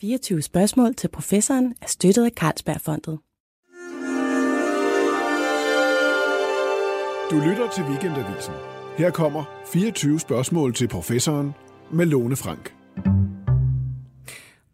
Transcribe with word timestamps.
24 0.00 0.42
spørgsmål 0.42 0.94
til 0.94 1.08
professoren 1.08 1.74
er 1.82 1.86
støttet 1.86 2.24
af 2.24 2.30
Carlsbergfondet. 2.30 3.18
Du 7.30 7.36
lytter 7.48 7.70
til 7.74 7.84
Weekendavisen. 7.84 8.54
Her 8.98 9.10
kommer 9.10 9.44
24 9.72 10.20
spørgsmål 10.20 10.74
til 10.74 10.88
professoren 10.88 11.52
med 11.92 12.06
Lone 12.06 12.36
Frank. 12.36 12.74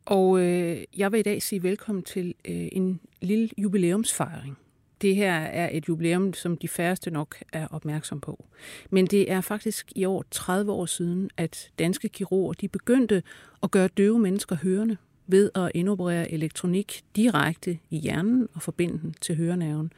Og 0.04 0.40
øh, 0.40 0.84
jeg 0.96 1.12
vil 1.12 1.20
i 1.20 1.22
dag 1.22 1.42
sige 1.42 1.62
velkommen 1.62 2.02
til 2.04 2.34
øh, 2.44 2.68
en 2.72 3.00
lille 3.22 3.48
jubilæumsfejring. 3.58 4.58
Det 5.02 5.16
her 5.16 5.32
er 5.32 5.68
et 5.72 5.88
jubilæum, 5.88 6.32
som 6.32 6.56
de 6.56 6.68
færreste 6.68 7.10
nok 7.10 7.36
er 7.52 7.66
opmærksom 7.70 8.20
på. 8.20 8.44
Men 8.90 9.06
det 9.06 9.30
er 9.30 9.40
faktisk 9.40 9.92
i 9.96 10.04
år 10.04 10.24
30 10.30 10.72
år 10.72 10.86
siden, 10.86 11.30
at 11.36 11.70
danske 11.78 12.08
kirurger 12.08 12.52
de 12.52 12.68
begyndte 12.68 13.22
at 13.62 13.70
gøre 13.70 13.88
døve 13.88 14.18
mennesker 14.18 14.56
hørende 14.56 14.96
ved 15.26 15.50
at 15.54 15.70
indoperere 15.74 16.32
elektronik 16.32 17.02
direkte 17.16 17.78
i 17.90 17.98
hjernen 17.98 18.48
og 18.54 18.62
forbinde 18.62 18.98
den 18.98 19.14
til 19.20 19.36
hørenerven. 19.36 19.92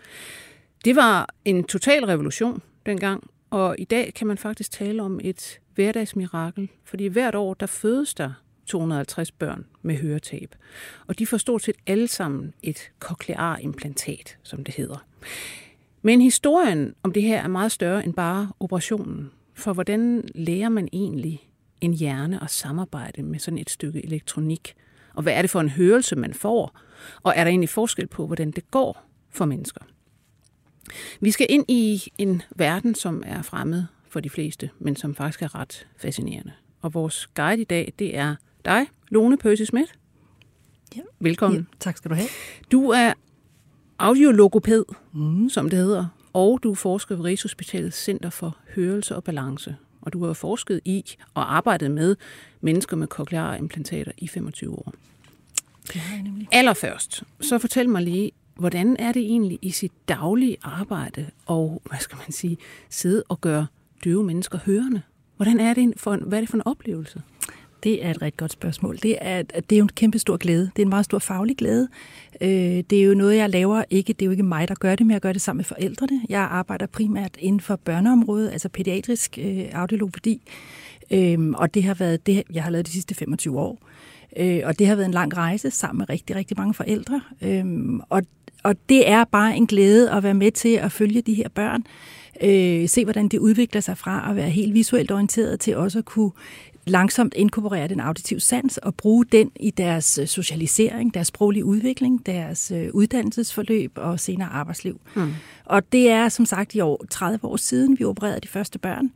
Det 0.84 0.96
var 0.96 1.34
en 1.44 1.64
total 1.64 2.04
revolution 2.04 2.62
dengang, 2.86 3.30
og 3.50 3.76
i 3.78 3.84
dag 3.84 4.14
kan 4.14 4.26
man 4.26 4.38
faktisk 4.38 4.70
tale 4.70 5.02
om 5.02 5.20
et 5.22 5.60
hverdagsmirakel, 5.74 6.68
fordi 6.84 7.06
hvert 7.06 7.34
år 7.34 7.54
der 7.54 7.66
fødes 7.66 8.14
der 8.14 8.32
250 8.66 9.32
børn 9.32 9.66
med 9.82 9.96
høretab. 9.96 10.54
Og 11.06 11.18
de 11.18 11.26
får 11.26 11.36
stort 11.36 11.62
set 11.62 11.76
alle 11.86 12.08
sammen 12.08 12.54
et 12.62 12.90
cochlearimplantat, 12.98 14.38
som 14.42 14.64
det 14.64 14.74
hedder. 14.74 15.06
Men 16.02 16.20
historien 16.20 16.94
om 17.02 17.12
det 17.12 17.22
her 17.22 17.42
er 17.42 17.48
meget 17.48 17.72
større 17.72 18.04
end 18.04 18.14
bare 18.14 18.52
operationen. 18.60 19.30
For 19.54 19.72
hvordan 19.72 20.28
lærer 20.34 20.68
man 20.68 20.88
egentlig 20.92 21.48
en 21.80 21.92
hjerne 21.92 22.42
at 22.42 22.50
samarbejde 22.50 23.22
med 23.22 23.38
sådan 23.38 23.58
et 23.58 23.70
stykke 23.70 24.04
elektronik? 24.04 24.74
Og 25.18 25.22
hvad 25.22 25.32
er 25.32 25.42
det 25.42 25.50
for 25.50 25.60
en 25.60 25.68
hørelse, 25.68 26.16
man 26.16 26.34
får? 26.34 26.78
Og 27.22 27.32
er 27.36 27.44
der 27.44 27.50
egentlig 27.50 27.68
forskel 27.68 28.06
på, 28.06 28.26
hvordan 28.26 28.50
det 28.50 28.70
går 28.70 29.04
for 29.30 29.44
mennesker? 29.44 29.80
Vi 31.20 31.30
skal 31.30 31.46
ind 31.50 31.64
i 31.68 32.02
en 32.18 32.42
verden, 32.56 32.94
som 32.94 33.22
er 33.26 33.42
fremmed 33.42 33.84
for 34.08 34.20
de 34.20 34.30
fleste, 34.30 34.70
men 34.78 34.96
som 34.96 35.14
faktisk 35.14 35.42
er 35.42 35.54
ret 35.54 35.86
fascinerende. 35.96 36.52
Og 36.80 36.94
vores 36.94 37.26
guide 37.26 37.60
i 37.62 37.64
dag, 37.64 37.92
det 37.98 38.16
er 38.16 38.36
dig, 38.64 38.86
Lone 39.08 39.36
Percy 39.36 39.62
Schmidt. 39.62 39.92
Ja. 40.96 41.02
Velkommen. 41.20 41.58
Ja, 41.58 41.76
tak 41.80 41.96
skal 41.96 42.10
du 42.10 42.14
have. 42.14 42.28
Du 42.72 42.90
er 42.90 43.12
audiologoped, 43.98 44.84
mm. 45.12 45.48
som 45.48 45.70
det 45.70 45.78
hedder, 45.78 46.06
og 46.32 46.60
du 46.62 46.70
er 46.70 46.74
forsker 46.74 47.16
ved 47.16 47.24
Rigshospitalets 47.24 48.04
Center 48.04 48.30
for 48.30 48.56
Hørelse 48.74 49.16
og 49.16 49.24
Balance. 49.24 49.76
Og 50.08 50.12
du 50.12 50.26
har 50.26 50.32
forsket 50.32 50.80
i 50.84 51.04
og 51.34 51.56
arbejdet 51.56 51.90
med 51.90 52.16
mennesker 52.60 52.96
med 52.96 53.06
cochleare 53.06 53.58
implantater 53.58 54.12
i 54.18 54.28
25 54.28 54.72
år. 54.72 54.94
Det. 55.92 56.02
Allerførst, 56.52 57.22
så 57.40 57.58
fortæl 57.58 57.88
mig 57.88 58.02
lige, 58.02 58.32
hvordan 58.54 58.96
er 58.98 59.12
det 59.12 59.22
egentlig 59.22 59.58
i 59.62 59.70
sit 59.70 59.92
daglige 60.08 60.56
arbejde 60.62 61.30
og, 61.46 61.82
hvad 61.84 61.98
skal 61.98 62.18
man 62.18 62.32
sige, 62.32 62.56
sidde 62.90 63.22
og 63.28 63.40
gøre 63.40 63.66
døve 64.04 64.24
mennesker 64.24 64.58
hørende? 64.66 65.02
Hvordan 65.36 65.60
er 65.60 65.74
det 65.74 65.92
for 65.96 66.14
en, 66.14 66.22
hvad 66.22 66.38
er 66.38 66.42
det 66.42 66.48
for 66.48 66.56
en 66.56 66.66
oplevelse? 66.66 67.22
Det 67.82 68.04
er 68.04 68.10
et 68.10 68.22
rigtig 68.22 68.36
godt 68.36 68.52
spørgsmål. 68.52 68.98
Det 69.02 69.18
er, 69.20 69.42
det 69.42 69.72
er 69.72 69.76
jo 69.76 69.84
en 69.84 69.88
kæmpe 69.88 70.18
stor 70.18 70.36
glæde. 70.36 70.70
Det 70.76 70.82
er 70.82 70.86
en 70.86 70.88
meget 70.88 71.04
stor 71.04 71.18
faglig 71.18 71.56
glæde. 71.56 71.88
Øh, 72.40 72.48
det 72.90 72.92
er 72.92 73.02
jo 73.02 73.14
noget, 73.14 73.36
jeg 73.36 73.50
laver. 73.50 73.84
Ikke, 73.90 74.12
det 74.12 74.22
er 74.22 74.26
jo 74.26 74.30
ikke 74.30 74.42
mig, 74.42 74.68
der 74.68 74.74
gør 74.74 74.94
det, 74.94 75.06
men 75.06 75.12
jeg 75.12 75.20
gør 75.20 75.32
det 75.32 75.42
sammen 75.42 75.58
med 75.58 75.64
forældrene. 75.64 76.22
Jeg 76.28 76.40
arbejder 76.40 76.86
primært 76.86 77.36
inden 77.38 77.60
for 77.60 77.76
børneområdet, 77.76 78.50
altså 78.50 78.68
pædiatrisk 78.68 79.38
øh, 79.42 79.64
audiologopædi. 79.72 80.42
Øh, 81.10 81.38
og 81.54 81.74
det 81.74 81.84
har 81.84 81.94
været 81.94 82.26
det, 82.26 82.42
jeg 82.52 82.62
har 82.62 82.70
lavet 82.70 82.86
de 82.86 82.92
sidste 82.92 83.14
25 83.14 83.60
år. 83.60 83.78
Øh, 84.36 84.60
og 84.64 84.78
det 84.78 84.86
har 84.86 84.94
været 84.94 85.06
en 85.06 85.14
lang 85.14 85.36
rejse 85.36 85.70
sammen 85.70 85.98
med 85.98 86.08
rigtig, 86.10 86.36
rigtig 86.36 86.56
mange 86.56 86.74
forældre. 86.74 87.20
Øh, 87.42 87.64
og, 88.08 88.22
og 88.62 88.74
det 88.88 89.08
er 89.08 89.24
bare 89.24 89.56
en 89.56 89.66
glæde 89.66 90.10
at 90.10 90.22
være 90.22 90.34
med 90.34 90.50
til 90.50 90.74
at 90.74 90.92
følge 90.92 91.22
de 91.22 91.34
her 91.34 91.48
børn. 91.48 91.84
Øh, 92.42 92.88
se, 92.88 93.04
hvordan 93.04 93.28
det 93.28 93.38
udvikler 93.38 93.80
sig 93.80 93.98
fra 93.98 94.26
at 94.30 94.36
være 94.36 94.50
helt 94.50 94.74
visuelt 94.74 95.10
orienteret 95.10 95.60
til 95.60 95.76
også 95.76 95.98
at 95.98 96.04
kunne 96.04 96.30
langsomt 96.88 97.34
inkorporere 97.36 97.88
den 97.88 98.00
auditive 98.00 98.40
sans 98.40 98.78
og 98.78 98.94
bruge 98.94 99.24
den 99.24 99.50
i 99.60 99.70
deres 99.70 100.18
øh, 100.18 100.26
socialisering, 100.26 101.14
deres 101.14 101.26
sproglige 101.26 101.64
udvikling, 101.64 102.26
deres 102.26 102.70
øh, 102.70 102.88
uddannelsesforløb 102.92 103.92
og 103.96 104.20
senere 104.20 104.48
arbejdsliv. 104.48 105.00
Mm. 105.16 105.32
Og 105.68 105.92
det 105.92 106.10
er 106.10 106.28
som 106.28 106.46
sagt 106.46 106.74
i 106.74 106.80
år 106.80 107.04
30 107.10 107.44
år 107.44 107.56
siden, 107.56 107.98
vi 107.98 108.04
opererede 108.04 108.40
de 108.40 108.48
første 108.48 108.78
børn. 108.78 109.10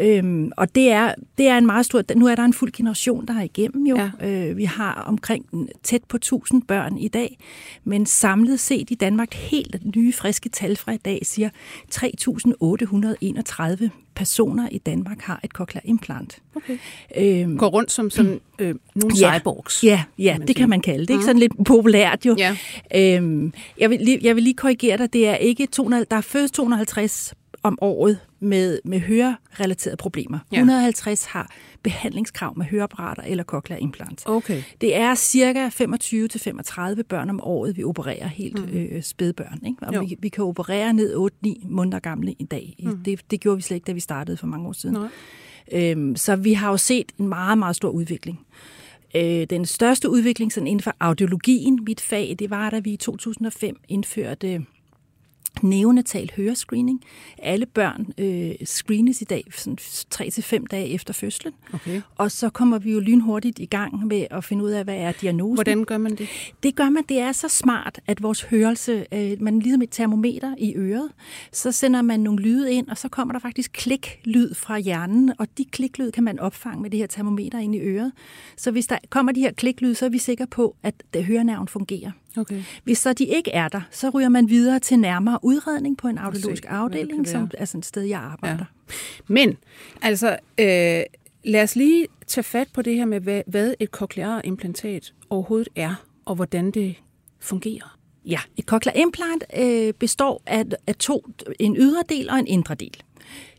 Øhm, 0.00 0.52
og 0.56 0.74
det 0.74 0.90
er, 0.90 1.14
det 1.38 1.46
er 1.48 1.58
en 1.58 1.66
meget 1.66 1.86
stor... 1.86 2.02
Nu 2.16 2.26
er 2.26 2.34
der 2.34 2.42
en 2.42 2.52
fuld 2.52 2.72
generation, 2.72 3.26
der 3.26 3.34
er 3.34 3.42
igennem 3.42 3.86
jo. 3.86 3.96
Ja. 3.96 4.10
Øh, 4.28 4.56
vi 4.56 4.64
har 4.64 5.04
omkring 5.06 5.46
tæt 5.82 6.04
på 6.04 6.16
1000 6.16 6.62
børn 6.62 6.98
i 6.98 7.08
dag, 7.08 7.38
men 7.84 8.06
samlet 8.06 8.60
set 8.60 8.90
i 8.90 8.94
Danmark 8.94 9.34
helt 9.34 9.96
nye, 9.96 10.12
friske 10.12 10.48
tal 10.48 10.76
fra 10.76 10.92
i 10.92 10.96
dag 10.96 11.20
siger 11.22 11.50
3.831 11.94 13.88
personer 14.14 14.68
i 14.70 14.78
Danmark 14.78 15.20
har 15.20 15.40
et 15.44 15.50
cochlear 15.50 15.82
implant. 15.84 16.38
Okay. 16.56 16.78
Øhm, 17.16 17.58
Går 17.58 17.66
rundt 17.66 17.92
som 17.92 18.10
sådan 18.10 18.40
øh, 18.58 18.74
nogle 18.94 19.16
ja, 19.20 19.38
cyborgs. 19.38 19.84
Ja, 19.84 20.04
ja 20.18 20.36
det 20.40 20.48
sige. 20.48 20.54
kan 20.54 20.68
man 20.68 20.80
kalde 20.80 21.00
det. 21.00 21.10
Ikke 21.10 21.20
mm. 21.20 21.26
sådan 21.26 21.38
lidt 21.38 21.52
populært 21.64 22.26
jo. 22.26 22.36
Ja. 22.38 22.56
Øhm, 22.94 23.52
jeg, 23.78 23.90
vil 23.90 24.00
lige, 24.00 24.18
jeg 24.22 24.36
vil 24.36 24.42
lige 24.42 24.54
korrigere 24.54 24.96
dig. 24.96 25.12
Det 25.12 25.28
er 25.28 25.34
ikke 25.34 25.66
200, 25.66 25.93
der 25.98 26.16
er 26.16 26.20
først 26.20 26.54
250 26.54 27.34
om 27.64 27.78
året 27.80 28.18
med, 28.40 28.78
med 28.84 29.00
hørerelaterede 29.00 29.96
problemer. 29.96 30.38
Ja. 30.52 30.56
150 30.56 31.24
har 31.24 31.50
behandlingskrav 31.82 32.58
med 32.58 32.66
høreapparater 32.66 33.22
eller 33.22 33.44
cochlear 33.44 33.78
implant. 33.80 34.22
Okay. 34.26 34.62
Det 34.80 34.96
er 34.96 35.14
cirka 35.14 35.68
25-35 35.68 37.02
børn 37.02 37.30
om 37.30 37.40
året, 37.42 37.76
vi 37.76 37.84
opererer 37.84 38.26
helt 38.26 38.72
mm. 38.72 38.78
øh, 38.78 39.02
spædbørn. 39.02 39.60
Ikke? 39.66 39.86
Og 39.86 40.04
vi, 40.04 40.16
vi 40.18 40.28
kan 40.28 40.44
operere 40.44 40.92
ned 40.92 41.30
8-9 41.46 41.68
måneder 41.68 41.98
gamle 41.98 42.32
i 42.32 42.44
dag. 42.44 42.76
Mm. 42.82 42.96
Det, 42.96 43.30
det 43.30 43.40
gjorde 43.40 43.56
vi 43.56 43.62
slet 43.62 43.74
ikke, 43.74 43.86
da 43.86 43.92
vi 43.92 44.00
startede 44.00 44.36
for 44.36 44.46
mange 44.46 44.68
år 44.68 44.72
siden. 44.72 44.96
Øhm, 45.72 46.16
så 46.16 46.36
vi 46.36 46.52
har 46.52 46.70
jo 46.70 46.76
set 46.76 47.12
en 47.18 47.28
meget, 47.28 47.58
meget 47.58 47.76
stor 47.76 47.88
udvikling. 47.88 48.46
Øh, 49.16 49.46
den 49.50 49.66
største 49.66 50.10
udvikling 50.10 50.52
sådan 50.52 50.66
inden 50.66 50.82
for 50.82 50.94
audiologien, 51.00 51.78
mit 51.86 52.00
fag, 52.00 52.36
det 52.38 52.50
var, 52.50 52.70
da 52.70 52.78
vi 52.78 52.92
i 52.92 52.96
2005 52.96 53.76
indførte 53.88 54.64
neonatal 55.62 56.30
hørescreening. 56.36 57.04
Alle 57.38 57.66
børn 57.66 58.12
øh, 58.18 58.66
screenes 58.66 59.22
i 59.22 59.24
dag 59.24 59.44
sådan 59.50 59.78
3-5 60.14 60.64
dage 60.70 60.88
efter 60.88 61.14
fødslen. 61.14 61.52
Okay. 61.72 62.00
Og 62.16 62.30
så 62.30 62.50
kommer 62.50 62.78
vi 62.78 62.92
jo 62.92 63.00
lynhurtigt 63.00 63.58
i 63.58 63.64
gang 63.64 64.06
med 64.06 64.26
at 64.30 64.44
finde 64.44 64.64
ud 64.64 64.70
af, 64.70 64.84
hvad 64.84 64.96
er 64.96 65.12
diagnosen. 65.12 65.54
Hvordan 65.54 65.84
gør 65.84 65.98
man 65.98 66.14
det? 66.16 66.28
Det 66.62 66.76
gør 66.76 66.88
man, 66.88 67.04
det 67.08 67.18
er 67.18 67.32
så 67.32 67.48
smart, 67.48 68.00
at 68.06 68.22
vores 68.22 68.42
hørelse, 68.42 69.06
øh, 69.12 69.42
man 69.42 69.58
ligesom 69.58 69.82
et 69.82 69.90
termometer 69.90 70.54
i 70.58 70.74
øret, 70.76 71.10
så 71.52 71.72
sender 71.72 72.02
man 72.02 72.20
nogle 72.20 72.42
lyde 72.42 72.72
ind, 72.72 72.88
og 72.88 72.98
så 72.98 73.08
kommer 73.08 73.32
der 73.32 73.38
faktisk 73.38 73.72
kliklyd 73.72 74.54
fra 74.54 74.78
hjernen, 74.78 75.32
og 75.38 75.46
de 75.58 75.64
kliklyd 75.64 76.10
kan 76.10 76.24
man 76.24 76.40
opfange 76.40 76.82
med 76.82 76.90
det 76.90 76.98
her 76.98 77.06
termometer 77.06 77.58
ind 77.58 77.74
i 77.74 77.80
øret. 77.80 78.12
Så 78.56 78.70
hvis 78.70 78.86
der 78.86 78.98
kommer 79.10 79.32
de 79.32 79.40
her 79.40 79.52
kliklyd, 79.52 79.94
så 79.94 80.04
er 80.04 80.10
vi 80.10 80.18
sikre 80.18 80.46
på, 80.46 80.76
at 80.82 80.94
hørenerven 81.14 81.68
fungerer. 81.68 82.10
Okay. 82.36 82.62
Hvis 82.84 82.98
så 82.98 83.12
de 83.12 83.24
ikke 83.24 83.50
er 83.50 83.68
der, 83.68 83.80
så 83.90 84.10
ryger 84.10 84.28
man 84.28 84.48
videre 84.48 84.78
til 84.78 84.98
nærmere 84.98 85.38
udredning 85.42 85.98
på 85.98 86.08
en 86.08 86.18
audiologisk 86.18 86.64
afdeling, 86.68 87.28
som 87.28 87.50
er 87.54 87.64
sådan 87.64 87.78
et 87.78 87.86
sted, 87.86 88.02
jeg 88.02 88.20
arbejder. 88.20 88.64
Ja. 88.88 88.94
Men, 89.26 89.56
altså, 90.02 90.36
øh, 90.60 91.02
lad 91.44 91.62
os 91.62 91.76
lige 91.76 92.06
tage 92.26 92.44
fat 92.44 92.68
på 92.74 92.82
det 92.82 92.96
her 92.96 93.04
med, 93.04 93.20
hvad, 93.20 93.42
hvad 93.46 93.74
et 93.80 93.88
cochlear-implantat 93.88 95.12
overhovedet 95.30 95.68
er, 95.76 95.94
og 96.24 96.34
hvordan 96.34 96.70
det 96.70 96.94
fungerer. 97.40 97.98
Ja, 98.26 98.40
et 98.56 98.64
cochlear 98.64 98.96
implant 98.96 99.44
øh, 99.58 99.92
består 99.92 100.42
af, 100.46 100.64
af 100.86 100.94
to, 100.94 101.26
en 101.58 101.76
ydre 101.76 102.02
del 102.08 102.30
og 102.30 102.38
en 102.38 102.46
indre 102.46 102.74
del. 102.74 103.02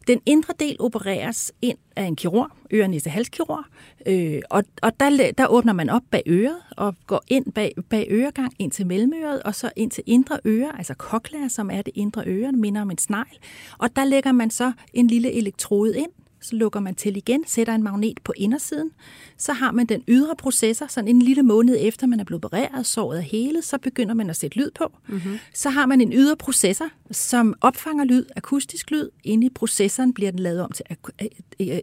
Den 0.08 0.22
indre 0.26 0.54
del 0.60 0.76
opereres 0.80 1.52
ind 1.62 1.78
af 1.96 2.04
en 2.04 2.16
kirurg, 2.16 2.52
øre 2.72 3.00
halskirurg, 3.06 3.66
øh, 4.06 4.42
og, 4.50 4.64
og 4.82 5.00
der, 5.00 5.32
der 5.38 5.48
åbner 5.48 5.74
man 5.74 5.90
op 5.90 6.02
bag 6.12 6.24
øret 6.28 6.58
og 6.78 6.96
går 7.08 7.24
ind 7.28 7.52
bag, 7.52 7.74
bag 7.90 8.08
øregang 8.09 8.53
ind 8.59 8.72
til 8.72 8.88
mellemøret, 8.88 9.44
og 9.44 9.56
så 9.56 9.72
ind 9.76 9.91
til 9.91 10.03
indre 10.06 10.40
øre, 10.46 10.78
altså 10.78 10.94
cochlea, 10.94 11.47
som 11.47 11.72
er 11.72 11.82
det 11.82 11.91
indre 11.96 12.24
øre, 12.26 12.52
minder 12.52 12.82
om 12.82 12.91
en 12.91 12.97
snegl. 12.97 13.38
Og 13.78 13.96
der 13.96 14.03
lægger 14.03 14.32
man 14.32 14.50
så 14.50 14.72
en 14.94 15.08
lille 15.08 15.32
elektrode 15.32 15.97
ind, 15.97 16.12
så 16.46 16.56
lukker 16.56 16.80
man 16.80 16.96
til 16.96 17.18
igen, 17.18 17.44
sætter 17.47 17.76
en 17.76 17.84
magnet 17.84 18.20
på 18.24 18.34
indersiden, 18.38 18.92
så 19.38 19.53
har 19.53 19.72
man 19.72 19.86
den 19.86 20.03
ydre 20.08 20.36
processor, 20.36 20.88
sådan 20.88 21.08
en 21.08 21.22
lille 21.22 21.44
måned 21.44 21.78
efter 21.80 22.08
man 22.08 22.20
er 22.20 22.24
blevet 22.24 22.46
opereret, 22.46 22.86
såret 22.86 23.18
er 23.18 23.22
hele, 23.22 23.62
så 23.62 23.78
begynder 23.78 24.14
man 24.14 24.30
at 24.30 24.36
sætte 24.36 24.58
lyd 24.58 24.72
på. 24.72 24.97
Mm-hmm. 25.08 25.38
Så 25.53 25.70
har 25.70 25.86
man 25.86 26.02
en 26.02 26.14
ydre 26.14 26.36
processor, 26.36 26.90
som 27.12 27.56
opfanger 27.62 28.03
lyd, 28.03 28.26
akustisk 28.36 28.92
lyd. 28.92 29.09
Inde 29.24 29.47
i 29.47 29.50
processoren 29.50 30.14
bliver 30.14 30.32
den 30.32 30.40
lavet 30.40 30.62
om 30.62 30.72
til 30.72 30.86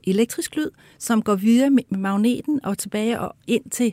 elektrisk 0.05 0.57
lyd, 0.57 0.71
som 0.99 1.23
går 1.23 1.35
videre 1.35 1.71
med 1.71 1.83
magneten 1.91 2.65
og 2.65 2.79
tilbage 2.79 3.21
og 3.21 3.37
ind 3.47 3.71
til, 3.71 3.93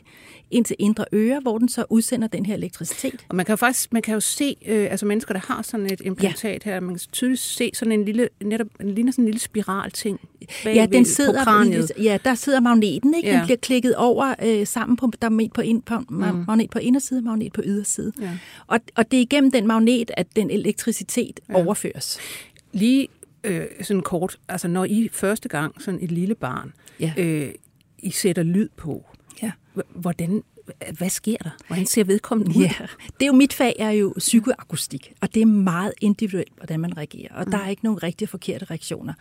ind 0.50 0.64
til 0.64 0.76
indre 0.78 1.04
øre, 1.12 1.40
hvor 1.40 1.58
den 1.58 1.68
så 1.68 1.84
udsender 1.90 2.28
den 2.28 2.46
her 2.46 2.54
elektricitet. 2.54 3.26
Og 3.28 3.36
man 3.36 3.46
kan 3.46 3.52
jo 3.52 3.56
faktisk 3.56 3.92
man 3.92 4.02
kan 4.02 4.14
jo 4.14 4.20
se, 4.20 4.56
øh, 4.66 4.90
altså 4.90 5.06
mennesker, 5.06 5.34
der 5.34 5.40
har 5.40 5.62
sådan 5.62 5.86
et 5.86 6.00
implantat 6.04 6.66
ja. 6.66 6.70
her, 6.70 6.80
man 6.80 6.94
kan 6.94 7.00
tydeligt 7.12 7.40
se 7.40 7.70
sådan 7.74 7.92
en 7.92 8.04
lille, 8.04 8.28
netop, 8.40 8.66
ligner 8.80 9.12
sådan 9.12 9.24
en 9.24 9.26
lille 9.26 9.40
spiral 9.40 9.90
ting. 9.90 10.20
Bag 10.64 10.74
ja, 10.74 10.86
den 10.86 11.04
sidder, 11.04 11.40
på 11.40 11.44
kraniet. 11.44 11.92
Ja, 12.02 12.18
der 12.24 12.34
sidder 12.34 12.60
magneten, 12.60 13.14
ikke? 13.14 13.28
Ja. 13.28 13.36
Den 13.36 13.44
bliver 13.44 13.56
klikket 13.56 13.96
over 13.96 14.34
øh, 14.42 14.66
sammen 14.66 14.96
på, 14.96 15.12
der 15.22 15.26
er 15.26 15.30
magnet 15.30 15.52
på, 15.52 15.60
ind, 15.60 15.82
på, 15.82 15.98
mm. 15.98 16.44
magnet 16.46 16.70
på 16.70 16.78
inderside, 16.78 17.22
magnet 17.22 17.52
på 17.52 17.62
yderside. 17.64 18.12
Ja. 18.20 18.38
Og, 18.66 18.80
og 18.96 19.10
det 19.10 19.16
er 19.16 19.20
igennem 19.22 19.50
den 19.50 19.66
magnet, 19.66 20.10
at 20.16 20.26
den 20.36 20.50
elektricitet 20.50 21.40
ja. 21.48 21.54
overføres. 21.54 22.18
Lige 22.72 23.08
øh, 23.44 23.64
sådan 23.82 24.02
kort, 24.02 24.38
altså 24.48 24.68
når 24.68 24.84
I 24.84 25.08
første 25.12 25.48
gang, 25.48 25.82
sådan 25.82 26.00
et 26.02 26.12
lille 26.12 26.34
barn, 26.34 26.72
Ja. 27.00 27.12
øh, 27.16 27.50
I 27.98 28.10
sætter 28.10 28.42
lyd 28.42 28.68
på, 28.76 29.06
Ja. 29.42 29.50
hvordan, 29.94 30.42
hvad 30.98 31.10
sker 31.10 31.36
der? 31.36 31.50
Hvordan 31.66 31.86
ser 31.86 32.04
vedkommende 32.04 32.58
ud? 32.58 32.62
Ja, 32.62 32.72
det 33.04 33.22
er 33.22 33.26
jo 33.26 33.32
mit 33.32 33.52
fag 33.52 33.76
er 33.78 33.90
jo 33.90 34.14
psykoakustik, 34.18 35.12
og 35.20 35.34
det 35.34 35.42
er 35.42 35.46
meget 35.46 35.92
individuelt, 36.00 36.52
hvordan 36.56 36.80
man 36.80 36.96
reagerer. 36.96 37.34
Og 37.34 37.44
mm. 37.44 37.50
der 37.50 37.58
er 37.58 37.68
ikke 37.68 37.84
nogen 37.84 38.02
rigtig 38.02 38.28
forkerte 38.28 38.64
reaktioner. 38.64 39.12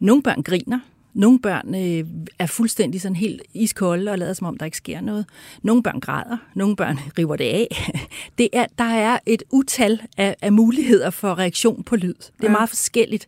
Nogle 0.00 0.22
børn 0.22 0.42
griner, 0.42 0.78
nogle 1.14 1.38
børn 1.38 1.74
øh, 1.74 2.06
er 2.38 2.46
fuldstændig 2.46 3.00
sådan 3.00 3.16
helt 3.16 3.42
iskolde 3.54 4.10
og 4.10 4.18
lader 4.18 4.32
som 4.32 4.46
om, 4.46 4.56
der 4.56 4.64
ikke 4.64 4.76
sker 4.76 5.00
noget. 5.00 5.26
Nogle 5.62 5.82
børn 5.82 6.00
græder, 6.00 6.36
nogle 6.54 6.76
børn 6.76 6.98
river 7.18 7.36
det 7.36 7.44
af. 7.44 7.90
Det 8.38 8.48
er, 8.52 8.66
der 8.78 8.84
er 8.84 9.18
et 9.26 9.42
utal 9.50 10.00
af, 10.16 10.36
af 10.42 10.52
muligheder 10.52 11.10
for 11.10 11.38
reaktion 11.38 11.82
på 11.82 11.96
lyd. 11.96 12.14
Det 12.14 12.30
er 12.38 12.46
Ja. 12.46 12.50
meget 12.50 12.68
forskelligt. 12.68 13.26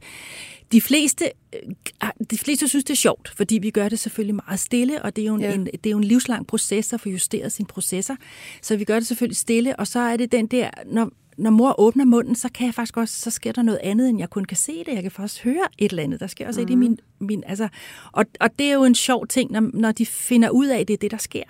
De 0.72 0.80
fleste, 0.80 1.24
øh, 1.54 2.08
de 2.30 2.38
fleste 2.38 2.68
synes, 2.68 2.84
det 2.84 2.92
er 2.92 2.96
sjovt, 2.96 3.32
fordi 3.36 3.58
vi 3.58 3.70
gør 3.70 3.88
det 3.88 3.98
selvfølgelig 3.98 4.34
meget 4.46 4.60
stille, 4.60 5.02
og 5.02 5.16
det 5.16 5.22
er 5.22 5.26
jo 5.26 5.34
en, 5.34 5.40
Ja. 5.40 5.54
en, 5.54 5.64
det 5.66 5.86
er 5.86 5.90
jo 5.90 5.98
en 5.98 6.04
livslang 6.04 6.46
proces 6.46 6.92
at 6.92 7.00
få 7.00 7.08
justeret 7.08 7.52
sin 7.52 7.66
processer. 7.66 8.16
Så 8.62 8.76
vi 8.76 8.84
gør 8.84 8.94
det 8.98 9.06
selvfølgelig 9.06 9.36
stille, 9.36 9.76
og 9.76 9.86
så 9.86 9.98
er 9.98 10.16
det 10.16 10.32
den 10.32 10.46
der, 10.46 10.70
når, 10.86 11.10
når 11.36 11.50
mor 11.50 11.80
åbner 11.80 12.04
munden, 12.04 12.34
så 12.34 12.48
kan 12.54 12.66
jeg 12.66 12.74
faktisk 12.74 12.96
også, 12.96 13.20
så 13.20 13.30
sker 13.30 13.52
der 13.52 13.62
noget 13.62 13.80
andet, 13.82 14.08
end 14.08 14.18
jeg 14.18 14.30
kun 14.30 14.44
kan 14.44 14.56
se 14.56 14.72
det. 14.78 14.88
Jeg 14.92 15.02
kan 15.02 15.10
faktisk 15.10 15.44
høre 15.44 15.64
et 15.78 15.90
eller 15.90 16.02
andet. 16.02 16.20
Der 16.20 16.26
sker 16.26 16.46
også 16.46 16.60
mm. 16.60 16.66
et 16.66 16.70
i 16.70 16.74
min, 16.74 16.98
min 17.18 17.42
altså, 17.46 17.68
og, 18.12 18.24
og 18.40 18.50
det 18.58 18.66
er 18.66 18.74
jo 18.74 18.84
en 18.84 18.94
sjov 18.94 19.26
ting, 19.26 19.50
når, 19.52 19.70
når 19.74 19.92
de 19.92 20.06
finder 20.06 20.50
ud 20.50 20.66
af, 20.66 20.78
at 20.78 20.88
det 20.88 20.94
er 20.94 20.98
det, 20.98 21.10
der 21.10 21.16
sker. 21.16 21.42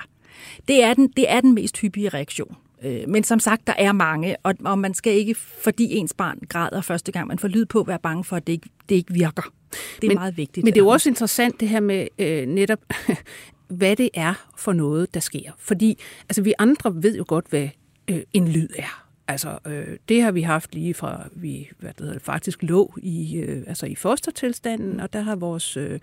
Det 0.69 0.83
er 0.83 0.94
den, 0.94 1.09
det 1.17 1.31
er 1.31 1.41
den 1.41 1.55
mest 1.55 1.79
hyppige 1.79 2.09
reaktion. 2.09 2.56
Øh, 2.83 3.09
Men 3.09 3.25
som 3.25 3.41
sagt, 3.41 3.67
der 3.67 3.75
er 3.79 3.93
mange, 3.93 4.37
og, 4.43 4.55
og 4.65 4.79
man 4.79 4.94
skal 4.94 5.12
ikke, 5.12 5.35
fordi 5.35 5.94
ens 5.97 6.15
barn 6.15 6.38
græder 6.49 6.81
første 6.81 7.12
gang, 7.12 7.29
man 7.29 7.38
får 7.38 7.49
lyd 7.49 7.65
på, 7.65 7.83
være 7.83 7.99
bange 7.99 8.25
for, 8.25 8.37
at 8.37 8.47
det 8.47 8.53
ikke, 8.53 8.69
det 8.88 8.94
ikke 8.94 9.12
virker. 9.12 9.43
Det 9.73 10.05
er 10.05 10.09
Men- 10.09 10.15
meget 10.19 10.37
vigtigt. 10.37 10.65
Men 10.65 10.75
det 10.75 10.81
er 10.81 10.85
jo 10.85 10.88
også 10.88 11.09
interessant 11.09 11.61
det 11.61 11.69
her 11.69 11.81
med 11.81 12.06
øh, 12.19 12.47
netop, 12.47 12.79
hvad 13.69 13.97
det 13.97 14.11
er 14.15 14.35
for 14.56 14.73
noget, 14.73 15.15
der 15.15 15.21
sker. 15.21 15.50
Fordi 15.59 15.99
altså, 16.29 16.43
vi 16.43 16.53
andre 16.59 17.03
ved 17.03 17.17
jo 17.17 17.25
godt, 17.29 17.44
hvad 17.49 17.69
øh, 18.09 18.21
en 18.33 18.49
lyd 18.49 18.69
er. 18.77 19.06
Altså, 19.28 19.58
øh, 19.67 19.96
det 20.08 20.23
har 20.23 20.31
vi 20.31 20.43
haft 20.43 20.75
lige 20.75 20.94
fra, 20.94 21.28
vi 21.32 21.70
hvad 21.78 21.90
det 21.99 22.06
hedder, 22.06 22.19
faktisk 22.19 22.62
lå 22.62 22.94
i, 23.02 23.37
øh, 23.37 23.64
altså 23.67 23.87
i 23.87 23.94
fostertilstanden, 23.94 25.00
og 25.00 25.12
der 25.12 25.20
har 25.20 25.37
vores 25.37 25.76
øh, 25.76 26.00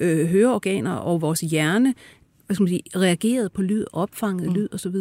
øh, 0.00 0.26
høreorganer 0.26 0.94
og 0.94 1.20
vores 1.20 1.40
hjerne 1.40 1.94
hvad 2.46 2.54
skal 2.54 2.62
man 2.62 2.68
sige, 2.68 2.82
reageret 2.96 3.52
på 3.52 3.62
lyd, 3.62 3.84
opfanget 3.92 4.48
mm. 4.48 4.54
lyd 4.54 4.68
osv. 4.72 4.96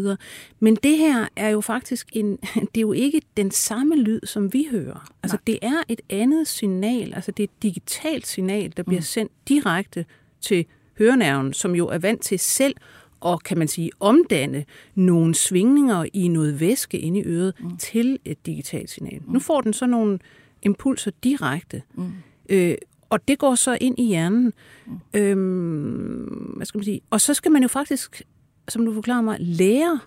Men 0.60 0.76
det 0.76 0.98
her 0.98 1.28
er 1.36 1.50
jo 1.50 1.62
faktisk 1.62 2.10
en, 2.14 2.38
det 2.76 2.78
er 2.78 2.82
jo 2.82 2.92
ikke 2.92 3.22
den 3.38 3.52
samme 3.52 3.96
lyd, 3.96 4.20
som 4.24 4.54
vi 4.54 4.68
hører. 4.72 5.12
Altså 5.24 5.38
Nej. 5.38 5.44
det 5.48 5.60
er 5.62 5.84
et 5.88 6.02
andet 6.10 6.48
signal, 6.48 7.14
altså 7.14 7.32
det 7.32 7.44
er 7.44 7.48
et 7.48 7.64
digitalt 7.64 8.28
signal, 8.28 8.74
der 8.78 8.84
bliver 8.84 9.00
mm. 9.00 9.06
sendt 9.06 9.32
direkte 9.48 10.06
til 10.42 10.66
hørenerven, 10.98 11.54
som 11.54 11.76
jo 11.76 11.88
er 11.88 11.98
vant 11.98 12.22
til 12.22 12.40
selv 12.40 12.76
og 13.22 13.44
kan 13.44 13.58
man 13.58 13.68
sige 13.68 13.92
omdanne 14.00 14.66
nogle 14.96 15.36
svingninger 15.36 16.06
i 16.14 16.28
noget 16.28 16.60
væske 16.60 17.00
inde 17.00 17.20
i 17.20 17.24
øret 17.24 17.54
mm. 17.60 17.78
til 17.78 18.20
et 18.26 18.46
digitalt 18.46 18.90
signal. 18.90 19.20
Mm. 19.26 19.34
Nu 19.34 19.40
får 19.40 19.62
den 19.62 19.74
så 19.74 19.86
nogle 19.86 20.20
impulser 20.62 21.12
direkte. 21.24 21.82
Mm. 21.96 22.12
Øh, 22.50 22.76
og 23.10 23.28
det 23.28 23.40
går 23.40 23.56
så 23.56 23.78
ind 23.82 24.00
i 24.00 24.08
hjernen. 24.08 24.54
Mm. 24.86 25.00
Øhm, 25.14 26.54
hvad 26.56 26.66
skal 26.66 26.78
man 26.78 26.86
sige? 26.86 27.02
Og 27.10 27.22
så 27.22 27.34
skal 27.34 27.52
man 27.52 27.62
jo 27.62 27.68
faktisk, 27.68 28.24
som 28.70 28.86
du 28.86 28.94
forklarer 28.94 29.22
mig, 29.22 29.38
lære 29.40 30.00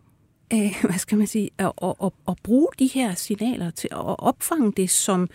af, 0.51 0.77
hvad 0.89 0.99
skal 0.99 1.19
man 1.19 1.27
sige, 1.27 1.51
at, 1.59 1.73
at, 1.83 1.95
at, 2.03 2.11
at 2.29 2.35
bruge 2.43 2.69
de 2.79 2.87
her 2.87 3.15
signaler 3.15 3.71
til 3.71 3.89
at 3.93 4.19
opfange 4.19 4.73
det 4.73 4.91
som 4.91 5.29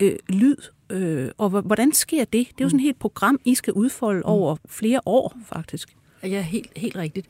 øh, 0.00 0.16
lyd. 0.28 0.56
Øh, 0.90 1.30
og 1.38 1.50
hvordan 1.50 1.92
sker 1.92 2.24
det? 2.24 2.32
Det 2.32 2.60
er 2.60 2.64
jo 2.64 2.68
sådan 2.68 2.80
et 2.80 2.84
helt 2.84 2.98
program, 2.98 3.38
I 3.44 3.54
skal 3.54 3.72
udfolde 3.72 4.22
over 4.22 4.56
flere 4.68 5.00
år, 5.06 5.36
faktisk. 5.44 5.96
Ja, 6.22 6.42
helt, 6.42 6.70
helt 6.76 6.96
rigtigt. 6.96 7.26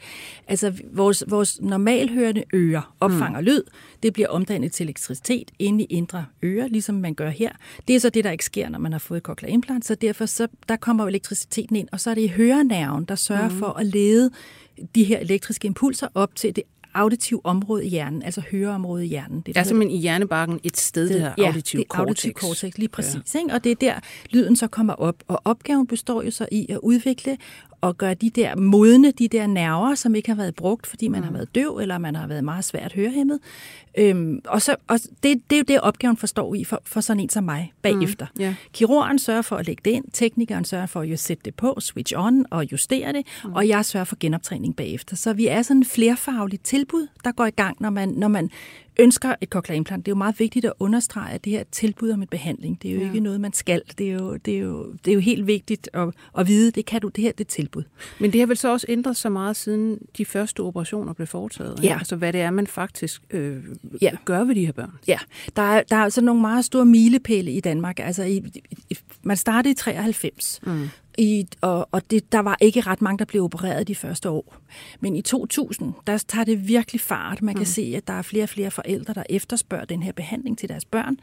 Altså, 0.49 0.73
vores, 0.93 1.25
vores 1.29 1.61
normalhørende 1.61 2.45
ører 2.55 2.95
opfanger 3.01 3.41
mm. 3.41 3.47
lyd. 3.47 3.63
Det 4.03 4.13
bliver 4.13 4.29
omdannet 4.29 4.73
til 4.73 4.85
elektricitet 4.85 5.51
inde 5.59 5.85
i 5.85 5.87
indre 5.91 6.25
ører, 6.43 6.69
ligesom 6.69 6.95
man 6.95 7.15
gør 7.15 7.31
her. 7.31 7.51
Det 7.89 7.97
er 7.97 8.01
så 8.01 8.11
det, 8.11 8.25
der 8.25 8.31
ikke 8.31 8.45
sker, 8.45 8.69
når 8.69 8.79
man 8.79 8.93
har 8.93 8.99
fået 8.99 9.23
cochlear 9.23 9.53
implant, 9.53 9.85
så 9.85 9.95
derfor 9.95 10.27
så, 10.27 10.49
der 10.69 10.77
kommer 10.77 11.07
elektriciteten 11.07 11.77
ind, 11.77 11.89
og 11.93 12.01
så 12.01 12.11
er 12.11 12.15
det 12.15 12.31
hørenerven, 12.31 13.05
der 13.05 13.15
sørger 13.15 13.49
mm. 13.49 13.59
for 13.59 13.67
at 13.67 13.87
lede 13.87 14.31
de 14.95 15.05
her 15.05 15.19
elektriske 15.19 15.67
impulser 15.67 16.09
op 16.15 16.35
til 16.35 16.57
det 16.57 16.65
auditive 16.95 17.41
område 17.45 17.87
i 17.87 17.89
hjernen, 17.89 18.23
altså 18.23 18.43
høreområdet 18.51 19.05
i 19.05 19.09
hjernen. 19.09 19.41
Det, 19.41 19.49
er 19.57 19.61
hedder- 19.61 19.69
simpelthen 19.69 19.99
i 19.99 20.01
hjernebarken 20.01 20.61
et 20.65 20.77
sted, 20.77 21.09
det 21.09 21.21
her 21.21 21.35
ja, 21.39 21.47
auditive 21.47 21.83
det 21.83 21.89
auditive 21.95 22.33
cortex. 22.33 22.61
cortex, 22.61 22.79
lige 22.79 22.89
præcis. 22.89 23.35
Ja. 23.35 23.39
Ikke? 23.41 23.55
Og 23.55 23.65
det 23.65 23.73
er 23.73 23.77
der, 23.77 23.95
lyden 24.31 24.57
så 24.57 24.67
kommer 24.69 24.95
op. 24.95 25.15
Og 25.29 25.41
opgaven 25.45 25.87
består 25.87 26.23
jo 26.23 26.31
så 26.31 26.49
i 26.53 26.67
at 26.69 26.79
udvikle 26.83 27.37
og 27.81 27.99
gøre 27.99 28.15
de 28.15 28.31
der 28.31 28.57
modne, 28.57 29.11
de 29.11 29.29
der 29.29 29.47
nerver, 29.47 29.95
som 29.95 30.15
ikke 30.15 30.29
har 30.29 30.37
været 30.37 30.55
brugt, 30.55 30.87
fordi 30.87 31.09
man 31.09 31.21
mm. 31.21 31.25
har 31.27 31.33
været 31.33 31.55
døv, 31.55 31.79
eller 31.79 31.99
man 31.99 32.17
har 32.17 32.27
været 32.27 32.45
meget 32.45 32.65
svært 32.65 32.93
hørehæmmet. 32.93 33.39
Øhm, 33.99 34.41
og 34.47 34.63
så, 34.63 34.77
og 34.89 35.01
det, 35.23 35.43
det 35.51 35.57
er 35.57 35.59
jo 35.59 35.65
det, 35.69 35.81
opgaven 35.81 36.17
forstår 36.17 36.55
i 36.55 36.65
for, 36.65 36.83
for 36.85 37.01
sådan 37.01 37.21
en 37.21 37.29
som 37.29 37.45
mig 37.45 37.73
bagefter. 37.83 38.27
Mm. 38.35 38.41
Ja. 38.41 38.55
Kirurgen 38.73 39.19
sørger 39.19 39.43
for 39.43 39.57
at 39.57 39.67
lægge 39.67 39.83
det 39.85 39.91
ind, 39.91 40.05
teknikeren 40.13 40.65
sørger 40.65 40.87
for 40.87 41.01
at 41.01 41.19
sætte 41.19 41.43
det 41.45 41.55
på, 41.55 41.77
switch 41.81 42.15
on 42.17 42.45
og 42.51 42.73
justere 42.73 43.13
det, 43.13 43.27
mm. 43.45 43.53
og 43.53 43.69
jeg 43.69 43.85
sørger 43.85 44.05
for 44.05 44.17
genoptræning 44.21 44.77
bagefter. 44.77 45.17
Så 45.17 45.33
vi 45.33 45.47
er 45.47 45.63
sådan 45.63 45.81
et 45.81 45.87
flerfagligt 45.87 46.65
tilbud, 46.65 47.07
der 47.25 47.33
går 47.33 47.47
i 47.47 47.51
gang, 47.51 47.77
når 47.81 47.91
man, 47.91 48.09
når 48.09 48.29
man 48.29 48.51
ønsker 48.99 49.35
et 49.41 49.49
cochlear 49.49 49.77
implant. 49.77 50.07
Det 50.07 50.11
er 50.11 50.15
jo 50.15 50.19
meget 50.19 50.39
vigtigt 50.41 50.65
at 50.65 50.73
understrege, 50.79 51.35
at 51.35 51.45
det 51.45 51.53
her 51.53 51.61
er 51.61 51.65
tilbud 51.73 52.11
om 52.11 52.23
et 52.23 52.31
behandling. 52.31 52.83
Det 52.83 52.91
er 52.91 52.95
jo 52.95 53.01
ja. 53.01 53.07
ikke 53.07 53.21
noget, 53.21 53.41
man 53.41 53.53
skal. 53.53 53.83
Det 53.99 54.11
er 54.11 54.15
jo, 54.15 54.37
det 54.37 54.55
er 54.55 54.59
jo, 54.59 54.93
det 55.05 55.11
er 55.11 55.15
jo 55.15 55.21
helt 55.21 55.47
vigtigt 55.47 55.91
at, 55.93 56.09
at 56.39 56.49
vide, 56.49 56.71
det 56.71 56.87
kan 56.87 57.01
du, 57.01 57.09
det 57.09 57.25
her 57.25 57.31
det 57.33 57.41
er 57.41 57.45
et 57.45 57.49
tilbud. 57.49 57.83
Men 58.21 58.33
det 58.33 58.41
har 58.41 58.47
vel 58.47 58.57
så 58.57 58.73
også 58.73 58.87
ændret 58.89 59.17
sig 59.17 59.33
meget, 59.33 59.57
siden 59.57 59.99
de 60.19 60.25
første 60.25 60.61
operationer 60.61 61.13
blev 61.13 61.27
foretaget. 61.27 61.81
Ja. 61.83 61.97
Altså 61.99 62.17
hvad 62.17 62.33
det 62.33 62.41
er, 62.41 62.51
man 62.51 62.67
faktisk 62.67 63.23
øh, 63.31 63.57
Ja. 64.03 64.11
gør 64.25 64.45
ved 64.45 64.55
de 64.55 64.67
her 64.67 64.73
børn. 64.73 64.93
Ja, 65.09 65.19
der 65.57 65.63
er, 65.63 65.83
der 65.83 65.97
er 65.97 66.01
altså 66.03 66.21
nogle 66.21 66.41
meget 66.41 66.65
store 66.65 66.85
milepæle 66.85 67.53
i 67.53 67.61
Danmark. 67.61 68.01
Altså, 68.01 68.23
i, 68.23 68.43
i, 68.91 68.99
man 69.23 69.37
startede 69.37 69.73
i 69.73 69.75
93, 69.75 70.61
mm. 70.67 70.89
I, 71.19 71.47
og, 71.61 71.89
og 71.93 72.11
det, 72.11 72.33
der 72.33 72.39
var 72.39 72.57
ikke 72.61 72.81
ret 72.81 73.03
mange, 73.03 73.19
der 73.19 73.25
blev 73.25 73.45
opereret 73.45 73.89
de 73.89 73.95
første 73.95 74.31
år. 74.31 74.57
Men 75.01 75.17
i 75.17 75.23
2000, 75.23 75.93
der 76.07 76.19
tager 76.19 76.45
det 76.45 76.69
virkelig 76.69 77.01
fart. 77.01 77.43
Man 77.43 77.55
kan 77.55 77.61
mm. 77.61 77.67
se, 77.67 77.93
at 77.97 78.07
der 78.07 78.13
er 78.13 78.23
flere 78.23 78.43
og 78.43 78.49
flere 78.49 78.71
forældre, 78.71 79.15
der 79.15 79.23
efterspørger 79.29 79.85
den 79.85 80.03
her 80.03 80.13
behandling 80.13 80.59
til 80.59 80.69
deres 80.69 80.85
børn. 80.85 81.17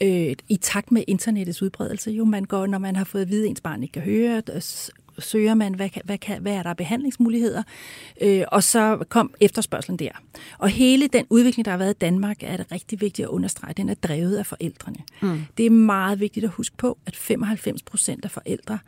Øh, 0.00 0.36
I 0.48 0.56
takt 0.56 0.92
med 0.92 1.04
internettets 1.06 1.62
udbredelse. 1.62 2.10
Jo, 2.10 2.24
man 2.24 2.44
går, 2.44 2.66
når 2.66 2.78
man 2.78 2.96
har 2.96 3.04
fået 3.04 3.22
at 3.22 3.28
vide, 3.28 3.44
at 3.44 3.50
ens 3.50 3.60
barn 3.60 3.82
ikke 3.82 3.92
kan 3.92 4.02
høre, 4.02 4.42
søger 5.18 5.54
man, 5.54 5.74
hvad, 5.74 5.88
kan, 5.88 6.02
hvad, 6.04 6.18
kan, 6.18 6.42
hvad 6.42 6.52
er 6.52 6.62
der 6.62 6.74
behandlingsmuligheder, 6.74 7.62
øh, 8.20 8.44
og 8.48 8.62
så 8.62 9.04
kom 9.08 9.34
efterspørgselen 9.40 9.98
der. 9.98 10.10
Og 10.58 10.68
hele 10.68 11.06
den 11.06 11.26
udvikling, 11.30 11.64
der 11.64 11.70
har 11.70 11.78
været 11.78 11.94
i 11.94 11.98
Danmark, 11.98 12.36
er 12.42 12.56
det 12.56 12.72
rigtig 12.72 13.00
vigtigt 13.00 13.26
at 13.26 13.30
understrege, 13.30 13.74
den 13.74 13.88
er 13.88 13.94
drevet 13.94 14.36
af 14.36 14.46
forældrene. 14.46 14.98
Mm. 15.22 15.42
Det 15.56 15.66
er 15.66 15.70
meget 15.70 16.20
vigtigt 16.20 16.44
at 16.44 16.50
huske 16.50 16.76
på, 16.76 16.98
at 17.06 17.16
95 17.16 17.82
procent 17.82 18.24
af 18.24 18.30
forældre, 18.30 18.78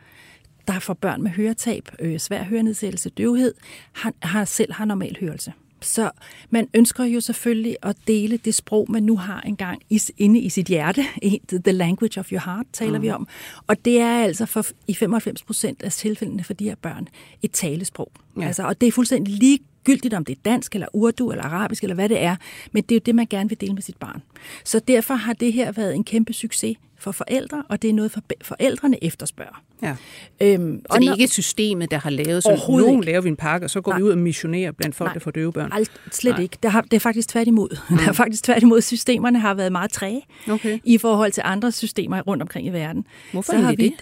der 0.67 0.79
får 0.79 0.93
børn 0.93 1.23
med 1.23 1.31
høretab, 1.31 1.89
øh, 1.99 2.19
svær 2.19 2.43
hørenedsættelse, 2.43 3.09
døvhed, 3.09 3.53
har, 3.93 4.13
har 4.21 4.45
selv 4.45 4.73
har 4.73 4.85
normal 4.85 5.17
hørelse. 5.19 5.53
Så 5.81 6.11
man 6.49 6.67
ønsker 6.73 7.03
jo 7.03 7.21
selvfølgelig 7.21 7.77
at 7.83 7.95
dele 8.07 8.37
det 8.37 8.55
sprog, 8.55 8.91
man 8.91 9.03
nu 9.03 9.17
har 9.17 9.41
engang 9.41 9.81
inde 10.17 10.39
i 10.39 10.49
sit 10.49 10.67
hjerte. 10.67 11.05
The 11.63 11.71
language 11.71 12.19
of 12.19 12.31
your 12.31 12.41
heart 12.45 12.65
taler 12.73 12.97
mm. 12.97 13.03
vi 13.03 13.09
om. 13.09 13.27
Og 13.67 13.85
det 13.85 13.99
er 13.99 14.23
altså 14.23 14.45
for, 14.45 14.65
i 14.87 14.93
95 14.93 15.43
procent 15.43 15.83
af 15.83 15.91
tilfældene 15.91 16.43
for 16.43 16.53
de 16.53 16.63
her 16.63 16.75
børn 16.75 17.07
et 17.41 17.51
talesprog. 17.51 18.11
Ja. 18.39 18.47
Altså, 18.47 18.63
og 18.63 18.81
det 18.81 18.87
er 18.87 18.91
fuldstændig 18.91 19.33
ligegyldigt, 19.87 20.13
om 20.13 20.25
det 20.25 20.35
er 20.37 20.39
dansk 20.45 20.75
eller 20.75 20.87
urdu 20.93 21.31
eller 21.31 21.43
arabisk 21.43 21.83
eller 21.83 21.95
hvad 21.95 22.09
det 22.09 22.21
er. 22.21 22.35
Men 22.71 22.83
det 22.83 22.91
er 22.91 22.95
jo 22.95 23.01
det, 23.05 23.15
man 23.15 23.27
gerne 23.29 23.49
vil 23.49 23.61
dele 23.61 23.73
med 23.73 23.81
sit 23.81 23.97
barn. 23.97 24.21
Så 24.63 24.79
derfor 24.79 25.13
har 25.13 25.33
det 25.33 25.53
her 25.53 25.71
været 25.71 25.95
en 25.95 26.03
kæmpe 26.03 26.33
succes 26.33 26.77
for 26.99 27.11
forældre, 27.11 27.63
og 27.69 27.81
det 27.81 27.89
er 27.89 27.93
noget, 27.93 28.11
for 28.11 28.21
forældrene 28.41 29.03
efterspørger. 29.03 29.63
Ja. 29.81 29.95
Øhm, 30.41 30.81
Så 30.91 30.97
det 30.99 31.07
er 31.07 31.13
ikke 31.13 31.27
systemet, 31.27 31.91
der 31.91 31.97
har 31.97 32.09
lavet, 32.09 32.43
så 32.43 32.63
nogen 32.67 32.93
ikke. 32.93 33.05
laver 33.05 33.21
vi 33.21 33.29
en 33.29 33.35
pakke, 33.35 33.65
og 33.65 33.69
så 33.69 33.81
går 33.81 33.91
Nej. 33.91 33.97
vi 33.99 34.03
ud 34.03 34.09
og 34.09 34.17
missionerer 34.17 34.71
blandt 34.71 34.95
folk, 34.95 35.07
Nej. 35.07 35.13
der 35.13 35.19
får 35.19 35.31
døve 35.31 35.53
børn. 35.53 35.71
Alt, 35.73 35.91
slet 36.11 36.31
Nej. 36.33 36.41
ikke. 36.43 36.57
Det, 36.63 36.71
har, 36.71 36.81
det 36.81 36.93
er 36.93 36.99
faktisk 36.99 37.29
tværtimod. 37.29 37.69
Mm. 37.89 37.97
Det 37.97 38.07
er 38.07 38.11
faktisk 38.13 38.43
tværtimod. 38.43 38.81
Systemerne 38.81 39.39
har 39.39 39.53
været 39.53 39.71
meget 39.71 39.91
træge 39.91 40.21
Okay. 40.49 40.79
i 40.83 40.97
forhold 40.97 41.31
til 41.31 41.43
andre 41.45 41.71
systemer 41.71 42.21
rundt 42.21 42.41
omkring 42.43 42.67
i 42.67 42.69
verden. 42.69 43.05
Hvorfor 43.31 43.51
Så 43.53 43.57
har 43.59 43.73
vi, 43.75 43.83
det? 43.83 43.93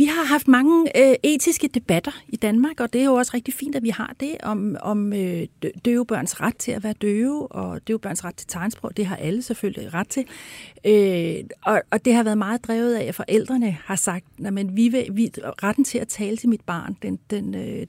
Vi 0.00 0.04
har 0.04 0.24
haft 0.24 0.48
mange 0.48 0.98
øh, 0.98 1.14
etiske 1.22 1.68
debatter 1.68 2.22
i 2.28 2.36
Danmark, 2.36 2.80
og 2.80 2.92
det 2.92 3.00
er 3.00 3.04
jo 3.04 3.14
også 3.14 3.30
rigtig 3.34 3.54
fint, 3.54 3.76
at 3.76 3.82
vi 3.82 3.88
har 3.88 4.14
det 4.20 4.36
om, 4.42 4.76
om 4.80 5.12
øh, 5.12 5.46
døve 5.84 6.06
børns 6.06 6.40
ret 6.40 6.56
til 6.56 6.72
at 6.72 6.84
være 6.84 6.92
døve, 6.92 7.52
og 7.52 7.88
døve 7.88 7.98
børns 7.98 8.24
ret 8.24 8.34
til 8.34 8.46
tegnsprog. 8.46 8.96
Det 8.96 9.06
har 9.06 9.16
alle 9.16 9.42
selvfølgelig 9.42 9.94
ret 9.94 10.08
til. 10.08 10.24
Øh, 10.84 11.44
og, 11.62 11.82
og 11.90 12.04
det 12.04 12.14
har 12.14 12.22
været 12.22 12.38
meget 12.38 12.64
drevet 12.64 12.94
af, 12.94 13.04
at 13.04 13.14
forældrene 13.14 13.78
har 13.84 13.96
sagt, 13.96 14.24
at 14.44 14.76
vi 14.76 14.88
vil, 14.88 15.08
vi, 15.12 15.30
retten 15.62 15.84
til 15.84 15.98
at 15.98 16.08
tale 16.08 16.36
til 16.36 16.48
mit 16.48 16.62
barn, 16.66 16.96
den, 17.02 17.18
den 17.30 17.54
Øh, 17.54 17.86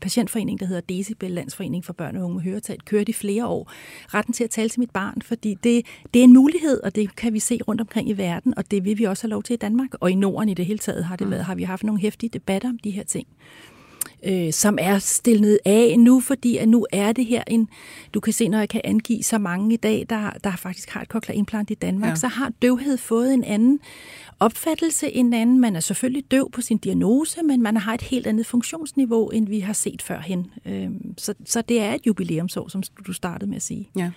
patientforening, 0.00 0.60
der 0.60 0.66
hedder 0.66 0.80
Decibel, 0.80 1.30
Landsforening 1.30 1.84
for 1.84 1.92
Børn 1.92 2.16
og 2.16 2.24
Unge 2.24 2.34
med 2.34 2.42
Høretab, 2.42 2.78
kørte 2.84 3.10
i 3.10 3.12
flere 3.12 3.46
år. 3.46 3.72
Retten 4.14 4.34
til 4.34 4.44
at 4.44 4.50
tale 4.50 4.68
til 4.68 4.80
mit 4.80 4.90
barn, 4.90 5.22
fordi 5.22 5.54
det, 5.54 5.86
det 6.14 6.20
er 6.20 6.24
en 6.24 6.32
mulighed, 6.32 6.80
og 6.82 6.94
det 6.94 7.16
kan 7.16 7.32
vi 7.32 7.38
se 7.38 7.58
rundt 7.68 7.80
omkring 7.80 8.08
i 8.08 8.12
verden, 8.12 8.54
og 8.56 8.70
det 8.70 8.84
vil 8.84 8.98
vi 8.98 9.04
også 9.04 9.22
have 9.22 9.30
lov 9.30 9.42
til 9.42 9.54
i 9.54 9.56
Danmark. 9.56 9.88
Og 10.00 10.10
i 10.10 10.14
Norden 10.14 10.48
i 10.48 10.54
det 10.54 10.66
hele 10.66 10.78
taget 10.78 11.04
har, 11.04 11.16
det 11.16 11.26
mm. 11.26 11.30
været, 11.30 11.44
har 11.44 11.54
vi 11.54 11.62
haft 11.62 11.84
nogle 11.84 12.00
hæftige 12.00 12.30
debatter 12.30 12.68
om 12.68 12.78
de 12.78 12.90
her 12.90 13.04
ting 13.04 13.26
øh, 14.22 14.52
som 14.52 14.78
er 14.80 14.98
stillet 14.98 15.58
af 15.64 15.98
nu, 15.98 16.20
fordi 16.20 16.56
at 16.56 16.68
nu 16.68 16.86
er 16.92 17.12
det 17.12 17.26
her 17.26 17.42
en, 17.46 17.68
du 18.14 18.20
kan 18.20 18.32
se, 18.32 18.48
når 18.48 18.58
jeg 18.58 18.68
kan 18.68 18.80
angive 18.84 19.22
så 19.22 19.38
mange 19.38 19.74
i 19.74 19.76
dag, 19.76 20.06
der, 20.10 20.30
der 20.44 20.56
faktisk 20.56 20.90
har 20.90 21.02
et 21.02 21.08
cochlear-implant 21.08 21.70
i 21.70 21.74
Danmark, 21.74 22.10
ja. 22.10 22.14
så 22.14 22.28
har 22.28 22.52
døvhed 22.62 22.96
fået 22.96 23.34
en 23.34 23.44
anden 23.44 23.80
opfattelse 24.40 25.10
en 25.10 25.34
anden. 25.34 25.60
Man 25.60 25.76
er 25.76 25.80
selvfølgelig 25.80 26.30
døv 26.30 26.50
på 26.50 26.60
sin 26.60 26.78
diagnose, 26.78 27.42
men 27.42 27.62
man 27.62 27.76
har 27.76 27.94
et 27.94 28.02
helt 28.02 28.26
andet 28.26 28.46
funktionsniveau, 28.46 29.28
end 29.28 29.48
vi 29.48 29.60
har 29.60 29.72
set 29.72 30.02
førhen. 30.02 30.50
Øhm, 30.66 31.14
så, 31.18 31.34
så 31.44 31.62
det 31.62 31.80
er 31.80 31.94
et 31.94 32.06
jubilæumsår, 32.06 32.68
som 32.68 32.82
du 33.06 33.12
startede 33.12 33.50
med 33.50 33.56
at 33.56 33.62
sige. 33.62 33.90
Ja. 33.96 34.10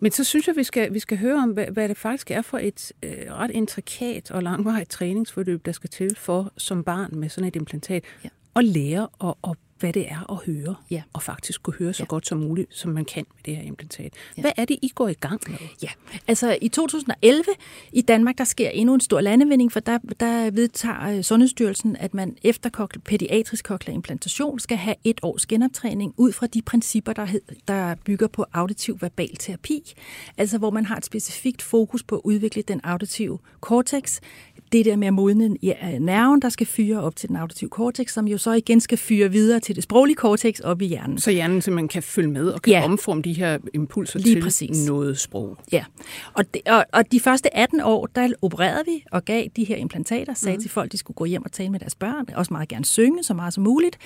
Men 0.00 0.12
så 0.12 0.24
synes 0.24 0.46
jeg, 0.46 0.56
vi 0.56 0.64
skal, 0.64 0.94
vi 0.94 0.98
skal 0.98 1.18
høre 1.18 1.42
om, 1.42 1.50
hvad, 1.50 1.66
hvad 1.66 1.88
det 1.88 1.96
faktisk 1.96 2.30
er 2.30 2.42
for 2.42 2.58
et 2.58 2.92
øh, 3.02 3.10
ret 3.30 3.50
intrikat 3.50 4.30
og 4.30 4.42
langvarigt 4.42 4.90
træningsforløb, 4.90 5.66
der 5.66 5.72
skal 5.72 5.90
til 5.90 6.16
for 6.16 6.52
som 6.56 6.84
barn 6.84 7.10
med 7.12 7.28
sådan 7.28 7.48
et 7.48 7.56
implantat 7.56 8.04
ja. 8.24 8.28
At 8.56 8.64
lære 8.64 9.08
at, 9.20 9.34
at 9.44 9.56
hvad 9.84 9.92
det 9.92 10.10
er 10.10 10.32
at 10.32 10.38
høre, 10.46 10.74
ja. 10.90 11.02
og 11.12 11.22
faktisk 11.22 11.62
kunne 11.62 11.74
høre 11.78 11.92
så 11.92 12.02
ja. 12.02 12.06
godt 12.06 12.26
som 12.26 12.38
muligt, 12.38 12.74
som 12.76 12.90
man 12.90 13.04
kan 13.04 13.26
med 13.34 13.42
det 13.44 13.56
her 13.56 13.62
implantat. 13.62 14.12
Ja. 14.36 14.42
Hvad 14.42 14.52
er 14.56 14.64
det, 14.64 14.78
I 14.82 14.88
går 14.94 15.08
i 15.08 15.14
gang 15.14 15.40
med? 15.48 15.58
Ja, 15.82 15.88
altså 16.28 16.58
i 16.62 16.68
2011 16.68 17.44
i 17.92 18.00
Danmark, 18.00 18.38
der 18.38 18.44
sker 18.44 18.70
endnu 18.70 18.94
en 18.94 19.00
stor 19.00 19.20
landevinding, 19.20 19.72
for 19.72 19.80
der, 19.80 19.98
der 20.20 20.50
vedtager 20.50 21.16
øh, 21.16 21.22
Sundhedsstyrelsen, 21.22 21.96
at 21.96 22.14
man 22.14 22.36
efter 22.42 22.88
pædiatrisk 23.04 23.64
cochlear-implantation 23.64 24.58
skal 24.58 24.76
have 24.76 24.96
et 25.04 25.20
års 25.22 25.46
genoptræning 25.46 26.14
ud 26.16 26.32
fra 26.32 26.46
de 26.46 26.62
principper, 26.62 27.12
der, 27.12 27.24
hed, 27.24 27.40
der 27.68 27.94
bygger 28.04 28.26
på 28.26 28.44
auditiv 28.52 28.98
verbal 29.00 29.36
terapi, 29.38 29.94
altså 30.38 30.58
hvor 30.58 30.70
man 30.70 30.86
har 30.86 30.96
et 30.96 31.04
specifikt 31.04 31.62
fokus 31.62 32.02
på 32.02 32.14
at 32.14 32.20
udvikle 32.24 32.62
den 32.62 32.80
auditive 32.84 33.38
cortex, 33.60 34.20
det 34.74 34.84
der 34.84 34.96
med 34.96 35.06
at 35.06 35.14
modne 35.14 35.56
ja, 35.62 35.98
nerven, 35.98 36.42
der 36.42 36.48
skal 36.48 36.66
fyre 36.66 37.02
op 37.02 37.16
til 37.16 37.28
den 37.28 37.36
auditive 37.36 37.70
cortex, 37.70 38.12
som 38.12 38.28
jo 38.28 38.38
så 38.38 38.52
igen 38.52 38.80
skal 38.80 38.98
fyre 38.98 39.30
videre 39.30 39.60
til 39.60 39.74
det 39.74 39.82
sproglige 39.84 40.16
cortex 40.16 40.60
op 40.60 40.82
i 40.82 40.86
hjernen. 40.86 41.18
Så 41.18 41.30
hjernen 41.30 41.62
simpelthen 41.62 41.88
kan 41.88 42.02
følge 42.02 42.30
med 42.30 42.48
og 42.48 42.62
kan 42.62 42.72
ja. 42.72 42.84
omforme 42.84 43.22
de 43.22 43.32
her 43.32 43.58
impulser 43.74 44.18
Lige 44.18 44.34
til 44.34 44.42
præcis. 44.42 44.86
noget 44.86 45.18
sprog. 45.18 45.58
Ja, 45.72 45.84
og, 46.32 46.54
de, 46.54 46.60
og, 46.66 46.84
og 46.92 47.12
de 47.12 47.20
første 47.20 47.56
18 47.56 47.80
år, 47.80 48.06
der 48.06 48.28
opererede 48.42 48.82
vi 48.86 49.04
og 49.12 49.24
gav 49.24 49.46
de 49.56 49.64
her 49.64 49.76
implantater, 49.76 50.34
sagde 50.34 50.56
mm. 50.56 50.62
til 50.62 50.70
folk, 50.70 50.92
de 50.92 50.98
skulle 50.98 51.14
gå 51.14 51.24
hjem 51.24 51.44
og 51.44 51.52
tale 51.52 51.70
med 51.70 51.80
deres 51.80 51.94
børn, 51.94 52.26
også 52.34 52.52
meget 52.52 52.68
gerne 52.68 52.84
synge 52.84 53.24
så 53.24 53.34
meget 53.34 53.54
som 53.54 53.64
muligt, 53.64 53.98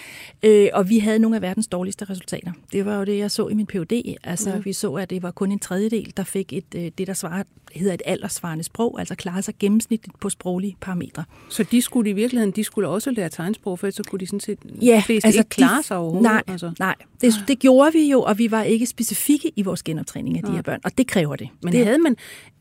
øh, 0.43 0.69
og 0.73 0.89
vi 0.89 0.99
havde 0.99 1.19
nogle 1.19 1.37
af 1.37 1.43
verdens 1.43 1.67
dårligste 1.67 2.05
resultater. 2.05 2.53
Det 2.73 2.85
var 2.85 2.99
jo 2.99 3.05
det, 3.05 3.19
jeg 3.19 3.31
så 3.31 3.49
i 3.49 3.55
min 3.55 3.67
PhD. 3.67 4.15
Altså, 4.25 4.55
mm. 4.57 4.65
vi 4.65 4.73
så, 4.73 4.95
at 4.95 5.11
det 5.11 5.23
var 5.23 5.31
kun 5.31 5.53
en 5.53 5.59
tredjedel, 5.59 6.13
der 6.17 6.25
fik 6.25 6.53
et, 6.53 6.65
øh, 6.77 6.91
det, 6.99 7.07
der 7.07 7.15
svarer, 7.15 7.43
hedder 7.75 7.95
et 7.95 8.03
aldersvarende 8.05 8.65
sprog, 8.65 8.99
altså 8.99 9.15
klarede 9.15 9.43
sig 9.43 9.55
gennemsnitligt 9.59 10.21
på 10.21 10.31
sproglige 10.59 10.77
parametre. 10.81 11.25
Så 11.49 11.63
de 11.63 11.83
skulle 11.83 12.11
i 12.11 12.13
virkeligheden, 12.13 12.51
de 12.51 12.65
skulle 12.65 12.89
også 12.89 13.11
lære 13.11 13.29
tegnsprog, 13.29 13.79
for 13.79 13.91
så 13.91 14.03
kunne 14.03 14.19
de 14.19 14.27
sådan 14.27 14.41
set 14.41 14.59
ja, 14.83 15.03
altså 15.09 15.39
ikke 15.39 15.49
klare 15.49 15.83
sig 15.83 15.97
overhovedet? 15.97 16.23
Nej, 16.23 16.43
altså. 16.47 16.73
nej. 16.79 16.95
Det, 17.21 17.35
det 17.49 17.59
gjorde 17.59 17.93
vi 17.93 18.11
jo, 18.11 18.23
og 18.23 18.39
vi 18.39 18.51
var 18.51 18.63
ikke 18.63 18.87
specifikke 18.87 19.53
i 19.57 19.63
vores 19.63 19.83
genoptræning 19.83 20.37
af 20.37 20.43
de 20.43 20.53
her 20.53 20.63
børn, 20.63 20.81
og 20.85 20.99
det 20.99 21.07
kræver 21.07 21.37
det. 21.37 21.49
Men 21.63 21.73
det, 21.73 21.85
havde 21.85 21.99
man, 21.99 22.17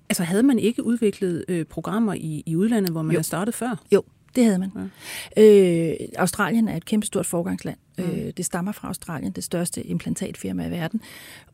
altså 0.10 0.24
havde 0.24 0.44
man 0.44 0.60
ikke 0.60 0.84
udviklet 0.84 1.46
øh, 1.48 1.66
programmer 1.66 2.14
i, 2.14 2.44
i 2.46 2.56
udlandet, 2.56 2.92
hvor 2.92 3.02
man 3.02 3.12
jo. 3.12 3.18
havde 3.18 3.28
startet 3.28 3.54
før? 3.54 3.84
Jo, 3.92 4.04
det 4.36 4.46
havde 4.46 4.60
man. 4.60 4.72
Ja. 5.38 5.92
Øh, 5.92 5.96
Australien 6.18 6.68
er 6.68 6.78
et 6.78 6.86
kæmpestort 6.86 7.26
forgangsland. 7.26 7.78
Mm. 7.98 8.04
Øh, 8.04 8.34
det 8.38 8.46
stammer 8.46 8.72
fra 8.72 8.88
Australien, 8.88 9.32
det 9.32 9.44
største 9.44 9.84
implantatfirma 9.84 10.68
i 10.68 10.72
verden. 10.72 11.02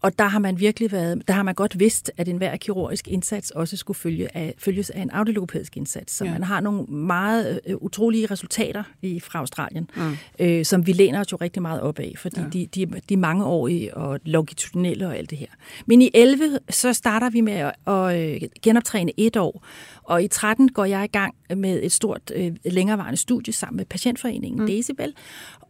Og 0.01 0.19
der 0.19 0.25
har 0.25 0.39
man 0.39 0.59
virkelig 0.59 0.91
været, 0.91 1.27
der 1.27 1.33
har 1.33 1.43
man 1.43 1.55
godt 1.55 1.79
vidst, 1.79 2.11
at 2.17 2.27
enhver 2.27 2.57
kirurgisk 2.57 3.07
indsats 3.07 3.51
også 3.51 3.77
skulle 3.77 3.97
følge 3.97 4.37
af, 4.37 4.53
følges 4.57 4.89
af 4.89 5.01
en 5.01 5.09
audiologopædisk 5.09 5.77
indsats. 5.77 6.13
Så 6.13 6.25
ja. 6.25 6.31
man 6.31 6.43
har 6.43 6.59
nogle 6.59 6.83
meget 6.83 7.59
øh, 7.67 7.75
utrolige 7.75 8.25
resultater 8.25 8.83
i, 9.01 9.19
fra 9.19 9.39
Australien, 9.39 9.89
mm. 9.95 10.15
øh, 10.39 10.65
som 10.65 10.87
vi 10.87 10.91
læner 10.91 11.19
os 11.19 11.31
jo 11.31 11.37
rigtig 11.41 11.61
meget 11.61 11.81
op 11.81 11.99
af, 11.99 12.13
fordi 12.17 12.41
ja. 12.41 12.47
de, 12.47 12.65
de, 12.65 13.01
de 13.09 13.13
er 13.13 13.17
mangeårige 13.17 13.97
og 13.97 14.19
longitudinelle 14.25 15.07
og 15.07 15.17
alt 15.17 15.29
det 15.29 15.37
her. 15.37 15.47
Men 15.85 16.01
i 16.01 16.11
11, 16.13 16.59
så 16.69 16.93
starter 16.93 17.29
vi 17.29 17.41
med 17.41 17.53
at, 17.53 17.73
at 17.87 18.19
øh, 18.19 18.41
genoptræne 18.61 19.11
et 19.17 19.37
år, 19.37 19.65
og 20.03 20.23
i 20.23 20.27
13 20.27 20.71
går 20.71 20.85
jeg 20.85 21.03
i 21.03 21.07
gang 21.07 21.35
med 21.55 21.79
et 21.83 21.91
stort 21.91 22.31
øh, 22.35 22.51
længerevarende 22.65 23.17
studie 23.17 23.53
sammen 23.53 23.77
med 23.77 23.85
Patientforeningen 23.85 24.61
mm. 24.61 24.67
Decibel, 24.67 25.13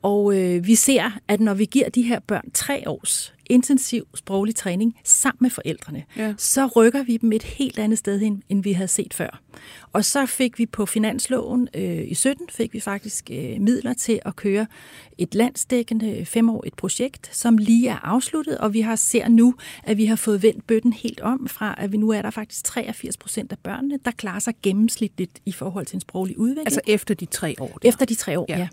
og 0.02 0.38
øh, 0.38 0.63
vi 0.64 0.76
ser, 0.76 1.20
at 1.28 1.40
når 1.40 1.54
vi 1.54 1.66
giver 1.66 1.90
de 1.90 2.02
her 2.02 2.20
børn 2.20 2.52
tre 2.54 2.90
års 2.90 3.34
intensiv 3.50 4.08
sproglig 4.16 4.56
træning 4.56 4.96
sammen 5.04 5.38
med 5.40 5.50
forældrene, 5.50 6.04
ja. 6.18 6.34
så 6.38 6.68
rykker 6.68 7.04
vi 7.04 7.18
dem 7.18 7.32
et 7.32 7.44
helt 7.44 7.80
andet 7.80 8.00
sted 8.00 8.20
hen, 8.20 8.44
end 8.50 8.64
vi 8.64 8.74
havde 8.74 8.88
set 8.88 9.14
før. 9.14 9.42
Og 9.94 10.06
så 10.06 10.26
fik 10.26 10.60
vi 10.60 10.66
på 10.66 10.86
finansloven 10.86 11.68
øh, 11.74 12.12
i 12.12 12.14
17 12.14 12.46
fik 12.50 12.74
vi 12.74 12.80
faktisk 12.80 13.30
øh, 13.34 13.62
midler 13.62 13.94
til 13.94 14.20
at 14.26 14.36
køre 14.36 14.68
et 15.18 15.36
landsdækkende 15.36 16.26
femårigt 16.26 16.76
projekt, 16.76 17.36
som 17.36 17.58
lige 17.58 17.90
er 17.90 18.06
afsluttet, 18.06 18.58
og 18.58 18.74
vi 18.74 18.82
har 18.82 18.96
ser 18.96 19.28
nu, 19.28 19.56
at 19.84 19.98
vi 19.98 20.06
har 20.06 20.16
fået 20.16 20.44
vendt 20.44 20.68
bøtten 20.68 20.94
helt 20.94 21.20
om 21.20 21.48
fra, 21.48 21.76
at 21.78 21.92
vi 21.92 21.98
nu 21.98 22.10
er 22.10 22.22
der 22.22 22.30
faktisk 22.30 22.66
83 22.66 23.18
procent 23.18 23.52
af 23.52 23.58
børnene, 23.60 24.00
der 24.06 24.12
klarer 24.12 24.40
sig 24.40 24.54
gennemsnitligt 24.64 25.42
i 25.46 25.52
forhold 25.52 25.86
til 25.86 25.96
en 25.96 26.02
sproglig 26.02 26.38
udvikling. 26.38 26.68
Altså 26.68 26.82
efter 26.88 27.14
de 27.14 27.26
tre 27.26 27.56
år? 27.60 27.80
Der. 27.82 27.90
Efter 27.90 28.06
de 28.06 28.16
tre 28.16 28.40
år, 28.40 28.46
ja. 28.50 28.58
ja. 28.58 28.68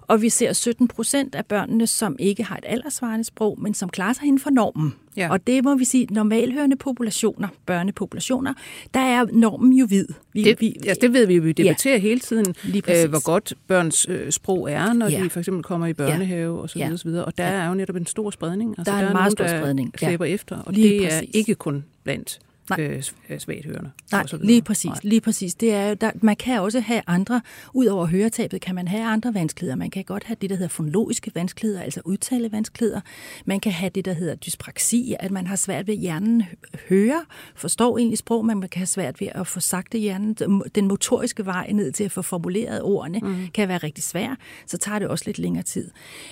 Og 0.00 0.22
vi 0.22 0.28
ser 0.28 0.52
17 0.52 0.88
procent 0.88 1.34
af 1.34 1.46
børnene, 1.46 1.86
som 1.86 2.16
ikke 2.18 2.42
har 2.42 2.56
et 2.56 2.64
aldersvarende 2.66 3.24
sprog, 3.24 3.58
men 3.60 3.74
som 3.74 3.88
klarer 3.88 4.12
sig 4.12 4.24
inden 4.24 4.38
for 4.38 4.50
normen. 4.50 4.94
Ja. 5.16 5.30
Og 5.30 5.46
det 5.46 5.64
må 5.64 5.74
vi 5.74 5.84
sige, 5.84 6.06
normalhørende 6.10 6.76
populationer, 6.76 7.48
børnepopulationer, 7.66 8.54
der 8.94 9.00
er 9.00 9.26
normen 9.32 9.72
jo 9.72 9.86
hvid. 9.86 10.06
Vi, 10.32 10.44
det, 10.44 10.60
vi, 10.60 10.76
ja, 10.84 10.94
det 11.00 11.12
ved 11.12 11.26
vi 11.26 11.34
jo, 11.34 11.42
vi 11.42 11.52
debatterer 11.52 11.94
ja. 11.94 12.00
hele 12.00 12.20
tiden, 12.20 12.54
øh, 12.66 13.10
hvor 13.10 13.24
godt 13.24 13.54
børns 13.66 14.06
øh, 14.08 14.32
sprog 14.32 14.70
er, 14.70 14.92
når 14.92 15.08
ja. 15.08 15.22
de 15.24 15.30
for 15.30 15.40
eksempel 15.40 15.62
kommer 15.62 15.86
i 15.86 15.92
børnehave 15.92 16.56
ja. 16.56 16.62
og 16.62 16.70
så 16.70 16.74
videre, 16.74 16.88
ja. 16.88 16.92
og 16.92 16.98
så 16.98 17.08
videre. 17.08 17.24
Og 17.24 17.38
der 17.38 17.48
ja. 17.48 17.52
er 17.52 17.68
jo 17.68 17.74
netop 17.74 17.96
en 17.96 18.06
stor 18.06 18.30
spredning. 18.30 18.74
Altså, 18.78 18.92
der 18.92 18.98
er 18.98 19.00
en 19.00 19.06
der 19.06 19.12
meget 19.12 19.32
er 19.32 19.44
nogen, 19.44 19.50
stor 19.50 19.58
spredning. 19.58 20.00
Der 20.00 20.10
ja. 20.10 20.24
efter, 20.24 20.58
og 20.58 20.72
Lige 20.72 20.88
det 20.88 21.02
præcis. 21.02 21.20
er 21.20 21.38
ikke 21.38 21.54
kun 21.54 21.84
blandt 22.04 22.38
øh, 22.78 23.02
øh, 23.28 23.38
svagt 23.38 23.64
hørende. 23.64 23.90
Nej, 24.12 24.24
lige 24.40 24.62
præcis. 24.62 24.84
Nej. 24.84 24.98
Lige 25.02 25.20
præcis. 25.20 25.54
Det 25.54 25.72
er, 25.72 25.94
der, 25.94 26.10
man 26.14 26.36
kan 26.36 26.60
også 26.60 26.80
have 26.80 27.02
andre, 27.06 27.40
ud 27.74 27.86
over 27.86 28.06
høretabet, 28.06 28.60
kan 28.60 28.74
man 28.74 28.88
have 28.88 29.04
andre 29.04 29.34
vanskeligheder. 29.34 29.76
Man 29.76 29.90
kan 29.90 30.04
godt 30.04 30.24
have 30.24 30.36
det, 30.40 30.50
der 30.50 30.56
hedder 30.56 30.68
fonologiske 30.68 31.30
vanskeligheder, 31.34 31.82
altså 31.82 32.00
udtalevanskeligheder. 32.04 33.00
Man 33.44 33.60
kan 33.60 33.72
have 33.72 33.90
det, 33.90 34.04
der 34.04 34.12
hedder 34.12 34.34
dyspraksi, 34.34 35.14
at 35.20 35.30
man 35.30 35.46
har 35.46 35.56
svært 35.56 35.86
ved 35.86 35.94
hjernen 35.94 36.42
høre, 36.88 37.24
forstår 37.54 37.98
egentlig 37.98 38.18
sprog, 38.18 38.46
men 38.46 38.60
man 38.60 38.68
kan 38.68 38.78
have 38.78 38.86
svært 38.86 39.20
ved 39.20 39.28
at 39.34 39.46
få 39.46 39.60
sagt 39.60 39.92
det 39.92 40.00
hjernen. 40.00 40.34
Den 40.74 40.88
motoriske 40.88 41.46
vej 41.46 41.72
ned 41.72 41.92
til 41.92 42.04
at 42.04 42.12
få 42.12 42.22
formuleret 42.22 42.82
ordene 42.82 43.18
mm. 43.18 43.46
kan 43.54 43.68
være 43.68 43.78
rigtig 43.78 44.04
svær, 44.04 44.36
så 44.66 44.78
tager 44.78 44.98
det 44.98 45.08
også 45.08 45.24
lidt 45.26 45.38
længere 45.38 45.62
tid. 45.62 45.90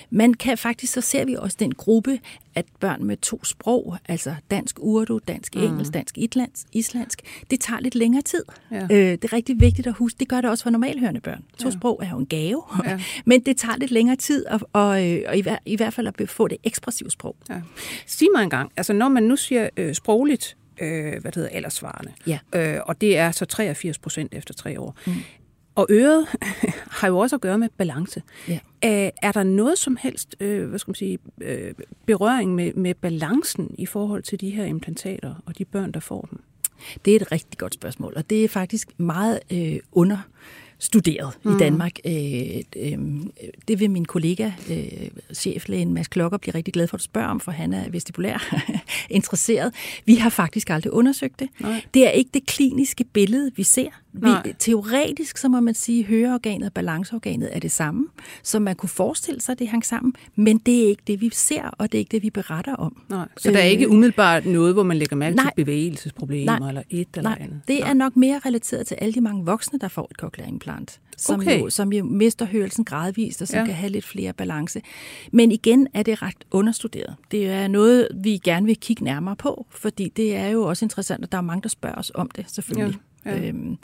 Man 0.09 0.33
kan 0.33 0.57
faktisk, 0.57 0.93
så 0.93 1.01
ser 1.01 1.25
vi 1.25 1.35
også 1.35 1.57
den 1.59 1.73
gruppe 1.73 2.19
at 2.55 2.65
børn 2.79 3.03
med 3.03 3.17
to 3.17 3.43
sprog, 3.43 3.97
altså 4.07 4.35
dansk 4.51 4.75
urdu, 4.79 5.19
dansk 5.27 5.55
mm. 5.55 5.61
engelsk, 5.61 5.93
dansk 6.27 6.67
islandsk, 6.73 7.21
det 7.51 7.59
tager 7.59 7.79
lidt 7.79 7.95
længere 7.95 8.21
tid. 8.21 8.43
Ja. 8.71 8.83
Øh, 8.83 8.89
det 8.89 9.23
er 9.23 9.33
rigtig 9.33 9.59
vigtigt 9.59 9.87
at 9.87 9.93
huske. 9.93 10.19
Det 10.19 10.27
gør 10.27 10.41
det 10.41 10.49
også 10.49 10.63
for 10.63 10.69
normalhørende 10.69 11.21
børn. 11.21 11.43
To 11.59 11.67
ja. 11.67 11.73
sprog 11.73 11.99
er 12.03 12.09
jo 12.09 12.17
en 12.17 12.25
gave, 12.25 12.63
ja. 12.85 12.99
men 13.25 13.41
det 13.41 13.57
tager 13.57 13.77
lidt 13.77 13.91
længere 13.91 14.15
tid, 14.15 14.45
og, 14.45 14.59
og, 14.73 15.09
øh, 15.09 15.21
og 15.27 15.37
i, 15.37 15.41
hver, 15.41 15.57
i 15.65 15.75
hvert 15.75 15.93
fald 15.93 16.07
at 16.07 16.29
få 16.29 16.47
det 16.47 16.57
ekspressive 16.63 17.11
sprog. 17.11 17.35
Ja. 17.49 17.61
Sig 18.05 18.27
mig 18.35 18.43
engang, 18.43 18.71
altså 18.77 18.93
når 18.93 19.09
man 19.09 19.23
nu 19.23 19.35
siger 19.35 19.69
øh, 19.77 19.93
sprogligt, 19.93 20.57
øh, 20.81 21.11
hvad 21.11 21.21
det 21.21 21.35
hedder, 21.35 21.49
aldersvarende, 21.49 22.11
ja. 22.27 22.39
øh, 22.55 22.79
og 22.85 23.01
det 23.01 23.17
er 23.17 23.31
så 23.31 23.45
83 23.45 23.97
procent 23.97 24.33
efter 24.33 24.53
tre 24.53 24.79
år. 24.79 24.95
Mm. 25.07 25.13
Og 25.75 25.87
øret 25.89 26.27
har 26.99 27.07
jo 27.07 27.17
også 27.17 27.35
at 27.35 27.41
gøre 27.41 27.57
med 27.57 27.69
balance. 27.77 28.21
Ja. 28.47 28.59
Er, 28.81 29.09
er 29.21 29.31
der 29.31 29.43
noget 29.43 29.77
som 29.77 29.97
helst 30.01 30.35
øh, 30.39 30.69
hvad 30.69 30.79
skal 30.79 30.89
man 30.89 30.95
sige, 30.95 31.19
øh, 31.41 31.73
berøring 32.05 32.55
med, 32.55 32.73
med 32.73 32.93
balancen 32.93 33.75
i 33.77 33.85
forhold 33.85 34.23
til 34.23 34.41
de 34.41 34.49
her 34.49 34.65
implantater 34.65 35.35
og 35.45 35.57
de 35.57 35.65
børn, 35.65 35.91
der 35.91 35.99
får 35.99 36.27
dem? 36.31 36.41
Det 37.05 37.11
er 37.11 37.15
et 37.15 37.31
rigtig 37.31 37.57
godt 37.57 37.73
spørgsmål, 37.73 38.13
og 38.15 38.29
det 38.29 38.43
er 38.43 38.47
faktisk 38.47 38.99
meget 38.99 39.39
øh, 39.51 39.79
under 39.91 40.17
studeret 40.81 41.33
mm. 41.43 41.55
i 41.55 41.59
Danmark. 41.59 41.99
Øh, 42.05 42.13
øh, 42.75 42.97
det 43.67 43.79
vil 43.79 43.91
min 43.91 44.05
kollega, 44.05 44.51
øh, 44.71 45.09
cheflægen 45.33 45.93
Mads 45.93 46.07
Klokker, 46.07 46.37
blive 46.37 46.55
rigtig 46.55 46.73
glad 46.73 46.87
for 46.87 46.97
at 46.97 47.01
spørge 47.01 47.27
om, 47.27 47.39
for 47.39 47.51
han 47.51 47.73
er 47.73 47.89
vestibulær 47.89 48.55
interesseret. 49.09 49.73
Vi 50.05 50.15
har 50.15 50.29
faktisk 50.29 50.69
aldrig 50.69 50.93
undersøgt 50.93 51.39
det. 51.39 51.49
Nej. 51.59 51.81
Det 51.93 52.07
er 52.07 52.11
ikke 52.11 52.29
det 52.33 52.45
kliniske 52.45 53.03
billede, 53.03 53.51
vi 53.55 53.63
ser. 53.63 53.89
Vi, 54.13 54.29
teoretisk, 54.59 55.37
så 55.37 55.49
må 55.49 55.59
man 55.59 55.73
sige, 55.73 55.99
at 55.99 56.05
høreorganet 56.05 56.65
og 56.65 56.73
balanceorganet 56.73 57.49
er 57.55 57.59
det 57.59 57.71
samme, 57.71 58.07
så 58.43 58.59
man 58.59 58.75
kunne 58.75 58.89
forestille 58.89 59.41
sig, 59.41 59.53
at 59.53 59.59
det 59.59 59.67
hang 59.67 59.85
sammen, 59.85 60.13
men 60.35 60.57
det 60.57 60.83
er 60.83 60.87
ikke 60.87 61.03
det, 61.07 61.21
vi 61.21 61.29
ser, 61.33 61.63
og 61.63 61.91
det 61.91 61.97
er 61.97 61.99
ikke 61.99 62.11
det, 62.11 62.23
vi 62.23 62.29
beretter 62.29 62.75
om. 62.75 63.01
Nej. 63.09 63.27
Så 63.37 63.51
der 63.51 63.57
er 63.57 63.63
ikke 63.63 63.85
øh, 63.85 63.91
umiddelbart 63.91 64.45
noget, 64.45 64.73
hvor 64.73 64.83
man 64.83 64.97
lægger 64.97 65.15
mærke 65.15 65.35
nej, 65.35 65.45
til 65.45 65.63
bevægelsesproblemer 65.63 66.59
nej, 66.59 66.67
eller 66.67 66.83
et 66.89 67.07
eller 67.15 67.29
nej, 67.29 67.37
andet? 67.41 67.61
det 67.67 67.83
er 67.83 67.93
nok 67.93 68.15
mere 68.15 68.41
relateret 68.45 68.87
til 68.87 68.95
alle 68.95 69.13
de 69.13 69.21
mange 69.21 69.45
voksne, 69.45 69.79
der 69.79 69.87
får 69.87 70.07
et 70.11 70.17
cochlear-implant, 70.71 70.99
som, 71.17 71.39
okay. 71.39 71.59
jo, 71.59 71.69
som 71.69 71.93
jo 71.93 72.03
mister 72.03 72.45
hørelsen 72.45 72.85
gradvist, 72.85 73.41
og 73.41 73.47
som 73.47 73.59
ja. 73.59 73.65
kan 73.65 73.73
have 73.73 73.91
lidt 73.91 74.05
flere 74.05 74.33
balance. 74.33 74.81
Men 75.31 75.51
igen 75.51 75.87
er 75.93 76.03
det 76.03 76.21
ret 76.21 76.45
understuderet. 76.51 77.15
Det 77.31 77.49
er 77.49 77.67
noget, 77.67 78.07
vi 78.23 78.37
gerne 78.37 78.65
vil 78.65 78.77
kigge 78.77 79.03
nærmere 79.03 79.35
på, 79.35 79.67
fordi 79.69 80.09
det 80.09 80.35
er 80.35 80.47
jo 80.47 80.63
også 80.63 80.85
interessant, 80.85 81.23
og 81.23 81.31
der 81.31 81.37
er 81.37 81.41
mange, 81.41 81.61
der 81.61 81.69
spørger 81.69 81.95
os 81.95 82.11
om 82.15 82.29
det, 82.29 82.45
selvfølgelig. 82.47 82.93
Ja. 82.93 83.10
Ja. 83.25 83.47
Øhm, 83.47 83.77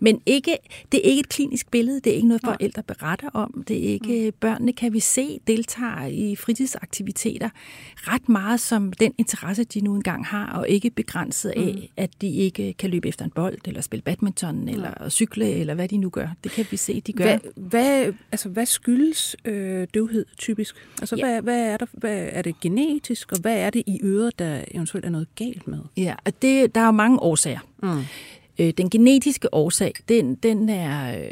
men 0.00 0.20
ikke, 0.26 0.56
det 0.92 0.98
er 0.98 1.10
ikke 1.10 1.20
et 1.20 1.28
klinisk 1.28 1.70
billede, 1.70 2.00
det 2.00 2.10
er 2.10 2.14
ikke 2.14 2.28
noget, 2.28 2.42
forældre 2.44 2.82
beretter 2.82 3.28
om. 3.28 3.64
Det 3.68 3.76
er 3.76 3.92
ikke, 3.92 4.30
mm. 4.30 4.36
børnene 4.40 4.72
kan 4.72 4.92
vi 4.92 5.00
se 5.00 5.40
deltager 5.46 6.06
i 6.06 6.36
fritidsaktiviteter 6.36 7.48
ret 7.96 8.28
meget 8.28 8.60
som 8.60 8.92
den 8.92 9.14
interesse, 9.18 9.64
de 9.64 9.80
nu 9.80 9.94
engang 9.94 10.26
har, 10.26 10.52
og 10.52 10.68
ikke 10.68 10.90
begrænset 10.90 11.50
af, 11.50 11.74
mm. 11.74 11.82
at 11.96 12.10
de 12.20 12.30
ikke 12.30 12.72
kan 12.72 12.90
løbe 12.90 13.08
efter 13.08 13.24
en 13.24 13.30
bold, 13.30 13.58
eller 13.64 13.80
spille 13.80 14.02
badminton, 14.02 14.68
ja. 14.68 14.74
eller 14.74 15.08
cykle, 15.08 15.50
eller 15.50 15.74
hvad 15.74 15.88
de 15.88 15.96
nu 15.96 16.08
gør. 16.08 16.28
Det 16.44 16.52
kan 16.52 16.66
vi 16.70 16.76
se, 16.76 17.00
de 17.00 17.12
gør. 17.12 17.24
Hvad, 17.24 17.38
hvad, 17.54 18.12
altså, 18.32 18.48
hvad 18.48 18.66
skyldes 18.66 19.36
øh, 19.44 19.86
døvhed 19.94 20.24
typisk? 20.38 20.74
Altså, 21.00 21.16
ja. 21.16 21.24
hvad, 21.24 21.42
hvad 21.42 21.72
er 21.72 21.76
der? 21.76 21.86
Hvad, 21.92 22.28
er 22.32 22.42
det 22.42 22.60
genetisk, 22.60 23.32
og 23.32 23.38
hvad 23.38 23.56
er 23.56 23.70
det 23.70 23.82
i 23.86 24.00
øret, 24.02 24.38
der 24.38 24.64
eventuelt 24.70 25.06
er 25.06 25.10
noget 25.10 25.28
galt 25.34 25.68
med? 25.68 25.78
Ja, 25.96 26.14
det, 26.42 26.74
der 26.74 26.80
er 26.80 26.86
jo 26.86 26.90
mange 26.90 27.18
årsager. 27.18 27.60
Mm. 27.82 28.02
Øh, 28.60 28.70
den 28.70 28.90
genetiske 28.90 29.54
årsag, 29.54 29.92
den, 30.08 30.34
den, 30.34 30.68
er, 30.68 31.22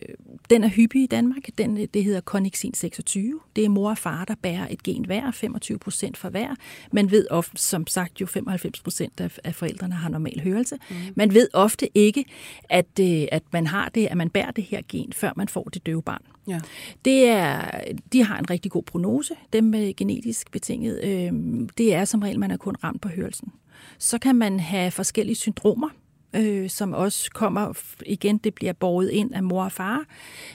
den 0.51 0.65
er 0.65 0.69
hyppig 0.69 1.03
i 1.03 1.07
Danmark. 1.07 1.43
Den, 1.59 1.87
det 1.95 2.05
hedder 2.05 2.21
connexin 2.21 2.75
26. 2.75 3.41
Det 3.57 3.65
er 3.65 3.69
mor 3.69 3.91
og 3.91 3.99
far, 3.99 4.25
der 4.25 4.35
bærer 4.43 4.67
et 4.71 4.83
gen 4.83 5.05
hver, 5.05 5.31
25 5.31 5.79
procent 5.79 6.17
for 6.17 6.29
hver. 6.29 6.55
Man 6.93 7.11
ved 7.11 7.27
ofte, 7.31 7.63
som 7.63 7.87
sagt 7.87 8.21
jo 8.21 8.27
95 8.27 8.81
procent 8.81 9.21
af, 9.21 9.39
af 9.45 9.55
forældrene 9.55 9.95
har 9.95 10.09
normal 10.09 10.41
hørelse. 10.41 10.77
Mm. 10.91 10.97
Man 11.17 11.35
ved 11.35 11.49
ofte 11.53 11.99
ikke, 11.99 12.25
at, 12.71 12.87
øh, 13.01 13.25
at 13.33 13.43
man 13.53 13.67
har 13.67 13.89
det, 13.89 14.07
at 14.07 14.17
man 14.17 14.31
bærer 14.31 14.51
det 14.51 14.65
her 14.65 14.81
gen, 14.89 15.13
før 15.13 15.33
man 15.37 15.49
får 15.49 15.65
det 15.65 15.87
døve 15.87 16.03
barn. 16.03 16.23
Ja. 16.49 16.61
Det 17.05 17.29
er, 17.29 17.71
de 18.13 18.25
har 18.25 18.39
en 18.39 18.51
rigtig 18.51 18.71
god 18.71 18.83
prognose, 18.83 19.35
dem 19.53 19.65
med 19.65 19.97
genetisk 19.97 20.51
betinget. 20.51 21.05
Øh, 21.05 21.33
det 21.79 21.95
er 21.95 22.05
som 22.05 22.21
regel, 22.21 22.39
man 22.39 22.51
er 22.51 22.57
kun 22.57 22.77
ramt 22.85 23.01
på 23.01 23.09
hørelsen. 23.09 23.53
Så 23.99 24.19
kan 24.19 24.37
man 24.37 24.61
have 24.61 24.91
forskellige 24.91 25.37
syndromer, 25.37 25.89
øh, 26.37 26.71
som 26.71 26.93
også 26.93 27.31
kommer, 27.31 27.73
igen, 28.07 28.39
det 28.39 28.55
bliver 28.55 28.73
båret 28.73 29.11
ind 29.11 29.35
af 29.35 29.43
mor 29.43 29.65
og 29.65 29.73
far. 29.73 30.05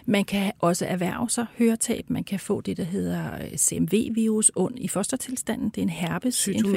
Man 0.06 0.26
kan 0.26 0.52
også 0.60 0.86
erhverve 0.86 1.30
sig 1.30 1.46
høretab. 1.58 2.10
Man 2.10 2.24
kan 2.24 2.40
få 2.40 2.62
det, 2.62 2.78
der 2.78 2.84
hedder 2.84 3.36
øh, 3.36 3.58
CMV-virus 3.58 4.52
ond 4.56 4.80
i 4.80 4.88
fostertilstanden. 4.88 5.70
Det 5.70 5.78
er 5.78 5.82
en 5.82 5.90
herpesinfektion. 5.90 6.74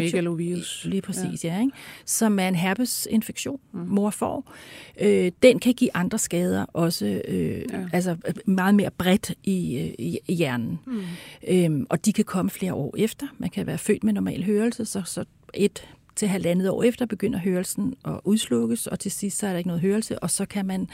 Lige 0.85 1.03
præcis, 1.03 1.45
ja. 1.45 1.55
ja 1.55 1.61
ikke? 1.61 1.73
Som 2.05 2.39
er 2.39 2.49
en 2.49 2.55
herpesinfektion, 2.55 3.61
mm. 3.73 3.81
mor 3.81 4.11
får. 4.11 4.53
Øh, 5.01 5.33
den 5.43 5.59
kan 5.59 5.75
give 5.75 5.91
andre 5.95 6.19
skader, 6.19 6.65
også 6.73 7.23
øh, 7.29 7.65
ja. 7.73 7.89
altså 7.93 8.17
meget 8.47 8.75
mere 8.75 8.91
bredt 8.91 9.33
i, 9.45 9.79
øh, 9.79 9.95
i, 9.99 10.19
i 10.29 10.35
hjernen. 10.35 10.79
Mm. 10.87 11.03
Øhm, 11.49 11.87
og 11.91 12.05
de 12.05 12.13
kan 12.13 12.25
komme 12.25 12.51
flere 12.51 12.75
år 12.75 12.95
efter. 12.99 13.27
Man 13.39 13.51
kan 13.51 13.67
være 13.67 13.79
født 13.79 14.05
med 14.05 14.13
normal 14.13 14.45
hørelse, 14.45 14.85
så, 14.85 15.03
så 15.05 15.25
et 15.55 15.89
til 16.17 16.29
halvandet 16.29 16.71
år 16.71 16.83
efter 16.83 17.07
begynder 17.07 17.39
hørelsen 17.39 17.95
at 18.05 18.21
udslukkes, 18.25 18.87
og 18.87 19.01
til 19.01 19.11
sidst 19.11 19.39
så 19.39 19.47
er 19.47 19.51
der 19.51 19.59
ikke 19.59 19.69
noget 19.69 19.83
hørelse, 19.83 20.19
og 20.19 20.31
så 20.31 20.47
kan 20.47 20.67
man 20.67 20.89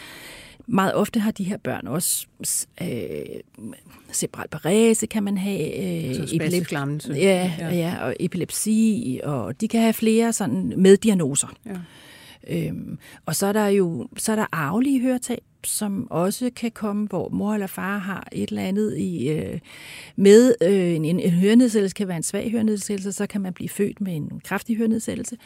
meget 0.66 0.94
ofte 0.94 1.20
har 1.20 1.30
de 1.30 1.44
her 1.44 1.56
børn 1.56 1.86
også 1.86 2.26
øh, 2.82 2.88
cerebral 4.12 4.48
parese 4.48 5.06
kan 5.06 5.22
man 5.22 5.38
have. 5.38 5.76
Øh, 5.78 6.10
epilepsi. 6.10 6.58
Ja, 7.14 7.52
ja. 7.58 7.70
ja, 7.70 8.04
og 8.04 8.16
epilepsi, 8.20 9.20
og 9.24 9.60
de 9.60 9.68
kan 9.68 9.80
have 9.80 9.92
flere 9.92 10.32
sådan 10.32 10.72
meddiagnoser. 10.76 11.48
Ja. 11.66 11.70
Øhm, 12.50 12.98
og 13.26 13.36
så 13.36 13.46
er 13.46 13.52
der 13.52 13.66
jo 13.66 14.08
så 14.16 14.32
er 14.32 14.36
der 14.36 14.46
arvelige 14.52 15.00
høretab, 15.00 15.42
som 15.64 16.10
også 16.10 16.50
kan 16.56 16.70
komme, 16.70 17.06
hvor 17.06 17.28
mor 17.28 17.54
eller 17.54 17.66
far 17.66 17.98
har 17.98 18.28
et 18.32 18.48
eller 18.48 18.62
andet 18.62 18.98
i, 18.98 19.28
øh, 19.28 19.58
med 20.16 20.54
øh, 20.62 20.94
en, 20.94 21.04
en 21.04 21.30
hørenedsættelse, 21.30 21.94
kan 21.94 22.08
være 22.08 22.16
en 22.16 22.22
svag 22.22 22.50
hørenedsættelse, 22.50 23.12
så 23.12 23.26
kan 23.26 23.40
man 23.40 23.52
blive 23.52 23.68
født 23.68 24.00
med 24.00 24.16
en 24.16 24.40
kraftig 24.44 24.76
hørenedsættelse. 24.76 25.36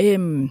Øhm, 0.00 0.50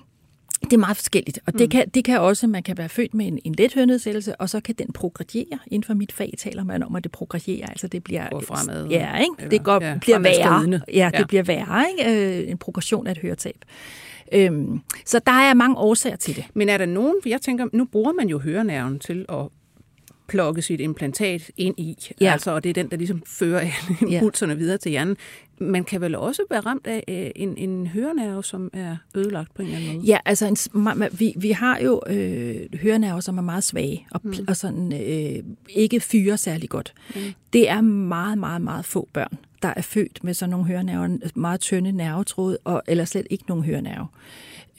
det 0.61 0.73
er 0.73 0.77
meget 0.77 0.97
forskelligt, 0.97 1.39
og 1.45 1.53
det, 1.53 1.61
mm. 1.61 1.69
kan, 1.69 1.89
det 1.89 2.05
kan 2.05 2.19
også, 2.19 2.47
man 2.47 2.63
kan 2.63 2.77
være 2.77 2.89
født 2.89 3.13
med 3.13 3.27
en, 3.27 3.39
en 3.43 3.55
let 3.55 3.73
hørenedsættelse, 3.73 4.35
og 4.35 4.49
så 4.49 4.59
kan 4.59 4.75
den 4.75 4.93
progrediere. 4.93 5.59
Inden 5.67 5.83
for 5.83 5.93
mit 5.93 6.11
fag 6.11 6.33
taler 6.37 6.63
man 6.63 6.83
om, 6.83 6.95
at 6.95 7.03
det 7.03 7.11
progredierer, 7.11 7.67
altså 7.67 7.87
det 7.87 8.03
bliver... 8.03 8.29
Går 8.29 8.39
fremad. 8.39 8.87
Ja, 8.87 9.17
ikke? 9.17 9.49
det 9.51 9.63
går, 9.63 9.83
ja, 9.83 9.97
bliver 10.01 10.19
værre. 10.19 10.81
Ja, 10.93 11.09
det 11.13 11.19
ja. 11.19 11.25
bliver 11.25 11.43
værre, 11.43 11.85
ikke? 11.97 12.39
Øh, 12.41 12.49
en 12.49 12.57
progression 12.57 13.07
af 13.07 13.11
et 13.11 13.17
høretab. 13.17 13.65
Øhm, 14.33 14.79
så 15.05 15.19
der 15.25 15.31
er 15.31 15.53
mange 15.53 15.77
årsager 15.77 16.15
til 16.15 16.35
det. 16.35 16.45
Men 16.53 16.69
er 16.69 16.77
der 16.77 16.85
nogen, 16.85 17.15
jeg 17.25 17.41
tænker, 17.41 17.65
nu 17.73 17.85
bruger 17.85 18.13
man 18.13 18.29
jo 18.29 18.39
hørenerven 18.39 18.99
til 18.99 19.25
at 19.29 19.47
plukke 20.27 20.61
sit 20.61 20.79
implantat 20.79 21.51
ind 21.57 21.79
i, 21.79 21.97
ja. 22.21 22.31
altså, 22.31 22.51
og 22.51 22.63
det 22.63 22.69
er 22.69 22.73
den, 22.73 22.91
der 22.91 22.97
ligesom 22.97 23.23
fører 23.25 23.67
impulserne 24.09 24.53
ja. 24.53 24.57
videre 24.57 24.77
til 24.77 24.89
hjernen. 24.89 25.17
Man 25.59 25.83
kan 25.83 26.01
vel 26.01 26.15
også 26.15 26.41
være 26.49 26.59
ramt 26.59 26.87
af 26.87 27.03
øh, 27.07 27.31
en, 27.35 27.57
en 27.57 27.87
hørenerve, 27.87 28.43
som 28.43 28.69
er 28.73 28.97
ødelagt 29.15 29.53
på 29.53 29.61
en 29.61 29.67
eller 29.67 29.79
anden 29.79 29.95
måde? 29.95 30.07
Ja, 30.07 30.17
altså 30.25 30.45
en, 30.45 31.03
vi, 31.19 31.33
vi 31.37 31.51
har 31.51 31.79
jo 31.79 32.01
øh, 32.07 32.55
hørenerver, 32.81 33.19
som 33.19 33.37
er 33.37 33.41
meget 33.41 33.63
svage 33.63 34.07
og, 34.11 34.21
mm. 34.23 34.33
og 34.47 34.57
sådan 34.57 34.93
øh, 34.93 35.43
ikke 35.69 35.99
fyrer 35.99 36.35
særlig 36.35 36.69
godt. 36.69 36.93
Mm. 37.15 37.21
Det 37.53 37.69
er 37.69 37.81
meget, 37.81 38.37
meget, 38.37 38.61
meget 38.61 38.85
få 38.85 39.09
børn, 39.13 39.37
der 39.65 39.73
er 39.77 39.81
født 39.81 40.23
med 40.23 40.33
sådan 40.33 40.49
nogle 40.49 40.65
hørenerver, 40.65 41.17
meget 41.35 41.59
tynde 41.59 41.91
nervetråd, 41.91 42.57
og, 42.63 42.83
eller 42.87 43.05
slet 43.05 43.27
ikke 43.29 43.43
nogen 43.47 43.63
hørenerve. 43.63 44.07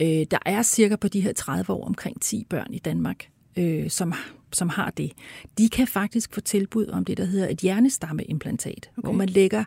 Øh, 0.01 0.27
der 0.31 0.39
er 0.47 0.63
cirka 0.63 0.97
på 0.97 1.09
de 1.09 1.21
her 1.21 1.33
30 1.33 1.73
år 1.73 1.87
omkring 1.87 2.21
10 2.21 2.47
børn 2.51 2.75
i 2.75 2.79
Danmark, 2.79 3.29
øh, 3.57 3.91
som, 3.91 4.15
som 4.53 4.69
har 4.69 4.91
det. 4.91 5.13
De 5.59 5.69
kan 5.69 5.87
faktisk 5.87 6.35
få 6.35 6.41
tilbud 6.41 6.87
om 6.87 7.05
det, 7.05 7.17
der 7.17 7.25
hedder 7.25 7.49
et 7.49 7.59
hjernestammeimplantat, 7.59 8.91
okay. 8.97 9.07
hvor 9.07 9.13
man 9.13 9.29
lægger 9.29 9.65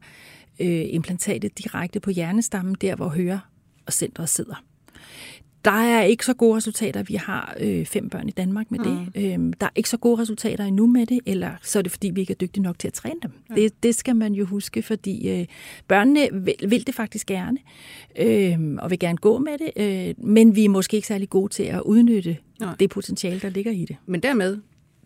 øh, 0.59 0.85
implantatet 0.89 1.57
direkte 1.57 1.99
på 1.99 2.09
hjernestammen, 2.09 2.75
der 2.81 2.95
hvor 2.95 3.09
hører 3.09 3.39
og 3.85 3.93
centret 3.93 4.29
sidder. 4.29 4.63
Der 5.65 5.71
er 5.71 6.03
ikke 6.03 6.25
så 6.25 6.33
gode 6.33 6.57
resultater. 6.57 7.03
Vi 7.03 7.15
har 7.15 7.55
øh, 7.59 7.85
fem 7.85 8.09
børn 8.09 8.27
i 8.27 8.31
Danmark 8.31 8.71
med 8.71 8.79
det. 8.79 9.07
Mm. 9.15 9.21
Øhm, 9.23 9.53
der 9.53 9.65
er 9.65 9.71
ikke 9.75 9.89
så 9.89 9.97
gode 9.97 10.21
resultater 10.21 10.63
endnu 10.63 10.87
med 10.87 11.05
det, 11.05 11.19
eller 11.25 11.51
så 11.61 11.79
er 11.79 11.83
det 11.83 11.91
fordi, 11.91 12.09
vi 12.09 12.21
ikke 12.21 12.31
er 12.31 12.35
dygtige 12.35 12.63
nok 12.63 12.79
til 12.79 12.87
at 12.87 12.93
træne 12.93 13.19
dem. 13.23 13.31
Ja. 13.49 13.55
Det, 13.55 13.83
det 13.83 13.95
skal 13.95 14.15
man 14.15 14.33
jo 14.33 14.45
huske, 14.45 14.81
fordi 14.81 15.29
øh, 15.29 15.45
børnene 15.87 16.27
vil, 16.33 16.55
vil 16.67 16.87
det 16.87 16.95
faktisk 16.95 17.27
gerne, 17.27 17.57
øh, 18.19 18.59
og 18.77 18.89
vil 18.89 18.99
gerne 18.99 19.17
gå 19.17 19.37
med 19.37 19.57
det, 19.57 19.71
øh, 20.09 20.15
men 20.17 20.55
vi 20.55 20.65
er 20.65 20.69
måske 20.69 20.95
ikke 20.95 21.07
særlig 21.07 21.29
gode 21.29 21.53
til 21.53 21.63
at 21.63 21.81
udnytte 21.81 22.37
Nej. 22.59 22.75
det 22.79 22.89
potentiale, 22.89 23.39
der 23.39 23.49
ligger 23.49 23.71
i 23.71 23.85
det. 23.85 23.95
Men 24.05 24.19
dermed 24.19 24.57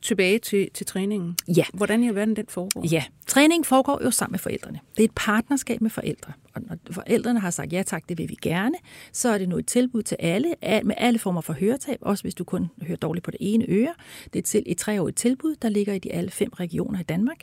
tilbage 0.03 0.39
til, 0.39 0.69
til 0.73 0.85
træningen. 0.85 1.37
Ja. 1.47 1.63
Hvordan 1.73 2.03
i 2.03 2.07
alverden 2.07 2.35
den 2.35 2.45
foregår? 2.49 2.87
Ja, 2.91 3.03
træningen 3.27 3.65
foregår 3.65 4.01
jo 4.03 4.11
sammen 4.11 4.33
med 4.33 4.39
forældrene. 4.39 4.79
Det 4.97 5.03
er 5.03 5.07
et 5.07 5.15
partnerskab 5.15 5.81
med 5.81 5.89
forældre. 5.89 6.33
Og 6.55 6.61
når 6.61 6.77
forældrene 6.91 7.39
har 7.39 7.49
sagt, 7.49 7.73
ja 7.73 7.83
tak, 7.83 8.03
det 8.09 8.17
vil 8.17 8.29
vi 8.29 8.37
gerne, 8.41 8.75
så 9.11 9.29
er 9.29 9.37
det 9.37 9.49
nu 9.49 9.57
et 9.57 9.67
tilbud 9.67 10.03
til 10.03 10.17
alle, 10.19 10.55
med 10.83 10.95
alle 10.97 11.19
former 11.19 11.41
for 11.41 11.53
høretab, 11.53 11.97
også 12.01 12.23
hvis 12.23 12.35
du 12.35 12.43
kun 12.43 12.69
hører 12.81 12.97
dårligt 12.97 13.25
på 13.25 13.31
det 13.31 13.37
ene 13.41 13.65
øre. 13.69 13.93
Det 14.33 14.39
er 14.39 14.43
til 14.43 14.63
et 14.65 14.77
treårigt 14.77 15.17
tilbud, 15.17 15.55
der 15.61 15.69
ligger 15.69 15.93
i 15.93 15.99
de 15.99 16.13
alle 16.13 16.31
fem 16.31 16.49
regioner 16.49 16.99
i 16.99 17.03
Danmark. 17.03 17.37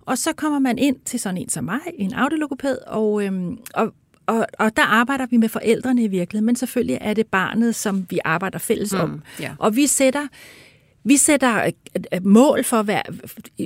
Og 0.00 0.18
så 0.18 0.32
kommer 0.32 0.58
man 0.58 0.78
ind 0.78 0.96
til 1.04 1.20
sådan 1.20 1.38
en 1.38 1.48
som 1.48 1.64
mig, 1.64 1.80
en 1.94 2.14
audiologopæd, 2.14 2.78
og, 2.86 3.24
øhm, 3.24 3.58
og 3.74 3.92
og, 4.26 4.46
og 4.58 4.76
der 4.76 4.82
arbejder 4.82 5.26
vi 5.26 5.36
med 5.36 5.48
forældrene 5.48 6.02
i 6.02 6.08
virkeligheden, 6.08 6.46
men 6.46 6.56
selvfølgelig 6.56 6.98
er 7.00 7.14
det 7.14 7.26
barnet, 7.26 7.74
som 7.74 8.06
vi 8.10 8.18
arbejder 8.24 8.58
fælles 8.58 8.92
mm, 8.92 9.00
om. 9.00 9.22
Ja. 9.40 9.54
Og 9.58 9.76
vi 9.76 9.86
sætter 9.86 10.26
vi 11.06 11.16
sætter 11.16 11.64
øh, 11.64 11.72
øh, 12.12 12.26
mål 12.26 12.64
for 12.64 12.82
hver, 12.82 13.02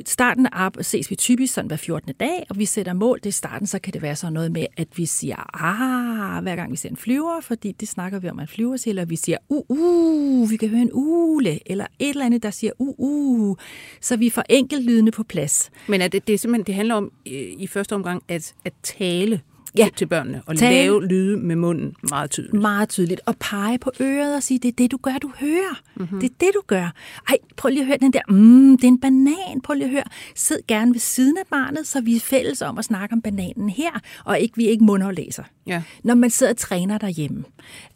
starten 0.06 0.46
af 0.52 0.70
ses 0.80 1.10
vi 1.10 1.16
typisk 1.16 1.54
sådan 1.54 1.68
hver 1.68 1.76
14. 1.76 2.14
dag, 2.20 2.46
og 2.50 2.58
vi 2.58 2.64
sætter 2.64 2.92
mål. 2.92 3.18
Det 3.18 3.26
i 3.26 3.30
starten, 3.30 3.66
så 3.66 3.78
kan 3.78 3.92
det 3.92 4.02
være 4.02 4.16
sådan 4.16 4.32
noget 4.32 4.52
med, 4.52 4.66
at 4.76 4.88
vi 4.96 5.06
siger, 5.06 5.64
ah, 5.64 6.42
hver 6.42 6.56
gang 6.56 6.72
vi 6.72 6.76
ser 6.76 6.88
en 6.88 6.96
flyver, 6.96 7.40
fordi 7.40 7.72
det 7.72 7.88
snakker 7.88 8.18
vi 8.18 8.28
om, 8.28 8.38
at 8.40 8.48
flyver 8.48 8.76
siger, 8.76 8.92
eller 8.92 9.04
vi 9.04 9.16
siger, 9.16 9.38
uh, 9.48 9.64
uh, 9.68 10.50
vi 10.50 10.56
kan 10.56 10.68
høre 10.68 10.82
en 10.82 10.90
ule, 10.92 11.70
eller 11.70 11.86
et 11.98 12.08
eller 12.08 12.26
andet, 12.26 12.42
der 12.42 12.50
siger, 12.50 12.72
uh, 12.78 12.94
uh, 12.98 13.56
så 14.00 14.16
vi 14.16 14.30
får 14.30 14.44
enkelt 14.48 14.84
lydende 14.84 15.12
på 15.12 15.22
plads. 15.22 15.70
Men 15.88 16.00
er 16.00 16.08
det, 16.08 16.26
det, 16.26 16.34
er 16.34 16.38
simpelthen, 16.38 16.66
det 16.66 16.74
handler 16.74 16.94
om 16.94 17.12
øh, 17.26 17.32
i 17.58 17.66
første 17.66 17.94
omgang 17.94 18.22
at, 18.28 18.54
at 18.64 18.72
tale 18.82 19.40
ja. 19.78 19.88
til, 19.96 20.06
børnene 20.06 20.42
og 20.46 20.56
Tale. 20.56 20.76
lave 20.76 21.06
lyde 21.06 21.36
med 21.36 21.56
munden 21.56 21.94
meget 22.10 22.30
tydeligt. 22.30 22.62
Meget 22.62 22.88
tydeligt. 22.88 23.20
Og 23.26 23.36
pege 23.36 23.78
på 23.78 23.90
øret 24.00 24.36
og 24.36 24.42
sige, 24.42 24.58
det 24.58 24.68
er 24.68 24.72
det, 24.78 24.90
du 24.90 24.96
gør, 25.02 25.18
du 25.22 25.30
hører. 25.40 25.80
Mm-hmm. 25.96 26.20
Det 26.20 26.30
er 26.30 26.34
det, 26.40 26.50
du 26.54 26.62
gør. 26.66 26.92
Ej, 27.28 27.36
prøv 27.56 27.68
lige 27.68 27.80
at 27.80 27.86
høre 27.86 27.98
den 28.00 28.12
der, 28.12 28.20
mm, 28.28 28.76
det 28.76 28.84
er 28.84 28.88
en 28.88 29.00
banan, 29.00 29.60
prøv 29.64 29.74
lige 29.74 29.84
at 29.84 29.90
høre. 29.90 30.04
Sid 30.34 30.58
gerne 30.68 30.92
ved 30.92 31.00
siden 31.00 31.36
af 31.36 31.46
barnet, 31.50 31.86
så 31.86 32.00
vi 32.00 32.16
er 32.16 32.20
fælles 32.20 32.62
om 32.62 32.78
at 32.78 32.84
snakke 32.84 33.12
om 33.12 33.22
bananen 33.22 33.70
her, 33.70 34.00
og 34.24 34.40
ikke 34.40 34.56
vi 34.56 34.66
ikke 34.66 34.84
mundaflæser. 34.84 35.42
Ja. 35.66 35.82
Når 36.04 36.14
man 36.14 36.30
sidder 36.30 36.52
og 36.52 36.56
træner 36.56 36.98
derhjemme. 36.98 37.44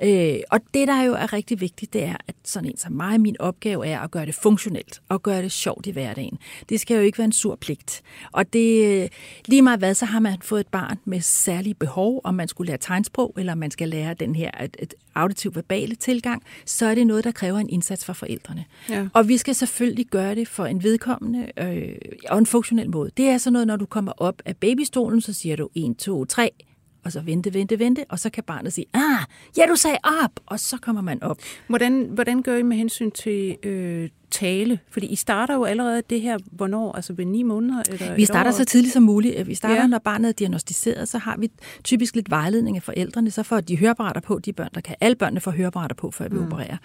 Øh, 0.03 0.37
og 0.50 0.61
det, 0.74 0.88
der 0.88 1.03
jo 1.03 1.12
er 1.12 1.33
rigtig 1.33 1.61
vigtigt, 1.61 1.92
det 1.92 2.05
er, 2.05 2.16
at 2.29 2.35
sådan 2.44 2.68
en 2.68 2.77
som 2.77 2.92
mig, 2.92 3.20
min 3.20 3.37
opgave 3.40 3.87
er 3.87 4.00
at 4.00 4.11
gøre 4.11 4.27
det 4.27 4.35
funktionelt 4.35 5.00
og 5.09 5.22
gøre 5.22 5.42
det 5.42 5.53
sjovt 5.53 5.87
i 5.87 5.90
hverdagen. 5.90 6.38
Det 6.68 6.81
skal 6.81 6.94
jo 6.94 7.00
ikke 7.00 7.18
være 7.18 7.24
en 7.24 7.33
sur 7.33 7.57
pligt. 7.57 8.03
Og 8.33 8.53
det, 8.53 9.09
lige 9.46 9.62
meget 9.62 9.79
hvad, 9.79 9.94
så 9.94 10.05
har 10.05 10.20
man 10.20 10.38
fået 10.42 10.61
et 10.61 10.66
barn 10.66 10.98
med 11.05 11.20
særlige 11.20 11.74
behov, 11.74 12.20
om 12.24 12.35
man 12.35 12.48
skulle 12.48 12.68
lære 12.68 12.79
tegnsprog, 12.79 13.35
eller 13.38 13.55
man 13.55 13.70
skal 13.70 13.88
lære 13.88 14.14
den 14.14 14.35
her 14.35 14.50
et, 14.64 14.77
et 14.79 14.94
auditiv 15.14 15.55
verbale 15.55 15.94
tilgang, 15.94 16.42
så 16.64 16.87
er 16.87 16.94
det 16.94 17.07
noget, 17.07 17.24
der 17.24 17.31
kræver 17.31 17.59
en 17.59 17.68
indsats 17.68 18.05
fra 18.05 18.12
forældrene. 18.12 18.64
Ja. 18.90 19.07
Og 19.12 19.29
vi 19.29 19.37
skal 19.37 19.55
selvfølgelig 19.55 20.07
gøre 20.07 20.35
det 20.35 20.48
for 20.48 20.66
en 20.66 20.83
vedkommende 20.83 21.50
øh, 21.59 21.94
og 22.31 22.38
en 22.38 22.46
funktionel 22.46 22.90
måde. 22.90 23.11
Det 23.16 23.29
er 23.29 23.38
sådan 23.38 23.53
noget, 23.53 23.66
når 23.66 23.77
du 23.77 23.87
kommer 23.87 24.12
op 24.16 24.42
af 24.44 24.57
babystolen, 24.57 25.20
så 25.20 25.33
siger 25.33 25.57
du 25.57 25.68
1, 25.74 25.96
2, 25.98 26.24
3, 26.24 26.50
og 27.04 27.12
så 27.12 27.20
vente, 27.20 27.54
vente, 27.54 27.78
vente, 27.78 28.04
og 28.08 28.18
så 28.18 28.30
kan 28.30 28.44
barnet 28.44 28.72
sige, 28.72 28.86
ah, 28.94 29.24
ja, 29.56 29.62
du 29.68 29.76
sagde 29.76 29.98
op, 30.22 30.40
og 30.46 30.60
så 30.60 30.78
kommer 30.82 31.02
man 31.02 31.22
op. 31.22 31.38
Hvordan, 31.66 32.08
hvordan 32.10 32.42
gør 32.42 32.56
I 32.56 32.62
med 32.62 32.76
hensyn 32.76 33.10
til 33.10 33.56
øh, 33.62 34.08
tale? 34.30 34.78
Fordi 34.90 35.06
I 35.06 35.16
starter 35.16 35.54
jo 35.54 35.64
allerede 35.64 36.02
det 36.10 36.20
her, 36.20 36.38
hvornår, 36.52 36.92
altså 36.92 37.12
ved 37.12 37.24
ni 37.24 37.42
måneder? 37.42 37.82
Eller 37.90 38.14
vi 38.14 38.24
starter 38.24 38.50
så 38.50 38.64
tidligt 38.64 38.92
som 38.92 39.02
muligt. 39.02 39.46
Vi 39.46 39.54
starter, 39.54 39.74
ja. 39.74 39.86
når 39.86 39.98
barnet 39.98 40.28
er 40.28 40.32
diagnostiseret, 40.32 41.08
så 41.08 41.18
har 41.18 41.36
vi 41.36 41.50
typisk 41.84 42.14
lidt 42.14 42.30
vejledning 42.30 42.76
af 42.76 42.82
forældrene, 42.82 43.30
så 43.30 43.42
får 43.42 43.60
de 43.60 43.78
høreapparater 43.78 44.20
på, 44.20 44.38
de 44.38 44.52
børn, 44.52 44.70
der 44.74 44.80
kan. 44.80 44.96
Alle 45.00 45.16
børnene 45.16 45.40
får 45.40 45.50
høreapparater 45.50 45.94
på, 45.94 46.10
før 46.10 46.28
vi 46.28 46.36
mm. 46.36 46.46
opererer. 46.46 46.76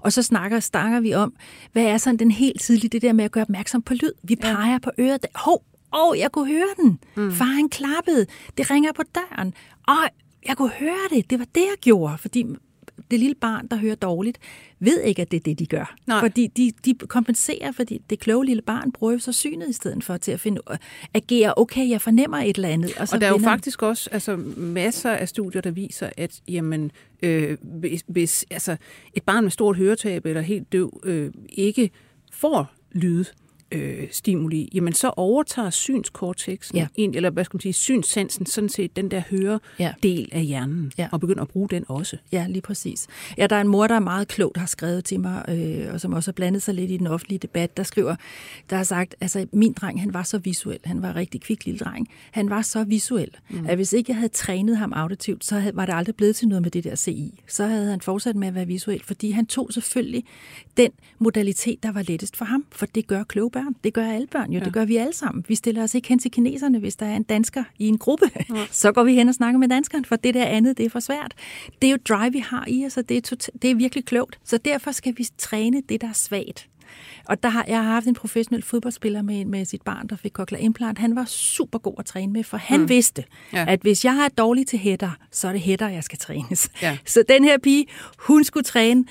Og 0.00 0.12
så 0.12 0.22
snakker, 0.22 0.60
snakker 0.60 1.00
vi 1.00 1.14
om, 1.14 1.34
hvad 1.72 1.84
er 1.84 1.98
sådan 1.98 2.18
den 2.18 2.30
helt 2.30 2.60
tidlige, 2.60 2.88
det 2.88 3.02
der 3.02 3.12
med 3.12 3.24
at 3.24 3.32
gøre 3.32 3.42
opmærksom 3.42 3.82
på 3.82 3.94
lyd. 3.94 4.12
Vi 4.22 4.36
peger 4.36 4.72
ja. 4.72 4.78
på 4.78 4.90
øret. 4.98 5.26
Hov, 5.34 5.62
og 5.90 6.18
jeg 6.18 6.32
kunne 6.32 6.48
høre 6.48 6.74
den. 6.82 6.98
Mm. 7.16 7.32
Far 7.32 7.44
han 7.44 7.68
klappede. 7.68 8.26
Det 8.58 8.70
ringer 8.70 8.92
på 8.92 9.02
døren. 9.14 9.54
Og 9.88 10.08
jeg 10.48 10.56
kunne 10.56 10.70
høre 10.70 11.08
det. 11.10 11.30
Det 11.30 11.38
var 11.38 11.46
det, 11.54 11.60
jeg 11.60 11.76
gjorde. 11.80 12.18
Fordi 12.18 12.44
det 13.10 13.20
lille 13.20 13.34
barn, 13.34 13.68
der 13.68 13.76
hører 13.76 13.94
dårligt, 13.94 14.38
ved 14.80 15.00
ikke, 15.00 15.22
at 15.22 15.30
det 15.30 15.36
er 15.36 15.40
det, 15.40 15.58
de 15.58 15.66
gør. 15.66 15.94
Nej. 16.06 16.20
Fordi 16.20 16.46
de, 16.46 16.72
de 16.84 16.94
kompenserer, 16.94 17.72
fordi 17.72 18.02
det 18.10 18.18
kloge 18.18 18.46
lille 18.46 18.62
barn 18.62 18.92
bruger 18.92 19.12
jo 19.12 19.18
så 19.18 19.32
synet 19.32 19.68
i 19.68 19.72
stedet 19.72 20.04
for 20.04 20.16
til 20.16 20.32
at 20.32 20.40
finde, 20.40 20.60
agere, 21.14 21.54
okay, 21.56 21.88
jeg 21.88 22.00
fornemmer 22.00 22.38
et 22.38 22.56
eller 22.56 22.68
andet. 22.68 22.96
Og, 22.98 23.08
så 23.08 23.16
og 23.16 23.20
der 23.20 23.26
er 23.26 23.30
jo 23.30 23.38
faktisk 23.38 23.82
også 23.82 24.10
altså, 24.12 24.36
masser 24.56 25.10
af 25.10 25.28
studier, 25.28 25.62
der 25.62 25.70
viser, 25.70 26.10
at 26.16 26.40
jamen, 26.48 26.90
øh, 27.22 27.58
hvis, 27.62 28.04
hvis 28.06 28.44
altså, 28.50 28.76
et 29.14 29.22
barn 29.22 29.44
med 29.44 29.50
stort 29.50 29.76
høretab 29.76 30.26
eller 30.26 30.40
helt 30.40 30.72
døv 30.72 31.00
øh, 31.04 31.30
ikke 31.48 31.90
får 32.32 32.72
lyd, 32.92 33.24
øh, 33.72 34.06
stimuli, 34.10 34.70
jamen 34.74 34.92
så 34.92 35.12
overtager 35.16 35.70
synskortexen, 35.70 36.76
ja. 36.76 36.86
en, 36.94 37.14
eller 37.14 37.30
hvad 37.30 37.44
skal 37.44 37.56
man 37.56 37.60
sige, 37.60 37.72
synssansen, 37.72 38.46
sådan 38.46 38.68
set 38.68 38.96
den 38.96 39.10
der 39.10 39.22
høre 39.30 39.60
ja. 39.78 39.92
del 40.02 40.28
af 40.32 40.44
hjernen, 40.44 40.92
ja. 40.98 41.08
og 41.12 41.20
begynder 41.20 41.42
at 41.42 41.48
bruge 41.48 41.68
den 41.68 41.84
også. 41.88 42.16
Ja, 42.32 42.46
lige 42.48 42.62
præcis. 42.62 43.06
Ja, 43.38 43.46
der 43.46 43.56
er 43.56 43.60
en 43.60 43.68
mor, 43.68 43.86
der 43.86 43.94
er 43.94 44.00
meget 44.00 44.28
klogt 44.28 44.56
har 44.56 44.66
skrevet 44.66 45.04
til 45.04 45.20
mig, 45.20 45.44
øh, 45.48 45.94
og 45.94 46.00
som 46.00 46.12
også 46.12 46.30
har 46.30 46.32
blandet 46.34 46.62
sig 46.62 46.74
lidt 46.74 46.90
i 46.90 46.96
den 46.96 47.06
offentlige 47.06 47.38
debat, 47.38 47.76
der 47.76 47.82
skriver, 47.82 48.16
der 48.70 48.76
har 48.76 48.84
sagt, 48.84 49.14
altså 49.20 49.46
min 49.52 49.72
dreng, 49.72 50.00
han 50.00 50.14
var 50.14 50.22
så 50.22 50.38
visuel, 50.38 50.78
han 50.84 51.02
var 51.02 51.16
rigtig 51.16 51.40
kvik 51.40 51.64
lille 51.64 51.78
dreng, 51.78 52.08
han 52.30 52.50
var 52.50 52.62
så 52.62 52.84
visuel, 52.84 53.30
mm. 53.50 53.66
at 53.66 53.76
hvis 53.76 53.92
ikke 53.92 54.10
jeg 54.10 54.16
havde 54.16 54.32
trænet 54.32 54.76
ham 54.76 54.92
auditivt, 54.92 55.44
så 55.44 55.70
var 55.74 55.86
det 55.86 55.92
aldrig 55.92 56.14
blevet 56.14 56.36
til 56.36 56.48
noget 56.48 56.62
med 56.62 56.70
det 56.70 56.84
der 56.84 56.96
CI. 56.96 57.40
Så 57.48 57.66
havde 57.66 57.90
han 57.90 58.00
fortsat 58.00 58.36
med 58.36 58.48
at 58.48 58.54
være 58.54 58.66
visuel, 58.66 59.02
fordi 59.04 59.30
han 59.30 59.46
tog 59.46 59.72
selvfølgelig 59.72 60.24
den 60.76 60.90
modalitet, 61.18 61.82
der 61.82 61.92
var 61.92 62.02
lettest 62.02 62.36
for 62.36 62.44
ham, 62.44 62.64
for 62.72 62.86
det 62.86 63.06
gør 63.06 63.24
kloge 63.24 63.50
børn. 63.62 63.74
Det 63.84 63.94
gør 63.94 64.06
alle 64.10 64.26
børn 64.26 64.52
jo, 64.52 64.58
ja. 64.58 64.64
det 64.64 64.72
gør 64.72 64.84
vi 64.84 64.96
alle 64.96 65.12
sammen. 65.14 65.44
Vi 65.48 65.54
stiller 65.54 65.82
os 65.82 65.94
ikke 65.94 66.08
hen 66.08 66.18
til 66.18 66.30
kineserne, 66.30 66.78
hvis 66.78 66.96
der 66.96 67.06
er 67.06 67.16
en 67.16 67.22
dansker 67.22 67.64
i 67.78 67.88
en 67.88 67.98
gruppe. 67.98 68.30
Ja. 68.54 68.66
Så 68.70 68.92
går 68.92 69.04
vi 69.04 69.14
hen 69.14 69.28
og 69.28 69.34
snakker 69.34 69.58
med 69.58 69.68
danskeren, 69.68 70.04
for 70.04 70.16
det 70.16 70.34
der 70.34 70.44
andet, 70.44 70.78
det 70.78 70.86
er 70.86 70.90
for 70.90 71.00
svært. 71.00 71.34
Det 71.82 71.88
er 71.88 71.90
jo 71.92 71.98
drive, 72.08 72.32
vi 72.32 72.38
har 72.38 72.64
i 72.68 72.86
os, 72.86 72.96
og 72.96 73.08
det 73.08 73.16
er, 73.16 73.20
tot- 73.20 73.48
det 73.62 73.70
er 73.70 73.74
virkelig 73.74 74.04
klogt. 74.04 74.38
Så 74.44 74.58
derfor 74.58 74.92
skal 74.92 75.14
vi 75.16 75.26
træne 75.38 75.82
det, 75.88 76.00
der 76.00 76.08
er 76.08 76.12
svagt. 76.12 76.68
Og 77.28 77.42
der 77.42 77.48
har, 77.48 77.64
jeg 77.68 77.84
har 77.84 77.92
haft 77.92 78.06
en 78.06 78.14
professionel 78.14 78.62
fodboldspiller 78.62 79.22
med, 79.22 79.44
med 79.44 79.64
sit 79.64 79.82
barn, 79.82 80.06
der 80.06 80.16
fik 80.16 80.32
cochlear 80.32 80.62
implant. 80.62 80.98
Han 80.98 81.16
var 81.16 81.24
super 81.24 81.78
god 81.78 81.94
at 81.98 82.04
træne 82.04 82.32
med, 82.32 82.44
for 82.44 82.56
han 82.56 82.80
mm. 82.80 82.88
vidste, 82.88 83.24
ja. 83.52 83.64
at 83.68 83.80
hvis 83.80 84.04
jeg 84.04 84.24
er 84.24 84.28
dårlig 84.28 84.66
til 84.66 84.78
hætter, 84.78 85.10
så 85.32 85.48
er 85.48 85.52
det 85.52 85.60
hætter, 85.60 85.88
jeg 85.88 86.04
skal 86.04 86.18
trænes. 86.18 86.70
Ja. 86.82 86.98
Så 87.06 87.24
den 87.28 87.44
her 87.44 87.58
pige, 87.58 87.86
hun 88.18 88.44
skulle 88.44 88.64
træne 88.64 89.04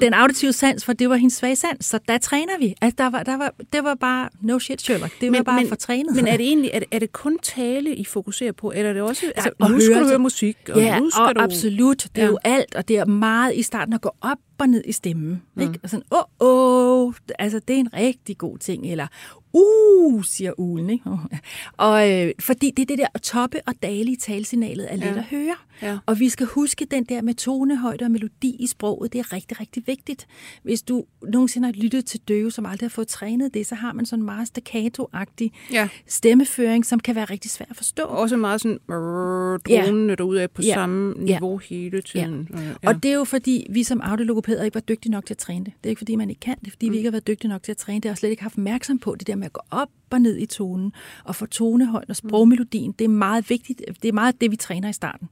den 0.00 0.14
auditive 0.14 0.52
sans, 0.52 0.84
for 0.84 0.92
det 0.92 1.10
var 1.10 1.16
hendes 1.16 1.34
svage 1.34 1.56
sans. 1.56 1.86
Så 1.86 1.98
der 2.08 2.18
træner 2.18 2.58
vi. 2.58 2.74
Altså, 2.80 2.94
der 2.98 3.10
var, 3.10 3.22
der 3.22 3.36
var, 3.36 3.54
det 3.72 3.84
var 3.84 3.94
bare 3.94 4.28
no 4.40 4.58
shit, 4.58 4.82
Sherlock. 4.82 5.20
Det 5.20 5.32
men, 5.32 5.38
var 5.38 5.42
bare 5.42 5.60
men, 5.60 5.68
for 5.68 5.76
trænet. 5.76 6.16
Men 6.16 6.26
er 6.26 6.36
det 6.36 6.46
egentlig 6.46 6.70
er 6.74 6.78
det, 6.78 6.88
er 6.90 6.98
det 6.98 7.12
kun 7.12 7.38
tale, 7.38 7.94
I 7.94 8.04
fokuserer 8.04 8.52
på, 8.52 8.72
eller 8.76 8.90
er 8.90 8.92
det 8.92 9.02
også... 9.02 9.32
Altså, 9.36 9.50
ja, 9.60 9.68
nu 9.68 9.80
skal 9.80 10.00
du 10.00 10.06
høre 10.06 10.18
musik, 10.18 10.56
og 10.72 10.80
ja, 10.80 10.98
nu 10.98 11.10
skal 11.10 11.22
og 11.22 11.36
du... 11.36 11.40
absolut. 11.40 12.06
Det 12.14 12.22
er 12.22 12.22
ja. 12.22 12.26
jo 12.26 12.38
alt, 12.44 12.74
og 12.74 12.88
det 12.88 12.98
er 12.98 13.04
meget 13.04 13.54
i 13.54 13.62
starten 13.62 13.94
at 13.94 14.00
gå 14.00 14.10
op 14.20 14.38
og 14.58 14.66
ned 14.66 14.82
i 14.86 14.92
stemmen. 14.92 15.42
Mm. 15.54 15.62
Ikke? 15.62 15.78
Og 15.82 15.90
sådan, 15.90 16.04
åh, 16.10 16.18
åh, 16.40 17.06
oh, 17.06 17.14
altså 17.38 17.58
det 17.68 17.76
er 17.76 17.80
en 17.80 17.92
rigtig 17.92 18.38
god 18.38 18.58
ting. 18.58 18.86
Eller, 18.86 19.06
uh, 19.52 20.24
siger 20.24 20.52
ulen. 20.58 20.90
Ikke? 20.90 21.04
Og, 21.76 22.10
øh, 22.12 22.32
fordi 22.40 22.70
det 22.70 22.82
er 22.82 22.86
det 22.86 22.98
der 22.98 23.18
toppe 23.18 23.60
og 23.66 23.74
dale 23.82 24.12
i 24.12 24.16
talsignalet 24.16 24.92
er 24.92 24.96
let 24.96 25.04
ja. 25.04 25.16
at 25.16 25.24
høre. 25.24 25.56
Ja. 25.82 25.98
Og 26.06 26.20
vi 26.20 26.28
skal 26.28 26.46
huske 26.46 26.84
den 26.90 27.04
der 27.04 27.22
med 27.22 27.34
tonehøjde 27.34 28.04
og 28.04 28.10
melodi 28.10 28.56
i 28.60 28.66
sproget. 28.66 29.12
Det 29.12 29.18
er 29.18 29.32
rigtig, 29.32 29.60
rigtig 29.60 29.82
vigtigt. 29.86 30.26
Hvis 30.62 30.82
du 30.82 31.04
nogensinde 31.22 31.68
har 31.68 31.72
lyttet 31.72 32.04
til 32.06 32.20
døve, 32.28 32.50
som 32.50 32.66
aldrig 32.66 32.84
har 32.86 32.90
fået 32.90 33.08
trænet 33.08 33.54
det, 33.54 33.66
så 33.66 33.74
har 33.74 33.92
man 33.92 34.06
sådan 34.06 34.20
en 34.20 34.26
meget 34.26 34.48
staccato-agtig 34.48 35.50
ja. 35.72 35.88
stemmeføring, 36.06 36.86
som 36.86 37.00
kan 37.00 37.14
være 37.14 37.24
rigtig 37.24 37.50
svær 37.50 37.66
at 37.70 37.76
forstå. 37.76 38.02
Også 38.02 38.36
meget 38.36 38.60
sådan 38.60 38.78
dronende 38.88 40.08
ja. 40.08 40.14
derude 40.14 40.48
på 40.48 40.62
ja. 40.62 40.74
samme 40.74 41.14
niveau 41.18 41.60
ja. 41.70 41.76
hele 41.76 42.02
tiden. 42.02 42.48
Ja. 42.54 42.60
Ja. 42.62 42.88
Og 42.88 43.02
det 43.02 43.10
er 43.10 43.14
jo 43.14 43.24
fordi, 43.24 43.66
vi 43.70 43.82
som 43.82 44.00
audiologopæder 44.00 44.64
ikke 44.64 44.74
var 44.74 44.80
dygtige 44.80 45.12
nok 45.12 45.26
til 45.26 45.34
at 45.34 45.38
træne 45.38 45.64
det. 45.64 45.72
Det 45.82 45.86
er 45.86 45.90
ikke 45.90 46.00
fordi, 46.00 46.16
man 46.16 46.30
ikke 46.30 46.40
kan 46.40 46.56
det, 46.64 46.72
fordi 46.72 46.88
mm. 46.88 46.92
vi 46.92 46.96
ikke 46.96 47.06
har 47.06 47.12
været 47.12 47.26
dygtige 47.26 47.48
nok 47.48 47.62
til 47.62 47.72
at 47.72 47.76
træne 47.76 48.00
det, 48.00 48.10
og 48.10 48.18
slet 48.18 48.30
ikke 48.30 48.42
haft 48.42 48.54
opmærksom 48.54 48.98
på 48.98 49.14
det 49.14 49.26
der 49.26 49.36
med 49.38 49.46
at 49.46 49.52
gå 49.52 49.60
op 49.70 49.88
og 50.10 50.20
ned 50.20 50.36
i 50.36 50.46
tonen, 50.46 50.92
og 51.24 51.36
få 51.36 51.46
tonehøjden 51.46 52.10
og 52.10 52.16
sprogmelodien. 52.16 52.92
Det 52.92 53.04
er 53.04 53.08
meget 53.08 53.50
vigtigt. 53.50 53.82
Det 54.02 54.08
er 54.08 54.12
meget 54.12 54.40
det, 54.40 54.50
vi 54.50 54.56
træner 54.56 54.88
i 54.88 54.92
starten. 54.92 55.28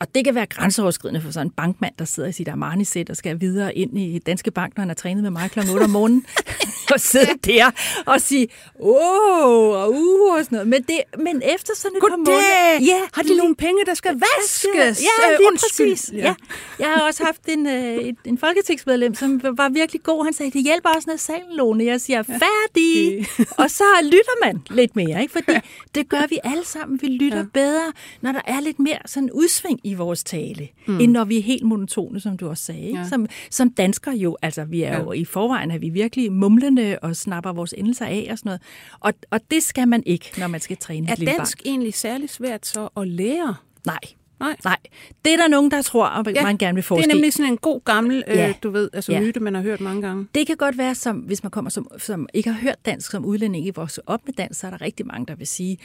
Og 0.00 0.14
det 0.14 0.24
kan 0.24 0.34
være 0.34 0.46
grænseoverskridende 0.46 1.20
for 1.20 1.30
sådan 1.30 1.46
en 1.46 1.50
bankmand, 1.50 1.94
der 1.98 2.04
sidder 2.04 2.28
i 2.28 2.32
sit 2.32 2.48
Armani-sæt 2.48 3.10
og 3.10 3.16
skal 3.16 3.40
videre 3.40 3.76
ind 3.76 3.98
i 3.98 4.18
Danske 4.18 4.50
Bank, 4.50 4.76
når 4.76 4.80
han 4.82 4.88
har 4.88 4.94
trænet 4.94 5.22
med 5.22 5.30
mig 5.30 5.50
kl. 5.50 5.58
8 5.58 5.84
om 5.84 5.90
morgenen, 5.90 6.26
og 6.94 7.00
sidde 7.00 7.38
der 7.44 7.70
og 8.06 8.20
sige, 8.20 8.48
åh, 8.80 9.82
og 9.82 9.90
uh, 9.90 10.36
og 10.36 10.44
sådan 10.44 10.56
noget. 10.56 10.68
Men, 10.68 10.82
det, 10.82 11.00
men 11.18 11.42
efter 11.54 11.72
sådan 11.76 11.96
et 11.96 12.00
Goddag. 12.00 12.16
par 12.16 12.32
måneder... 12.32 12.92
Ja, 12.92 13.00
har 13.12 13.22
de 13.22 13.36
nogle 13.36 13.56
penge, 13.56 13.84
der 13.86 13.94
skal 13.94 14.12
vaskes? 14.12 15.02
Ja, 15.02 15.36
lige 15.38 15.52
uh, 15.52 15.58
præcis. 15.58 16.10
Ja. 16.12 16.18
ja. 16.18 16.34
Jeg 16.78 16.88
har 16.88 17.06
også 17.06 17.24
haft 17.24 17.40
en, 17.48 17.66
uh, 17.66 18.14
en 18.24 18.38
folketingsmedlem, 18.38 19.14
som 19.14 19.40
var 19.44 19.68
virkelig 19.68 20.02
god. 20.02 20.24
Han 20.24 20.32
sagde, 20.32 20.50
det 20.52 20.62
hjælper 20.62 20.88
også, 20.88 21.10
når 21.10 21.16
salen 21.16 21.56
låne. 21.56 21.84
Jeg 21.84 22.00
siger, 22.00 22.22
færdig! 22.22 23.26
og 23.62 23.70
så 23.70 23.84
lytter 24.02 24.44
man 24.44 24.62
lidt 24.70 24.96
mere, 24.96 25.22
ikke? 25.22 25.32
fordi 25.32 25.58
det 25.94 26.08
gør 26.08 26.26
vi 26.28 26.38
alle 26.44 26.64
sammen. 26.64 27.02
Vi 27.02 27.06
lytter 27.06 27.38
ja. 27.38 27.44
bedre, 27.54 27.92
når 28.20 28.32
der 28.32 28.42
er 28.44 28.60
lidt 28.60 28.78
mere 28.78 28.98
sådan 29.06 29.30
udsving 29.30 29.80
i 29.84 29.89
vores 29.94 30.24
tale, 30.24 30.68
mm. 30.86 31.00
end 31.00 31.12
når 31.12 31.24
vi 31.24 31.38
er 31.38 31.42
helt 31.42 31.62
monotone, 31.62 32.20
som 32.20 32.36
du 32.36 32.48
også 32.48 32.64
sagde. 32.64 32.80
Ikke? 32.80 32.98
Ja. 32.98 33.08
Som, 33.08 33.26
som 33.50 33.70
danskere 33.70 34.14
jo, 34.14 34.36
altså 34.42 34.64
vi 34.64 34.82
er 34.82 34.92
ja. 34.92 35.00
jo 35.00 35.12
i 35.12 35.24
forvejen, 35.24 35.70
at 35.70 35.80
vi 35.80 35.88
virkelig 35.88 36.32
mumlende 36.32 36.98
og 37.02 37.16
snapper 37.16 37.52
vores 37.52 37.74
endelser 37.78 38.06
af 38.06 38.28
og 38.30 38.38
sådan 38.38 38.48
noget. 38.48 38.62
Og, 39.00 39.12
og 39.30 39.40
det 39.50 39.62
skal 39.62 39.88
man 39.88 40.02
ikke, 40.06 40.32
når 40.38 40.46
man 40.46 40.60
skal 40.60 40.76
træne 40.76 41.10
Er 41.10 41.14
dansk 41.14 41.58
barn. 41.64 41.72
egentlig 41.72 41.94
særlig 41.94 42.30
svært 42.30 42.66
så 42.66 42.88
at 42.96 43.08
lære? 43.08 43.54
Nej, 43.86 43.98
Nej. 44.40 44.56
Nej. 44.64 44.76
Det 45.24 45.32
er 45.32 45.36
der 45.36 45.48
nogen, 45.48 45.70
der 45.70 45.82
tror, 45.82 46.06
at 46.06 46.34
ja, 46.34 46.42
man 46.42 46.58
gerne 46.58 46.74
vil 46.74 46.82
forske 46.82 47.02
Det 47.02 47.10
er 47.10 47.14
nemlig 47.14 47.32
sådan 47.32 47.52
en 47.52 47.58
god 47.58 47.80
gammel, 47.84 48.24
øh, 48.28 48.36
ja. 48.36 48.54
du 48.62 48.70
ved, 48.70 48.90
altså 48.92 49.12
ja. 49.12 49.20
myte, 49.20 49.40
man 49.40 49.54
har 49.54 49.62
hørt 49.62 49.80
mange 49.80 50.02
gange. 50.02 50.26
Det 50.34 50.46
kan 50.46 50.56
godt 50.56 50.78
være, 50.78 50.94
som, 50.94 51.16
hvis 51.16 51.42
man 51.42 51.50
kommer 51.50 51.70
som, 51.70 51.88
som 51.98 52.28
ikke 52.34 52.52
har 52.52 52.60
hørt 52.60 52.86
dansk 52.86 53.10
som 53.10 53.24
udlænding, 53.24 53.66
ikke 53.66 53.76
vokset 53.76 54.04
op 54.06 54.20
med 54.26 54.34
dansk, 54.34 54.60
så 54.60 54.66
er 54.66 54.70
der 54.70 54.80
rigtig 54.80 55.06
mange, 55.06 55.26
der 55.26 55.34
vil 55.34 55.46
sige, 55.46 55.78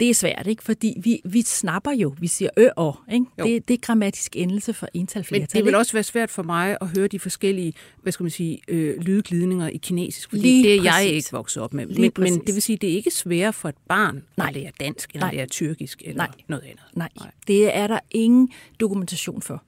det 0.00 0.10
er 0.10 0.14
svært, 0.14 0.46
ikke? 0.46 0.62
Fordi 0.62 0.94
vi, 1.02 1.20
vi 1.24 1.42
snapper 1.42 1.92
jo, 1.92 2.14
vi 2.20 2.26
siger 2.26 2.50
ø 2.56 2.68
og, 2.76 2.96
ikke? 3.12 3.26
Det, 3.38 3.68
det 3.68 3.74
er 3.74 3.78
grammatisk 3.78 4.36
endelse 4.36 4.72
for 4.72 4.88
ental 4.94 5.24
flertal. 5.24 5.48
Men 5.54 5.58
det 5.58 5.64
vil 5.64 5.74
også 5.74 5.92
være 5.92 6.02
svært 6.02 6.30
for 6.30 6.42
mig 6.42 6.76
at 6.80 6.86
høre 6.88 7.08
de 7.08 7.18
forskellige, 7.18 7.72
hvad 8.02 8.12
skal 8.12 8.24
man 8.24 8.30
sige, 8.30 8.58
øh, 8.68 9.00
lydglidninger 9.00 9.68
i 9.68 9.76
kinesisk, 9.76 10.28
fordi 10.28 10.42
Lige 10.42 10.62
det 10.62 10.74
er 10.74 10.78
præcis. 10.78 11.06
jeg 11.06 11.14
ikke 11.14 11.28
vokset 11.32 11.62
op 11.62 11.74
med. 11.74 11.86
men, 11.86 12.12
men 12.18 12.38
det 12.46 12.54
vil 12.54 12.62
sige, 12.62 12.76
det 12.76 12.90
er 12.90 12.94
ikke 12.94 13.10
svært 13.10 13.54
for 13.54 13.68
et 13.68 13.74
barn 13.88 14.22
Nej. 14.36 14.48
at 14.48 14.54
lære 14.54 14.70
dansk, 14.80 15.10
eller 15.14 15.26
Nej. 15.26 15.34
lære 15.34 15.46
tyrkisk, 15.46 16.02
eller 16.04 16.16
Nej. 16.16 16.28
noget 16.48 16.62
andet. 16.62 16.82
Nej. 16.94 17.08
Nej, 17.20 17.30
det 17.46 17.76
er 17.76 17.86
der 17.86 17.97
ingen 18.10 18.48
dokumentation 18.80 19.42
for. 19.42 19.62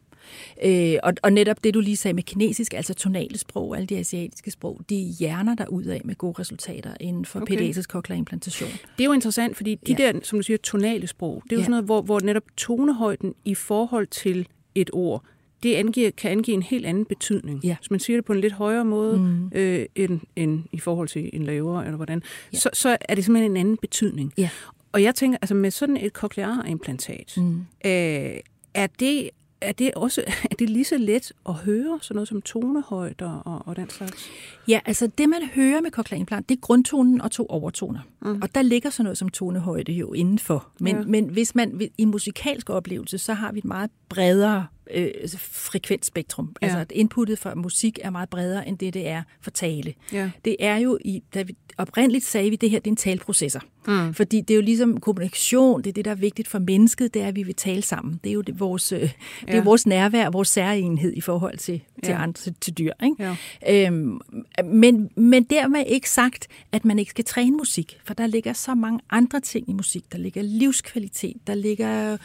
Øh, 0.64 0.96
og, 1.02 1.12
og 1.22 1.32
netop 1.32 1.64
det, 1.64 1.74
du 1.74 1.80
lige 1.80 1.96
sagde 1.96 2.14
med 2.14 2.22
kinesisk, 2.22 2.74
altså 2.74 2.94
tonale 2.94 3.38
sprog, 3.38 3.76
alle 3.76 3.86
de 3.86 3.98
asiatiske 3.98 4.50
sprog, 4.50 4.80
de 4.88 4.96
hjerner 4.96 5.54
der 5.54 5.66
ud 5.66 5.84
af 5.84 6.00
med 6.04 6.14
gode 6.14 6.40
resultater 6.40 6.94
inden 7.00 7.24
for 7.24 7.40
okay. 7.40 7.56
pædiatrisk 7.56 7.90
cochlear-implantation. 7.90 8.70
Det 8.70 9.00
er 9.00 9.04
jo 9.04 9.12
interessant, 9.12 9.56
fordi 9.56 9.74
de 9.74 9.96
ja. 9.98 10.12
der, 10.12 10.20
som 10.22 10.38
du 10.38 10.42
siger, 10.42 10.56
tonale 10.56 11.06
sprog, 11.06 11.42
det 11.44 11.52
er 11.52 11.56
jo 11.56 11.60
ja. 11.60 11.64
sådan 11.64 11.70
noget, 11.70 11.84
hvor, 11.84 12.02
hvor 12.02 12.20
netop 12.20 12.42
tonehøjden 12.56 13.34
i 13.44 13.54
forhold 13.54 14.06
til 14.06 14.48
et 14.74 14.90
ord, 14.92 15.24
det 15.62 15.74
angiver, 15.74 16.10
kan 16.10 16.30
angive 16.30 16.54
en 16.54 16.62
helt 16.62 16.86
anden 16.86 17.04
betydning. 17.04 17.64
Ja. 17.64 17.76
Hvis 17.80 17.90
man 17.90 18.00
siger 18.00 18.16
det 18.16 18.24
på 18.24 18.32
en 18.32 18.40
lidt 18.40 18.52
højere 18.52 18.84
måde, 18.84 19.18
mm. 19.18 19.50
øh, 19.54 19.86
end, 19.94 20.20
end 20.36 20.64
i 20.72 20.78
forhold 20.78 21.08
til 21.08 21.30
en 21.32 21.44
lavere, 21.44 21.84
eller 21.84 21.96
hvordan, 21.96 22.22
ja. 22.52 22.58
så, 22.58 22.70
så 22.72 22.96
er 23.00 23.14
det 23.14 23.24
simpelthen 23.24 23.50
en 23.50 23.56
anden 23.56 23.76
betydning. 23.76 24.32
Ja. 24.38 24.48
Og 24.92 25.02
jeg 25.02 25.14
tænker, 25.14 25.38
altså 25.42 25.54
med 25.54 25.70
sådan 25.70 25.96
et 25.96 26.12
cochlear-implantat, 26.12 27.34
mm. 27.36 27.66
øh, 27.84 28.40
er 28.74 28.86
det 29.00 29.30
er 29.60 29.72
det 29.72 29.94
også 29.94 30.24
er 30.50 30.54
det 30.58 30.70
lige 30.70 30.84
så 30.84 30.98
let 30.98 31.32
at 31.48 31.54
høre 31.54 31.98
sådan 32.02 32.14
noget 32.14 32.28
som 32.28 32.42
tonehøjder 32.42 33.30
og, 33.30 33.68
og 33.68 33.76
den 33.76 33.90
slags? 33.90 34.30
Ja, 34.68 34.80
altså 34.86 35.10
det 35.18 35.28
man 35.28 35.42
hører 35.54 35.80
med 35.80 35.90
cochlear-implant, 35.90 36.48
det 36.48 36.56
er 36.56 36.60
grundtonen 36.60 37.20
og 37.20 37.30
to 37.30 37.46
overtoner. 37.46 38.00
Mm. 38.20 38.42
Og 38.42 38.54
der 38.54 38.62
ligger 38.62 38.90
sådan 38.90 39.04
noget 39.04 39.18
som 39.18 39.28
tonehøjde 39.28 39.92
jo 39.92 40.12
indenfor. 40.12 40.68
Men, 40.80 40.96
ja. 40.96 41.02
men 41.02 41.28
hvis 41.28 41.54
man 41.54 41.88
i 41.98 42.04
musikalsk 42.04 42.70
oplevelse, 42.70 43.18
så 43.18 43.34
har 43.34 43.52
vi 43.52 43.58
et 43.58 43.64
meget 43.64 43.90
bredere 44.08 44.66
øh, 44.94 45.10
frekvensspektrum. 45.38 46.56
Ja. 46.62 46.66
Altså 46.66 46.78
at 46.78 46.92
inputtet 46.92 47.38
for 47.38 47.54
musik 47.54 47.98
er 48.02 48.10
meget 48.10 48.28
bredere 48.28 48.68
end 48.68 48.78
det, 48.78 48.94
det 48.94 49.08
er 49.08 49.22
for 49.40 49.50
tale. 49.50 49.94
Ja. 50.12 50.30
Det 50.44 50.56
er 50.58 50.76
jo, 50.76 50.98
i, 51.04 51.22
da 51.34 51.42
vi 51.42 51.56
oprindeligt 51.80 52.24
sagde 52.24 52.50
vi, 52.50 52.54
at 52.54 52.60
det 52.60 52.70
her 52.70 52.78
det 52.78 52.86
er 52.86 52.90
en 52.90 52.96
taleprocessor. 52.96 53.60
Mm. 53.86 54.14
Fordi 54.14 54.40
det 54.40 54.54
er 54.54 54.56
jo 54.56 54.62
ligesom 54.62 55.00
kommunikation, 55.00 55.82
det 55.82 55.90
er 55.90 55.92
det, 55.92 56.04
der 56.04 56.10
er 56.10 56.14
vigtigt 56.14 56.48
for 56.48 56.58
mennesket, 56.58 57.14
det 57.14 57.22
er, 57.22 57.26
at 57.26 57.36
vi 57.36 57.42
vil 57.42 57.54
tale 57.54 57.82
sammen. 57.82 58.20
Det 58.24 58.30
er 58.30 58.34
jo 58.34 58.40
det, 58.40 58.60
vores, 58.60 58.92
øh, 58.92 59.00
det 59.00 59.54
er 59.54 59.62
vores 59.62 59.86
nærvær, 59.86 60.30
vores 60.30 60.48
særenhed 60.48 61.12
i 61.16 61.20
forhold 61.20 61.58
til, 61.58 61.80
til 62.04 62.12
ja. 62.12 62.22
andre, 62.22 62.32
til, 62.32 62.54
til 62.60 62.78
dyr. 62.78 62.92
Ikke? 63.04 63.36
Ja. 63.68 63.86
Øhm, 63.86 64.20
men, 64.64 65.10
men 65.16 65.44
dermed 65.44 65.84
ikke 65.86 66.10
sagt, 66.10 66.46
at 66.72 66.84
man 66.84 66.98
ikke 66.98 67.10
skal 67.10 67.24
træne 67.24 67.56
musik, 67.56 68.00
for 68.04 68.14
der 68.14 68.26
ligger 68.26 68.52
så 68.52 68.74
mange 68.74 69.00
andre 69.10 69.40
ting 69.40 69.70
i 69.70 69.72
musik. 69.72 70.12
Der 70.12 70.18
ligger 70.18 70.42
livskvalitet, 70.42 71.36
der 71.46 71.54
ligger, 71.54 72.16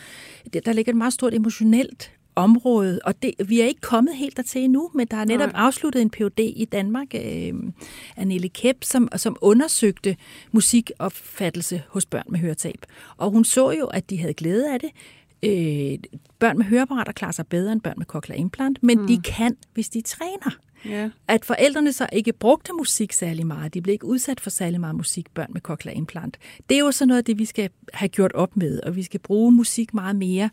der 0.66 0.74
ligger 0.74 0.92
et 0.92 0.98
meget 0.98 1.14
stort 1.14 1.34
emotionelt 1.34 2.12
område, 2.36 3.00
og 3.04 3.22
det, 3.22 3.34
vi 3.46 3.62
er 3.62 3.66
ikke 3.66 3.82
kommet 3.82 4.16
helt 4.16 4.38
dertil 4.38 4.62
endnu, 4.62 4.92
men 4.94 5.08
der 5.08 5.18
er 5.18 5.26
netop 5.26 5.52
Nej. 5.52 5.62
afsluttet 5.62 6.02
en 6.02 6.10
PhD 6.10 6.40
i 6.40 6.66
Danmark 6.72 7.08
øh, 7.16 7.54
af 8.18 8.28
Nelly 8.28 8.48
Kep, 8.54 8.84
som, 8.84 9.10
som 9.16 9.38
undersøgte 9.42 10.18
musikopfattelse 10.52 11.82
hos 11.90 12.06
børn 12.06 12.26
med 12.30 12.40
høretab. 12.40 12.86
Og 13.18 13.32
hun 13.32 13.46
så 13.46 13.72
jo, 13.72 13.86
at 13.86 14.10
de 14.10 14.18
havde 14.18 14.34
glæde 14.34 14.74
af 14.74 14.80
det. 14.80 14.90
Øh, 15.44 16.00
børn 16.40 16.58
med 16.58 16.66
høreapparater 16.66 17.12
klarer 17.12 17.32
sig 17.32 17.48
bedre 17.48 17.72
end 17.72 17.82
børn 17.82 17.96
med 17.98 18.06
cochlear 18.06 18.40
implant, 18.40 18.84
men 18.84 19.02
mm. 19.02 19.08
de 19.08 19.22
kan, 19.22 19.58
hvis 19.74 19.90
de 19.90 20.02
træner. 20.02 20.58
Ja. 20.90 21.10
At 21.28 21.46
forældrene 21.46 21.94
så 21.94 22.08
ikke 22.14 22.34
brugte 22.34 22.74
musik 22.74 23.14
særlig 23.14 23.48
meget. 23.48 23.74
De 23.74 23.82
blev 23.82 23.94
ikke 23.94 24.06
udsat 24.06 24.40
for 24.40 24.50
særlig 24.50 24.80
meget 24.80 24.96
musik, 24.96 25.26
børn 25.34 25.50
med 25.54 25.62
cochlear 25.62 25.96
implant. 25.96 26.38
Det 26.70 26.76
er 26.76 26.80
jo 26.80 26.92
så 26.92 27.06
noget 27.06 27.18
af 27.18 27.26
det, 27.26 27.40
vi 27.40 27.46
skal 27.46 27.70
have 27.94 28.10
gjort 28.10 28.32
op 28.34 28.58
med, 28.58 28.80
og 28.80 28.96
vi 28.96 29.04
skal 29.04 29.20
bruge 29.20 29.52
musik 29.52 29.94
meget 29.94 30.16
mere. 30.16 30.50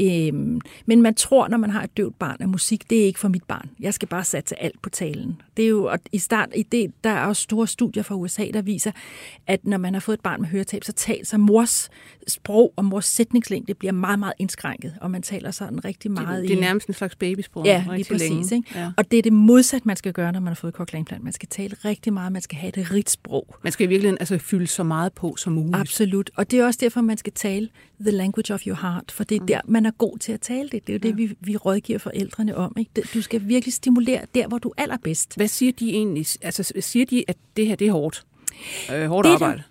Øhm, 0.00 0.60
men 0.86 1.02
man 1.02 1.14
tror, 1.14 1.48
når 1.48 1.56
man 1.56 1.70
har 1.70 1.82
et 1.82 1.96
døvt 1.96 2.18
barn, 2.18 2.36
at 2.40 2.48
musik, 2.48 2.90
det 2.90 3.00
er 3.00 3.04
ikke 3.04 3.20
for 3.20 3.28
mit 3.28 3.44
barn. 3.44 3.70
Jeg 3.80 3.94
skal 3.94 4.08
bare 4.08 4.24
satse 4.24 4.62
alt 4.62 4.82
på 4.82 4.90
talen. 4.90 5.42
Det 5.56 5.64
er 5.64 5.68
jo, 5.68 5.84
og 5.84 5.98
i 6.12 6.18
start, 6.18 6.48
i 6.54 6.62
det, 6.62 6.92
der 7.04 7.10
er 7.10 7.26
også 7.26 7.42
store 7.42 7.66
studier 7.66 8.02
fra 8.02 8.14
USA, 8.14 8.46
der 8.54 8.62
viser, 8.62 8.92
at 9.46 9.66
når 9.66 9.78
man 9.78 9.94
har 9.94 10.00
fået 10.00 10.16
et 10.16 10.22
barn 10.22 10.40
med 10.40 10.48
høretab, 10.48 10.84
så 10.84 10.92
taler 10.92 11.24
så 11.24 11.38
mors 11.38 11.90
sprog 12.28 12.72
og 12.76 12.84
mors 12.84 13.04
sætningslængde 13.04 13.74
bliver 13.74 13.92
meget, 13.92 14.18
meget 14.18 14.34
indskrænket, 14.38 14.94
og 15.00 15.10
man 15.10 15.22
taler 15.22 15.50
sådan 15.50 15.84
rigtig 15.84 16.10
meget 16.10 16.42
det, 16.42 16.48
det 16.48 16.56
er 16.56 16.60
nærmest 16.60 16.88
en 16.88 16.94
slags 16.94 17.16
babysprog. 17.16 17.64
Ja, 17.64 17.84
lige 17.94 18.04
præcis. 18.04 18.30
Længe. 18.30 18.56
Ikke? 18.56 18.78
Ja. 18.78 18.92
Og 18.96 19.10
det 19.10 19.18
er 19.18 19.22
det 19.22 19.32
modsatte, 19.32 19.73
man 19.84 19.96
skal 19.96 20.12
gøre, 20.12 20.32
når 20.32 20.40
man 20.40 20.48
har 20.48 20.54
fået 20.54 20.74
cochlear 20.74 21.18
Man 21.20 21.32
skal 21.32 21.48
tale 21.48 21.76
rigtig 21.84 22.12
meget, 22.12 22.32
man 22.32 22.42
skal 22.42 22.58
have 22.58 22.78
et 22.78 22.90
rigt 22.90 23.10
sprog. 23.10 23.56
Man 23.62 23.72
skal 23.72 23.84
i 23.84 23.88
virkeligheden 23.88 24.18
altså 24.20 24.38
fylde 24.38 24.66
så 24.66 24.82
meget 24.82 25.12
på 25.12 25.36
som 25.36 25.52
muligt. 25.52 25.76
Absolut, 25.76 26.30
og 26.36 26.50
det 26.50 26.58
er 26.58 26.66
også 26.66 26.78
derfor, 26.82 27.00
man 27.00 27.16
skal 27.16 27.32
tale 27.32 27.68
the 28.00 28.10
language 28.10 28.54
of 28.54 28.66
your 28.66 28.76
heart, 28.82 29.12
for 29.12 29.24
det 29.24 29.36
er 29.36 29.40
mm. 29.40 29.46
der, 29.46 29.60
man 29.64 29.86
er 29.86 29.90
god 29.90 30.18
til 30.18 30.32
at 30.32 30.40
tale 30.40 30.68
det. 30.68 30.86
Det 30.86 30.88
er 30.88 30.98
jo 30.98 31.00
ja. 31.04 31.08
det, 31.08 31.16
vi, 31.16 31.36
vi 31.40 31.56
rådgiver 31.56 31.98
forældrene 31.98 32.56
om. 32.56 32.76
Ikke? 32.78 33.02
Du 33.14 33.22
skal 33.22 33.48
virkelig 33.48 33.74
stimulere 33.74 34.20
der, 34.34 34.48
hvor 34.48 34.58
du 34.58 34.68
er 34.68 34.82
allerbedst. 34.82 35.36
Hvad 35.36 35.48
siger 35.48 35.72
de 35.72 35.90
egentlig? 35.90 36.26
Altså, 36.42 36.72
siger 36.80 37.06
de, 37.06 37.24
at 37.28 37.36
det 37.56 37.66
her 37.66 37.76
det 37.76 37.86
er 37.86 37.92
hårdt? 37.92 38.24
Øh, 38.92 39.08
hårdt 39.08 39.26
det 39.26 39.32
arbejde? 39.32 39.62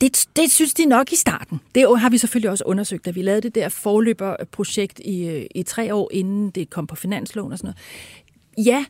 Det, 0.00 0.26
det 0.36 0.50
synes 0.50 0.74
de 0.74 0.86
nok 0.86 1.12
i 1.12 1.16
starten. 1.16 1.60
Det 1.74 2.00
har 2.00 2.10
vi 2.10 2.18
selvfølgelig 2.18 2.50
også 2.50 2.64
undersøgt, 2.64 3.04
da 3.04 3.10
vi 3.10 3.22
lavede 3.22 3.40
det 3.40 3.54
der 3.54 3.68
forløberprojekt 3.68 5.00
i, 5.04 5.28
øh, 5.28 5.46
i 5.54 5.62
tre 5.62 5.94
år, 5.94 6.10
inden 6.12 6.50
det 6.50 6.70
kom 6.70 6.86
på 6.86 6.96
finansloven 6.96 7.52
og 7.52 7.58
sådan 7.58 7.74
noget. 8.56 8.66
Ja, 8.66 8.84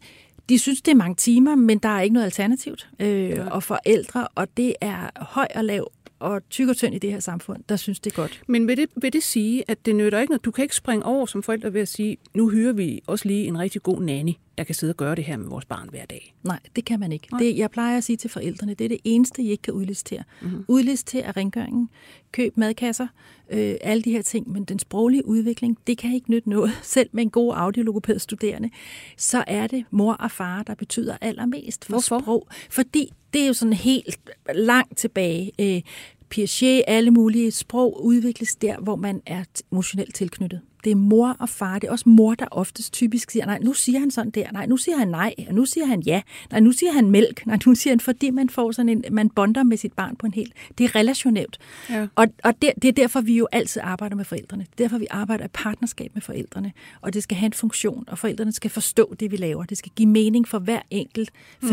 de 0.49 0.59
synes, 0.59 0.83
det 0.83 0.91
er 0.91 0.97
mange 0.97 1.15
timer, 1.15 1.55
men 1.55 1.79
der 1.79 1.89
er 1.89 2.01
ikke 2.01 2.15
noget 2.15 2.25
alternativt. 2.25 2.89
Øh, 3.01 3.31
ja. 3.31 3.49
Og 3.51 3.63
forældre, 3.63 4.29
og 4.35 4.49
det 4.57 4.75
er 4.81 5.11
høj 5.17 5.47
og 5.55 5.65
lav 5.65 5.93
og 6.19 6.49
tyk 6.51 6.69
og 6.69 6.77
tynd 6.77 6.95
i 6.95 6.99
det 6.99 7.13
her 7.13 7.21
samfund, 7.21 7.63
der 7.69 7.77
synes 7.77 8.01
det 8.01 8.13
er 8.13 8.17
godt. 8.17 8.43
Men 8.47 8.69
vil 8.69 8.77
det, 8.77 8.89
vil 8.97 9.13
det 9.13 9.23
sige, 9.23 9.65
at 9.69 9.87
det 9.87 9.97
nytter 9.97 10.21
ikke 10.21 10.31
noget? 10.31 10.45
Du 10.45 10.51
kan 10.51 10.63
ikke 10.63 10.77
springe 10.77 11.07
over 11.07 11.27
som 11.27 11.43
forældre 11.43 11.75
ved 11.75 11.81
at 11.81 11.89
sige, 11.89 12.17
nu 12.35 12.49
hyrer 12.49 12.73
vi 12.73 13.01
også 13.07 13.29
lige 13.29 13.47
en 13.47 13.59
rigtig 13.59 13.83
god 13.83 14.03
nanny, 14.03 14.33
der 14.59 14.65
kan 14.65 14.75
sidde 14.75 14.91
og 14.91 14.97
gøre 14.97 15.15
det 15.15 15.25
her 15.25 15.37
med 15.37 15.47
vores 15.49 15.65
barn 15.65 15.89
hver 15.91 16.05
dag. 16.05 16.35
Nej, 16.43 16.59
det 16.77 16.85
kan 16.85 17.01
man 17.01 17.13
ikke. 17.13 17.29
Det, 17.39 17.59
jeg 17.59 17.71
plejer 17.71 17.97
at 17.97 18.05
sige 18.05 18.17
til 18.17 18.31
forældrene, 18.31 18.75
det 18.75 18.85
er 18.85 18.89
det 18.89 18.99
eneste, 19.05 19.43
I 19.43 19.51
ikke 19.51 19.63
kan 19.63 19.75
udlistere. 19.75 20.23
Mm-hmm. 20.43 20.65
Udlistere 20.69 21.31
rengøringen, 21.31 21.89
køb 22.33 22.57
madkasser, 22.57 23.07
øh, 23.51 23.75
alle 23.81 24.03
de 24.03 24.13
her 24.13 24.23
ting, 24.23 24.53
men 24.53 24.65
den 24.65 24.79
sproglige 24.79 25.27
udvikling, 25.27 25.79
det 25.87 25.99
kan 25.99 26.15
ikke 26.15 26.31
nytte 26.31 26.51
noget. 26.51 26.71
Selv 26.83 27.09
med 27.13 27.23
en 27.23 27.31
god 27.31 27.55
audiologopæd 27.57 28.19
studerende, 28.19 28.71
så 29.17 29.45
er 29.47 29.67
det 29.67 29.85
mor 29.91 30.13
og 30.13 30.31
far, 30.31 30.63
der 30.63 30.75
betyder 30.75 31.17
allermest 31.21 31.85
for 31.85 31.93
Hvorfor? 31.93 32.21
sprog. 32.21 32.49
Fordi 32.71 33.13
det 33.33 33.43
er 33.43 33.47
jo 33.47 33.53
sådan 33.53 33.73
helt 33.73 34.21
langt 34.55 34.99
tilbage. 34.99 35.53
Øh, 35.59 35.83
Piaget, 36.31 36.83
alle 36.87 37.11
mulige 37.11 37.51
sprog 37.51 38.05
udvikles 38.05 38.57
der, 38.57 38.79
hvor 38.79 38.97
man 38.97 39.23
er 39.27 39.45
emotionelt 39.73 40.15
tilknyttet. 40.15 40.61
Det 40.85 40.93
er 40.93 40.97
mor 40.97 41.37
og 41.39 41.49
far. 41.49 41.79
Det 41.79 41.89
er 41.89 41.91
også 41.91 42.09
mor, 42.09 42.35
der 42.35 42.47
oftest 42.51 42.93
typisk 42.93 43.31
siger, 43.31 43.47
nej, 43.47 43.59
nu 43.59 43.73
siger 43.73 43.99
han 43.99 44.11
sådan 44.11 44.31
der. 44.31 44.53
Nej, 44.53 44.67
nu 44.67 44.77
siger 44.77 44.97
han 44.97 45.09
nej. 45.09 45.35
Og 45.49 45.55
nu 45.55 45.65
siger 45.65 45.87
han 45.87 46.01
ja. 46.01 46.23
Nej, 46.51 46.61
nu 46.61 46.73
siger 46.73 46.93
han 46.93 47.11
mælk. 47.11 47.47
Nej, 47.47 47.59
nu 47.67 47.75
siger 47.75 47.93
han, 47.93 48.01
fordi 48.01 48.31
man 48.31 48.49
får 48.49 48.73
sådan 48.73 48.89
en, 48.89 49.05
man 49.11 49.31
bonder 49.31 49.63
med 49.63 49.77
sit 49.77 49.93
barn 49.93 50.17
på 50.17 50.27
en 50.27 50.35
helt. 50.35 50.53
Det 50.79 50.85
er 50.85 50.95
relationelt. 50.95 51.59
Ja. 51.91 52.07
Og, 52.15 52.27
og 52.45 52.63
det, 52.63 52.73
det 52.83 52.89
er 52.89 52.93
derfor, 52.93 53.21
vi 53.21 53.37
jo 53.37 53.49
altid 53.53 53.83
arbejder 53.85 54.17
med 54.17 54.25
forældrene. 54.25 54.63
Det 54.63 54.85
er 54.85 54.85
derfor, 54.85 54.99
vi 54.99 55.07
arbejder 55.11 55.45
i 55.45 55.49
partnerskab 55.53 56.11
med 56.15 56.23
forældrene. 56.23 56.73
Og 57.01 57.15
det 57.15 57.23
skal 57.23 57.37
have 57.37 57.47
en 57.47 57.53
funktion, 57.53 58.05
og 58.07 58.19
forældrene 58.19 58.53
skal 58.53 58.71
forstå 58.71 59.15
det, 59.21 59.31
vi 59.31 59.37
laver. 59.37 59.65
Det 59.65 59.79
skal 59.79 59.93
give 59.97 60.09
mening 60.09 60.49
for 60.49 60.59
hver 60.59 60.81
enkelt 60.91 61.31
mm. 61.63 61.69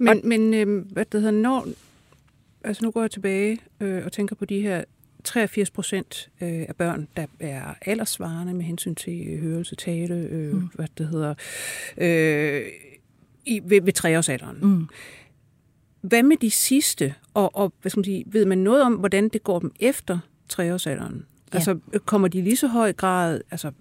Men, 0.00 0.08
og, 0.08 0.20
men 0.24 0.54
øh, 0.54 0.92
hvad 0.92 1.04
det 1.04 1.20
hedder, 1.20 1.34
når, 1.34 1.66
altså 2.64 2.84
nu 2.84 2.90
går 2.90 3.00
jeg 3.00 3.10
tilbage 3.10 3.58
øh, 3.80 4.04
og 4.04 4.12
tænker 4.12 4.36
på 4.36 4.44
de 4.44 4.60
her 4.60 4.84
83 5.24 5.70
procent 5.70 6.30
øh, 6.40 6.64
af 6.68 6.76
børn, 6.76 7.08
der 7.16 7.26
er 7.40 7.74
aldersvarende 7.82 8.54
med 8.54 8.64
hensyn 8.64 8.94
til 8.94 9.28
øh, 9.28 9.42
hørelse, 9.42 9.76
tale, 9.76 10.14
øh, 10.14 10.52
mm. 10.52 10.68
hvad 10.74 10.86
det 10.98 11.08
hedder, 11.08 11.34
øh, 11.96 12.62
i, 13.46 13.60
ved, 13.64 13.82
ved 13.82 13.92
treårsalderen. 13.92 14.58
Mm. 14.62 14.88
Hvad 16.00 16.22
med 16.22 16.36
de 16.36 16.50
sidste, 16.50 17.14
og, 17.34 17.56
og 17.56 17.72
hvad 17.80 17.90
skal 17.90 17.98
man 17.98 18.04
sige, 18.04 18.24
ved 18.26 18.44
man 18.44 18.58
noget 18.58 18.82
om, 18.82 18.94
hvordan 18.94 19.28
det 19.28 19.44
går 19.44 19.58
dem 19.58 19.72
efter 19.80 20.18
treårsalderen? 20.48 21.26
Ja. 21.52 21.56
Altså, 21.56 21.78
kommer 22.04 22.28
de 22.28 22.42
lige 22.42 22.56
så 22.56 22.66
høj 22.66 22.92
grad, 22.92 23.40
altså 23.50 23.72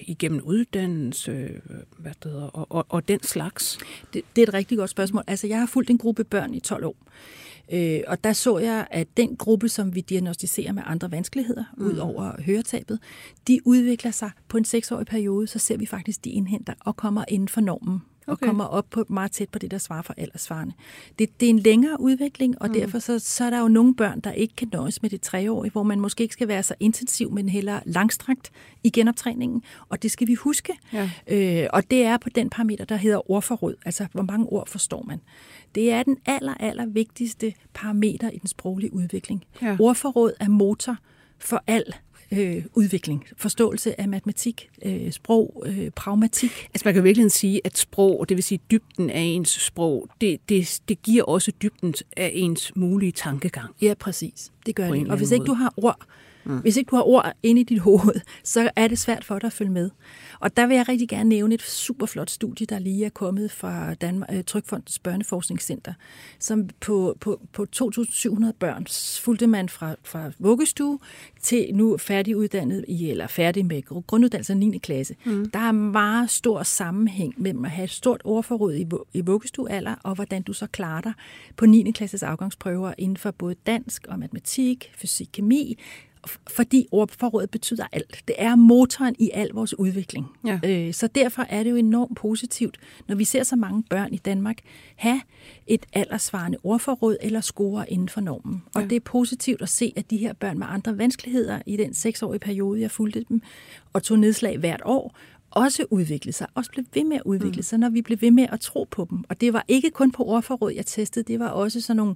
igennem 0.00 0.40
uddannelse, 0.44 1.60
hvad 1.98 2.12
det 2.22 2.32
hedder, 2.32 2.46
og, 2.46 2.66
og, 2.70 2.86
og 2.88 3.08
den 3.08 3.22
slags? 3.22 3.78
Det, 4.12 4.22
det 4.36 4.42
er 4.42 4.46
et 4.48 4.54
rigtig 4.54 4.78
godt 4.78 4.90
spørgsmål. 4.90 5.24
Altså, 5.26 5.46
jeg 5.46 5.58
har 5.58 5.66
fulgt 5.66 5.90
en 5.90 5.98
gruppe 5.98 6.24
børn 6.24 6.54
i 6.54 6.60
12 6.60 6.84
år. 6.84 6.96
Øh, 7.72 8.00
og 8.06 8.24
der 8.24 8.32
så 8.32 8.58
jeg, 8.58 8.86
at 8.90 9.08
den 9.16 9.36
gruppe, 9.36 9.68
som 9.68 9.94
vi 9.94 10.00
diagnostiserer 10.00 10.72
med 10.72 10.82
andre 10.86 11.10
vanskeligheder, 11.10 11.64
mm. 11.76 11.86
ud 11.86 11.96
over 11.96 12.42
høretabet, 12.42 12.98
de 13.48 13.60
udvikler 13.64 14.10
sig 14.10 14.30
på 14.48 14.56
en 14.56 14.64
seksårig 14.64 15.06
periode, 15.06 15.46
så 15.46 15.58
ser 15.58 15.76
vi 15.76 15.86
faktisk, 15.86 16.24
de 16.24 16.30
indhenter 16.30 16.74
og 16.80 16.96
kommer 16.96 17.24
inden 17.28 17.48
for 17.48 17.60
normen 17.60 18.02
okay. 18.26 18.32
og 18.32 18.38
kommer 18.38 18.64
op 18.64 18.86
på 18.90 19.04
meget 19.08 19.32
tæt 19.32 19.48
på 19.48 19.58
det, 19.58 19.70
der 19.70 19.78
svarer 19.78 20.02
for 20.02 20.14
aldersvarende. 20.16 20.74
Det, 21.18 21.40
det 21.40 21.46
er 21.46 21.50
en 21.50 21.58
længere 21.58 22.00
udvikling, 22.00 22.62
og 22.62 22.68
mm. 22.68 22.74
derfor 22.74 22.98
så, 22.98 23.18
så 23.18 23.44
er 23.44 23.50
der 23.50 23.60
jo 23.60 23.68
nogle 23.68 23.94
børn, 23.94 24.20
der 24.20 24.32
ikke 24.32 24.56
kan 24.56 24.68
nøjes 24.72 25.02
med 25.02 25.10
det 25.10 25.20
treårige, 25.20 25.72
hvor 25.72 25.82
man 25.82 26.00
måske 26.00 26.22
ikke 26.22 26.32
skal 26.32 26.48
være 26.48 26.62
så 26.62 26.74
intensiv, 26.80 27.32
men 27.32 27.48
heller 27.48 27.80
langstrakt 27.86 28.50
i 28.84 28.90
genoptræningen, 28.90 29.62
og 29.88 30.02
det 30.02 30.10
skal 30.10 30.26
vi 30.26 30.34
huske. 30.34 30.72
Ja. 30.92 31.10
Øh, 31.28 31.68
og 31.72 31.90
det 31.90 32.02
er 32.04 32.16
på 32.16 32.28
den 32.28 32.50
parameter, 32.50 32.84
der 32.84 32.96
hedder 32.96 33.30
ordforråd, 33.30 33.74
altså 33.84 34.06
hvor 34.12 34.22
mange 34.22 34.46
ord 34.46 34.68
forstår 34.68 35.02
man. 35.02 35.20
Det 35.74 35.92
er 35.92 36.02
den 36.02 36.16
aller, 36.26 36.54
aller 36.54 36.86
vigtigste 36.86 37.54
parameter 37.74 38.30
i 38.30 38.38
den 38.38 38.48
sproglige 38.48 38.92
udvikling. 38.94 39.44
Ja. 39.62 39.76
Ordforråd 39.80 40.32
er 40.40 40.48
motor 40.48 40.96
for 41.38 41.62
al 41.66 41.84
øh, 42.32 42.64
udvikling, 42.74 43.24
forståelse 43.36 44.00
af 44.00 44.08
matematik, 44.08 44.68
øh, 44.84 45.12
sprog, 45.12 45.64
øh, 45.66 45.90
pragmatik. 45.90 46.50
Altså 46.74 46.82
man 46.84 46.94
kan 46.94 47.04
virkelig 47.04 47.32
sige, 47.32 47.60
at 47.64 47.78
sprog, 47.78 48.28
det 48.28 48.36
vil 48.36 48.44
sige 48.44 48.60
dybden 48.70 49.10
af 49.10 49.20
ens 49.20 49.48
sprog, 49.48 50.08
det, 50.20 50.40
det, 50.48 50.80
det 50.88 51.02
giver 51.02 51.24
også 51.24 51.52
dybden 51.62 51.94
af 52.16 52.30
ens 52.34 52.72
mulige 52.76 53.12
tankegang. 53.12 53.74
Ja, 53.82 53.94
præcis. 53.94 54.52
Det 54.66 54.74
gør 54.74 54.90
det. 54.90 55.08
Og 55.08 55.16
hvis 55.16 55.30
ikke 55.30 55.44
du 55.44 55.54
har 55.54 55.74
ord, 55.76 56.06
Mm. 56.46 56.58
Hvis 56.58 56.76
ikke 56.76 56.90
du 56.90 56.96
har 56.96 57.02
ord 57.02 57.32
inde 57.42 57.60
i 57.60 57.64
dit 57.64 57.80
hoved, 57.88 58.20
så 58.44 58.70
er 58.76 58.88
det 58.88 58.98
svært 58.98 59.24
for 59.24 59.38
dig 59.38 59.46
at 59.46 59.52
følge 59.52 59.72
med. 59.72 59.90
Og 60.40 60.56
der 60.56 60.66
vil 60.66 60.76
jeg 60.76 60.88
rigtig 60.88 61.08
gerne 61.08 61.28
nævne 61.28 61.54
et 61.54 61.62
super 61.62 62.06
flot 62.06 62.30
studie, 62.30 62.66
der 62.66 62.78
lige 62.78 63.04
er 63.04 63.08
kommet 63.10 63.50
fra 63.50 63.94
Danmark, 63.94 64.28
øh, 64.32 64.44
Trykfondens 64.44 64.98
Børneforskningscenter, 64.98 65.92
som 66.38 66.68
på, 66.80 67.16
på, 67.20 67.40
på 67.52 67.66
2.700 67.76 68.52
børn 68.58 68.86
fulgte 69.22 69.46
man 69.46 69.68
fra, 69.68 69.94
fra 70.04 70.30
vuggestue 70.38 70.98
til 71.40 71.70
nu 71.74 71.96
færdiguddannet 71.96 72.84
i, 72.88 73.10
eller 73.10 73.26
færdig 73.26 73.66
med 73.66 74.06
grunduddannelse 74.06 74.54
9. 74.54 74.78
klasse. 74.78 75.16
Mm. 75.24 75.50
Der 75.50 75.58
er 75.58 75.72
meget 75.72 76.30
stor 76.30 76.62
sammenhæng 76.62 77.34
mellem 77.36 77.64
at 77.64 77.70
have 77.70 77.84
et 77.84 77.90
stort 77.90 78.20
ordforråd 78.24 78.74
i, 78.74 78.86
i 79.12 79.20
vuggestuealder, 79.20 79.94
og 80.02 80.14
hvordan 80.14 80.42
du 80.42 80.52
så 80.52 80.66
klarer 80.66 81.00
dig 81.00 81.12
på 81.56 81.66
9. 81.66 81.90
klasses 81.90 82.22
afgangsprøver 82.22 82.92
inden 82.98 83.16
for 83.16 83.30
både 83.30 83.54
dansk 83.66 84.06
og 84.08 84.18
matematik, 84.18 84.92
fysik, 84.96 85.28
kemi, 85.32 85.78
fordi 86.50 86.86
ordforrådet 86.90 87.50
betyder 87.50 87.86
alt. 87.92 88.22
Det 88.28 88.36
er 88.38 88.56
motoren 88.56 89.14
i 89.18 89.30
al 89.34 89.48
vores 89.54 89.78
udvikling. 89.78 90.26
Ja. 90.46 90.60
Øh, 90.64 90.94
så 90.94 91.06
derfor 91.06 91.42
er 91.42 91.62
det 91.62 91.70
jo 91.70 91.76
enormt 91.76 92.16
positivt, 92.16 92.78
når 93.08 93.16
vi 93.16 93.24
ser 93.24 93.42
så 93.42 93.56
mange 93.56 93.82
børn 93.90 94.14
i 94.14 94.16
Danmark 94.16 94.58
have 94.96 95.20
et 95.66 95.86
aldersvarende 95.92 96.58
ordforråd 96.62 97.16
eller 97.20 97.40
score 97.40 97.92
inden 97.92 98.08
for 98.08 98.20
normen. 98.20 98.62
Og 98.74 98.82
ja. 98.82 98.88
det 98.88 98.96
er 98.96 99.00
positivt 99.00 99.62
at 99.62 99.68
se, 99.68 99.92
at 99.96 100.10
de 100.10 100.16
her 100.16 100.32
børn 100.32 100.58
med 100.58 100.66
andre 100.70 100.98
vanskeligheder 100.98 101.62
i 101.66 101.76
den 101.76 101.94
seksårige 101.94 102.38
periode, 102.40 102.80
jeg 102.80 102.90
fulgte 102.90 103.24
dem, 103.28 103.42
og 103.92 104.02
tog 104.02 104.18
nedslag 104.18 104.58
hvert 104.58 104.82
år, 104.84 105.16
også 105.56 105.86
udvikle 105.90 106.32
sig, 106.32 106.46
også 106.54 106.70
blev 106.70 106.84
ved 106.94 107.04
med 107.04 107.16
at 107.16 107.22
udvikle 107.24 107.58
mm. 107.58 107.62
sig, 107.62 107.78
når 107.78 107.88
vi 107.88 108.02
blev 108.02 108.20
ved 108.20 108.30
med 108.30 108.46
at 108.52 108.60
tro 108.60 108.86
på 108.90 109.06
dem. 109.10 109.24
Og 109.28 109.40
det 109.40 109.52
var 109.52 109.64
ikke 109.68 109.90
kun 109.90 110.12
på 110.12 110.24
ordforråd, 110.24 110.72
jeg 110.72 110.86
testede, 110.86 111.32
det 111.32 111.40
var 111.40 111.48
også 111.48 111.80
sådan 111.80 111.96
nogle 111.96 112.14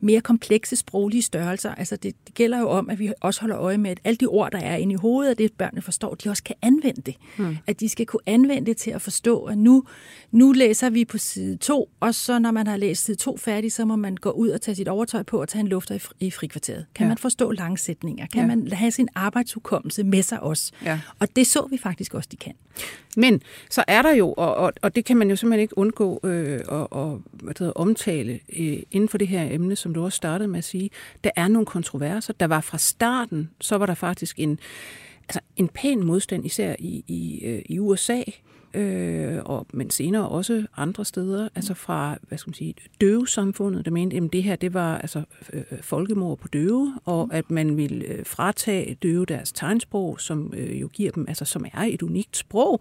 mere 0.00 0.20
komplekse 0.20 0.76
sproglige 0.76 1.22
størrelser. 1.22 1.74
Altså 1.74 1.96
det, 1.96 2.14
det 2.26 2.34
gælder 2.34 2.58
jo 2.58 2.68
om, 2.68 2.90
at 2.90 2.98
vi 2.98 3.12
også 3.20 3.40
holder 3.40 3.58
øje 3.58 3.78
med, 3.78 3.90
at 3.90 4.00
alle 4.04 4.16
de 4.16 4.26
ord, 4.26 4.52
der 4.52 4.58
er 4.58 4.76
inde 4.76 4.92
i 4.92 4.96
hovedet, 4.96 5.30
og 5.30 5.38
det 5.38 5.52
børnene 5.52 5.82
forstår, 5.82 6.14
de 6.14 6.28
også 6.28 6.42
kan 6.42 6.56
anvende 6.62 7.00
det. 7.00 7.16
Mm. 7.36 7.56
At 7.66 7.80
de 7.80 7.88
skal 7.88 8.06
kunne 8.06 8.22
anvende 8.26 8.66
det 8.66 8.76
til 8.76 8.90
at 8.90 9.02
forstå, 9.02 9.44
at 9.44 9.58
nu, 9.58 9.84
nu 10.30 10.52
læser 10.52 10.90
vi 10.90 11.04
på 11.04 11.18
side 11.18 11.56
2, 11.56 11.90
og 12.00 12.14
så 12.14 12.38
når 12.38 12.50
man 12.50 12.66
har 12.66 12.76
læst 12.76 13.04
side 13.04 13.16
2 13.16 13.36
færdig, 13.36 13.72
så 13.72 13.84
må 13.84 13.96
man 13.96 14.16
gå 14.16 14.30
ud 14.30 14.48
og 14.48 14.60
tage 14.60 14.74
sit 14.74 14.88
overtøj 14.88 15.22
på 15.22 15.40
og 15.40 15.48
tage 15.48 15.60
en 15.60 15.68
lufter 15.68 15.94
i, 15.94 15.98
fri, 15.98 16.14
i 16.20 16.30
frikvarteret. 16.30 16.86
Kan 16.94 17.04
ja. 17.04 17.08
man 17.08 17.18
forstå 17.18 17.50
langsætninger? 17.50 18.26
Kan 18.26 18.40
ja. 18.40 18.46
man 18.46 18.68
have 18.72 18.90
sin 18.90 19.08
arbejdshukommelse 19.14 20.04
med 20.04 20.22
sig 20.22 20.40
også? 20.40 20.72
Ja. 20.84 21.00
Og 21.18 21.36
det 21.36 21.46
så 21.46 21.66
vi 21.70 21.78
faktisk 21.78 22.14
også, 22.14 22.28
de 22.32 22.36
kan. 22.36 22.52
Men 23.16 23.42
så 23.70 23.84
er 23.88 24.02
der 24.02 24.14
jo, 24.14 24.32
og, 24.32 24.54
og, 24.54 24.72
og 24.82 24.96
det 24.96 25.04
kan 25.04 25.16
man 25.16 25.30
jo 25.30 25.36
simpelthen 25.36 25.62
ikke 25.62 25.78
undgå 25.78 26.20
øh, 26.24 26.60
at, 26.60 26.66
og, 26.68 27.22
hvad 27.32 27.54
hedder, 27.58 27.72
omtale 27.72 28.40
øh, 28.58 28.78
inden 28.90 29.08
for 29.08 29.18
det 29.18 29.28
her 29.28 29.48
emne, 29.50 29.76
som 29.76 29.94
du 29.94 30.04
også 30.04 30.16
startede 30.16 30.48
med 30.48 30.58
at 30.58 30.64
sige, 30.64 30.90
der 31.24 31.30
er 31.36 31.48
nogle 31.48 31.66
kontroverser. 31.66 32.32
Der 32.32 32.46
var 32.46 32.60
fra 32.60 32.78
starten, 32.78 33.50
så 33.60 33.78
var 33.78 33.86
der 33.86 33.94
faktisk 33.94 34.38
en, 34.38 34.58
altså 35.22 35.40
en 35.56 35.68
pæn 35.68 36.04
modstand, 36.04 36.46
især 36.46 36.74
i, 36.78 37.04
i, 37.06 37.44
øh, 37.44 37.62
i 37.66 37.78
USA, 37.78 38.22
øh, 38.74 39.38
og, 39.44 39.66
men 39.72 39.90
senere 39.90 40.28
også 40.28 40.66
andre 40.76 41.04
steder, 41.04 41.48
altså 41.54 41.74
fra, 41.74 42.16
hvad 42.28 42.38
skal 42.38 42.50
man 42.50 42.54
sige, 42.54 42.74
døvesamfundet, 43.00 43.84
der 43.84 43.90
mente, 43.90 44.16
at 44.16 44.22
det 44.32 44.42
her, 44.42 44.56
det 44.56 44.74
var 44.74 44.98
altså 44.98 45.22
øh, 45.52 45.62
folkemord 45.80 46.38
på 46.38 46.48
døve, 46.48 46.94
og 47.04 47.28
at 47.32 47.50
man 47.50 47.76
ville 47.76 48.04
øh, 48.04 48.26
fratage 48.26 48.94
døve 49.02 49.26
deres 49.26 49.52
tegnsprog, 49.52 50.20
som 50.20 50.54
øh, 50.56 50.80
jo 50.80 50.88
giver 50.88 51.10
dem, 51.10 51.24
altså 51.28 51.44
som 51.44 51.64
er 51.72 51.82
et 51.82 52.02
unikt 52.02 52.36
sprog, 52.36 52.80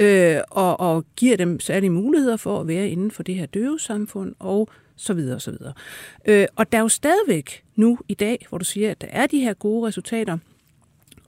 øh, 0.00 0.38
og, 0.50 0.80
og 0.80 1.04
giver 1.16 1.36
dem 1.36 1.60
særlige 1.60 1.90
muligheder 1.90 2.36
for 2.36 2.60
at 2.60 2.68
være 2.68 2.88
inden 2.88 3.10
for 3.10 3.22
det 3.22 3.34
her 3.34 3.46
døvesamfund, 3.46 4.34
og 4.38 4.68
så 4.96 5.14
videre, 5.14 5.40
så 5.40 5.50
videre. 5.50 5.72
Øh, 6.26 6.46
og 6.56 6.72
der 6.72 6.78
er 6.78 6.82
jo 6.82 6.88
stadigvæk 6.88 7.64
nu 7.76 7.98
i 8.08 8.14
dag, 8.14 8.46
hvor 8.48 8.58
du 8.58 8.64
siger, 8.64 8.90
at 8.90 9.00
der 9.00 9.06
er 9.10 9.26
de 9.26 9.40
her 9.40 9.54
gode 9.54 9.88
resultater, 9.88 10.38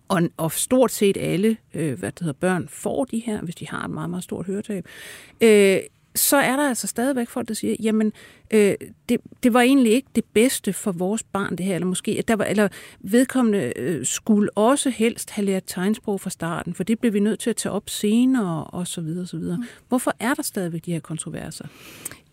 og, 0.08 0.22
og 0.36 0.52
stort 0.52 0.92
set 0.92 1.16
alle 1.16 1.56
øh, 1.74 1.98
hvad 1.98 2.12
det 2.12 2.20
hedder, 2.20 2.32
børn 2.32 2.68
får 2.68 3.04
de 3.04 3.18
her, 3.18 3.40
hvis 3.40 3.54
de 3.54 3.68
har 3.68 3.84
et 3.84 3.90
meget, 3.90 4.10
meget 4.10 4.24
stort 4.24 4.46
høretab. 4.46 4.86
Øh, 5.40 5.80
så 6.14 6.36
er 6.36 6.56
der 6.56 6.68
altså 6.68 6.86
stadigvæk 6.86 7.28
folk, 7.28 7.48
der 7.48 7.54
siger, 7.54 7.76
jamen, 7.82 8.12
øh, 8.50 8.74
det, 9.08 9.20
det 9.42 9.54
var 9.54 9.60
egentlig 9.60 9.92
ikke 9.92 10.08
det 10.14 10.24
bedste 10.24 10.72
for 10.72 10.92
vores 10.92 11.22
barn, 11.22 11.56
det 11.56 11.66
her, 11.66 11.74
eller 11.74 11.86
måske, 11.86 12.16
at 12.18 12.28
der 12.28 12.36
var, 12.36 12.44
eller 12.44 12.68
vedkommende 13.00 13.72
øh, 13.76 14.06
skulle 14.06 14.50
også 14.56 14.90
helst 14.90 15.30
have 15.30 15.44
lært 15.44 15.62
tegnsprog 15.66 16.20
fra 16.20 16.30
starten, 16.30 16.74
for 16.74 16.84
det 16.84 16.98
blev 16.98 17.12
vi 17.12 17.20
nødt 17.20 17.40
til 17.40 17.50
at 17.50 17.56
tage 17.56 17.72
op 17.72 17.90
senere, 17.90 18.64
og 18.64 18.86
så 18.86 19.00
videre, 19.00 19.22
og 19.22 19.28
så 19.28 19.36
videre. 19.36 19.56
Mm. 19.56 19.64
Hvorfor 19.88 20.12
er 20.20 20.34
der 20.34 20.42
stadigvæk 20.42 20.84
de 20.84 20.92
her 20.92 21.00
kontroverser? 21.00 21.64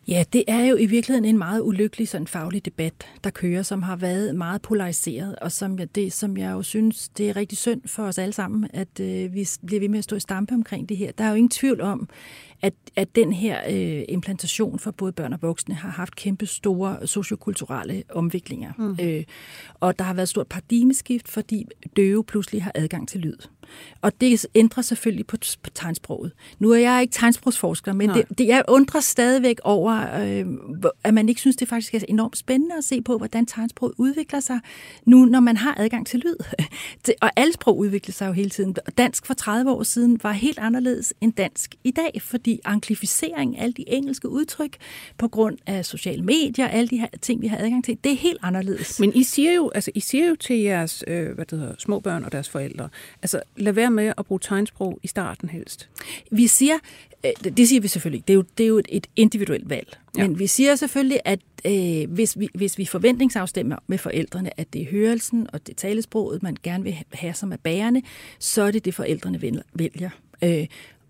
Ja, 0.07 0.23
det 0.33 0.43
er 0.47 0.65
jo 0.65 0.77
i 0.77 0.85
virkeligheden 0.85 1.25
en 1.25 1.37
meget 1.37 1.61
ulykkelig 1.61 2.07
sådan 2.07 2.27
faglig 2.27 2.65
debat, 2.65 2.93
der 3.23 3.29
kører, 3.29 3.63
som 3.63 3.83
har 3.83 3.95
været 3.95 4.35
meget 4.35 4.61
polariseret, 4.61 5.35
og 5.35 5.51
som 5.51 5.79
jeg, 5.79 5.95
det, 5.95 6.13
som 6.13 6.37
jeg 6.37 6.51
jo 6.51 6.61
synes, 6.61 7.09
det 7.09 7.29
er 7.29 7.35
rigtig 7.35 7.57
synd 7.57 7.81
for 7.85 8.03
os 8.03 8.17
alle 8.17 8.33
sammen, 8.33 8.69
at 8.73 8.99
øh, 8.99 9.33
vi 9.33 9.47
bliver 9.65 9.79
ved 9.79 9.89
med 9.89 9.97
at 9.97 10.03
stå 10.03 10.15
i 10.15 10.19
stampe 10.19 10.53
omkring 10.53 10.89
det 10.89 10.97
her. 10.97 11.11
Der 11.11 11.23
er 11.23 11.29
jo 11.29 11.35
ingen 11.35 11.49
tvivl 11.49 11.81
om, 11.81 12.09
at, 12.61 12.73
at 12.95 13.15
den 13.15 13.33
her 13.33 13.59
øh, 13.69 14.03
implantation 14.09 14.79
for 14.79 14.91
både 14.91 15.11
børn 15.11 15.33
og 15.33 15.39
voksne 15.41 15.75
har 15.75 15.89
haft 15.89 16.15
kæmpe 16.15 16.45
store 16.45 17.07
sociokulturelle 17.07 18.03
omviklinger. 18.09 18.71
Mm. 18.77 18.97
Øh, 19.01 19.23
og 19.79 19.99
der 19.99 20.05
har 20.05 20.13
været 20.13 20.23
et 20.23 20.29
stort 20.29 20.47
paradigmeskift, 20.47 21.27
fordi 21.27 21.65
døve 21.95 22.23
pludselig 22.23 22.63
har 22.63 22.71
adgang 22.75 23.07
til 23.07 23.19
lyd. 23.19 23.37
Og 24.01 24.21
det 24.21 24.45
ændrer 24.55 24.83
selvfølgelig 24.83 25.27
på, 25.27 25.37
på 25.63 25.69
tegnsproget. 25.69 26.31
Nu 26.59 26.71
er 26.71 26.77
jeg 26.77 27.01
ikke 27.01 27.11
tegnsprogsforsker, 27.11 27.93
men 27.93 28.09
det, 28.09 28.25
det, 28.37 28.47
jeg 28.47 28.63
undrer 28.67 28.99
stadigvæk 28.99 29.59
over, 29.63 30.21
øh, 30.21 30.45
at 31.03 31.13
man 31.13 31.29
ikke 31.29 31.41
synes, 31.41 31.55
det 31.55 31.67
faktisk 31.67 31.93
er 31.93 31.99
enormt 32.09 32.37
spændende 32.37 32.75
at 32.77 32.83
se 32.83 33.01
på, 33.01 33.17
hvordan 33.17 33.45
tegnsproget 33.45 33.93
udvikler 33.97 34.39
sig, 34.39 34.59
nu 35.05 35.25
når 35.25 35.39
man 35.39 35.57
har 35.57 35.75
adgang 35.77 36.07
til 36.07 36.19
lyd. 36.19 36.35
og 37.21 37.31
alle 37.35 37.53
sprog 37.53 37.77
udvikler 37.77 38.13
sig 38.13 38.27
jo 38.27 38.31
hele 38.31 38.49
tiden. 38.49 38.75
Dansk 38.97 39.25
for 39.25 39.33
30 39.33 39.71
år 39.71 39.83
siden 39.83 40.19
var 40.23 40.31
helt 40.31 40.59
anderledes 40.59 41.13
end 41.21 41.33
dansk 41.33 41.75
i 41.83 41.91
dag, 41.91 42.21
fordi 42.45 42.59
anglificering, 42.65 43.59
alle 43.59 43.73
de 43.73 43.89
engelske 43.89 44.29
udtryk, 44.29 44.77
på 45.17 45.27
grund 45.27 45.57
af 45.65 45.85
sociale 45.85 46.23
medier, 46.23 46.67
alle 46.67 46.87
de 46.87 46.97
her 46.97 47.07
ting, 47.21 47.41
vi 47.41 47.47
har 47.47 47.57
adgang 47.57 47.85
til, 47.85 47.97
det 48.03 48.11
er 48.11 48.15
helt 48.15 48.37
anderledes. 48.41 48.99
Men 48.99 49.11
I 49.15 49.23
siger 49.23 49.53
jo, 49.53 49.71
altså, 49.75 49.91
I 49.95 49.99
siger 49.99 50.27
jo 50.27 50.35
til 50.35 50.55
jeres 50.55 51.03
øh, 51.07 51.31
hvad 51.31 51.45
det 51.45 51.59
hedder, 51.59 51.75
små 51.77 51.99
børn 51.99 52.23
og 52.23 52.31
deres 52.31 52.49
forældre, 52.49 52.89
altså 53.21 53.41
lad 53.57 53.73
være 53.73 53.91
med 53.91 54.13
at 54.17 54.25
bruge 54.25 54.39
tegnsprog 54.39 54.99
i 55.03 55.07
starten 55.07 55.49
helst. 55.49 55.89
Vi 56.31 56.47
siger, 56.47 56.75
øh, 57.25 57.53
det 57.57 57.67
siger 57.67 57.81
vi 57.81 57.87
selvfølgelig 57.87 58.17
ikke, 58.17 58.27
det 58.27 58.33
er 58.33 58.37
jo, 58.37 58.43
det 58.57 58.63
er 58.63 58.67
jo 58.67 58.81
et 58.89 59.07
individuelt 59.15 59.69
valg. 59.69 59.97
Ja. 60.17 60.27
Men 60.27 60.39
vi 60.39 60.47
siger 60.47 60.75
selvfølgelig, 60.75 61.19
at 61.25 61.39
øh, 61.65 62.11
hvis, 62.11 62.39
vi, 62.39 62.49
hvis 62.53 62.77
vi 62.77 62.85
forventningsafstemmer 62.85 63.75
med 63.87 63.97
forældrene, 63.97 64.59
at 64.59 64.73
det 64.73 64.81
er 64.81 64.85
hørelsen 64.91 65.47
og 65.53 65.67
det 65.67 65.77
talesproget, 65.77 66.43
man 66.43 66.57
gerne 66.63 66.83
vil 66.83 66.95
have 67.13 67.33
som 67.33 67.51
er 67.51 67.57
bærende, 67.57 68.01
så 68.39 68.61
er 68.61 68.71
det 68.71 68.85
det, 68.85 68.93
forældrene 68.93 69.61
vælger. 69.73 70.09
Øh, 70.41 70.67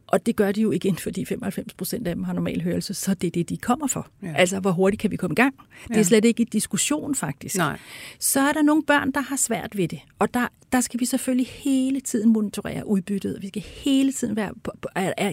og 0.08 0.26
det 0.26 0.36
gør 0.36 0.52
de 0.52 0.62
jo 0.62 0.72
igen, 0.72 0.98
fordi 0.98 1.26
95 1.26 1.74
procent 1.74 2.08
af 2.08 2.15
dem 2.15 2.24
har 2.24 2.34
normal 2.34 2.62
hørelse, 2.62 2.94
så 2.94 3.13
det 3.13 3.28
er 3.28 3.32
det, 3.32 3.50
de 3.50 3.58
kommer 3.58 3.88
for. 3.88 4.08
Ja. 4.24 4.34
Altså, 4.36 4.60
hvor 4.60 4.72
hurtigt 4.72 5.02
kan 5.02 5.12
vi 5.12 5.15
komme 5.15 5.34
i 5.34 5.36
gang? 5.36 5.56
Det 5.88 5.98
er 5.98 6.04
slet 6.04 6.26
ikke 6.26 6.41
i 6.41 6.46
diskussion, 6.46 7.15
faktisk. 7.15 7.58
Nej. 7.58 7.80
Så 8.20 8.39
er 8.39 8.52
der 8.52 8.62
nogle 8.62 8.84
børn, 8.84 9.12
der 9.12 9.22
har 9.22 9.36
svært 9.36 9.78
ved 9.78 9.88
det. 9.88 10.00
Og 10.20 10.34
der, 10.34 10.48
der 10.72 10.82
skal 10.82 11.00
vi 11.00 11.06
selvfølgelig 11.06 11.48
hele 11.48 12.00
tiden 12.02 12.34
monitorere 12.34 12.88
udbyttet. 12.88 13.38
Vi 13.41 13.48
skal 13.48 13.62
hele 13.62 14.12
tiden 14.12 14.36
være 14.36 14.54
på, 14.63 14.72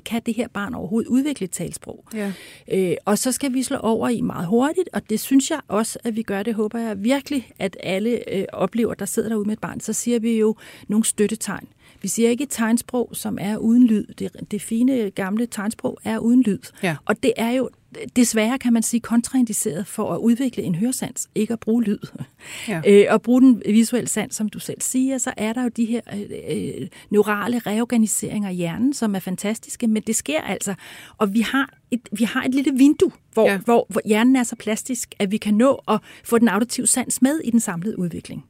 kan 0.05 0.23
det 0.27 0.35
her 0.35 0.49
barn 0.49 0.75
overhovedet 0.75 1.09
udvikle 1.09 1.45
et 1.45 1.51
talsprog? 1.51 2.05
Ja. 2.15 2.33
Øh, 2.73 2.97
og 3.05 3.19
så 3.19 3.33
skal 3.33 3.53
vi 3.55 3.63
slå 3.63 3.77
over 3.77 4.09
i 4.09 4.21
meget 4.21 4.47
hurtigt, 4.47 4.89
og 4.93 5.11
det 5.11 5.21
synes 5.21 5.51
jeg 5.51 5.61
også, 5.69 5.99
at 6.05 6.17
vi 6.17 6.23
gør 6.23 6.43
det, 6.43 6.55
håber 6.55 6.79
jeg 6.79 7.03
virkelig, 7.03 7.53
at 7.59 7.77
alle 7.83 8.35
øh, 8.35 8.45
oplever, 8.53 8.95
der 8.95 9.07
sidder 9.07 9.29
derude 9.29 9.47
med 9.47 9.53
et 9.53 9.61
barn. 9.61 9.81
Så 9.81 9.93
siger 9.93 10.19
vi 10.19 10.39
jo 10.39 10.57
nogle 10.89 11.05
støttetegn. 11.05 11.69
Vi 12.03 12.09
siger 12.09 12.31
ikke 12.31 12.45
et 12.45 12.51
tegnsprog, 12.51 13.11
som 13.12 13.38
er 13.41 13.57
uden 13.57 13.87
lyd. 13.87 14.07
Det, 14.19 14.51
det 14.51 14.62
fine 14.62 15.11
gamle 15.11 15.47
tegnsprog 15.47 15.99
er 16.05 16.19
uden 16.19 16.43
lyd. 16.43 16.59
Ja. 16.83 16.97
Og 17.05 17.23
det 17.23 17.33
er 17.37 17.51
jo 17.51 17.71
desværre, 18.17 18.59
kan 18.59 18.73
man 18.73 18.83
sige, 18.83 19.01
kontraindiceret 19.01 19.87
for 19.87 20.15
at 20.15 20.19
udvikle 20.19 20.63
en 20.63 20.75
høresans, 20.75 21.29
ikke 21.35 21.53
at 21.53 21.61
bruge 21.61 21.85
lyd. 21.85 21.99
Ja. 22.69 22.83
Øh, 22.93 23.07
og 23.11 23.23
bruge 23.23 23.41
den 23.41 23.63
visuelle 23.67 24.09
sans, 24.09 24.35
som 24.35 24.49
du 24.49 24.59
selv 24.59 24.81
siger, 24.81 25.19
så 25.19 25.33
er 25.37 25.53
der 25.53 25.63
jo 25.63 25.69
de 25.69 25.85
her 25.85 26.01
øh, 26.15 26.81
øh, 26.81 26.89
neurale 27.11 27.59
reorganiseringer 27.59 28.51
i 28.51 28.55
hjernen, 28.55 28.95
som 28.95 29.15
er 29.15 29.19
fantastiske, 29.19 29.87
men 29.87 30.03
det 30.03 30.17
sker 30.17 30.41
altså. 30.41 30.75
Og 31.19 31.35
vi 31.35 31.41
har 31.41 31.75
et, 31.91 32.09
vi 32.13 32.25
har 32.25 32.43
et 32.43 32.55
lille 32.55 32.73
vindue, 32.79 33.13
hvor, 33.33 33.49
ja. 33.49 33.59
hvor, 33.59 33.87
hvor 33.89 34.01
hjernen 34.05 34.37
er 34.37 34.43
så 34.43 34.57
plastisk, 34.57 35.15
at 35.19 35.31
vi 35.31 35.37
kan 35.37 35.55
nå 35.55 35.83
at 35.89 36.01
få 36.25 36.39
den 36.39 36.49
auditive 36.49 36.87
sans 36.87 37.23
med 37.23 37.41
i 37.45 37.51
den 37.51 37.61
samlede 37.61 37.99
udvikling. 37.99 38.45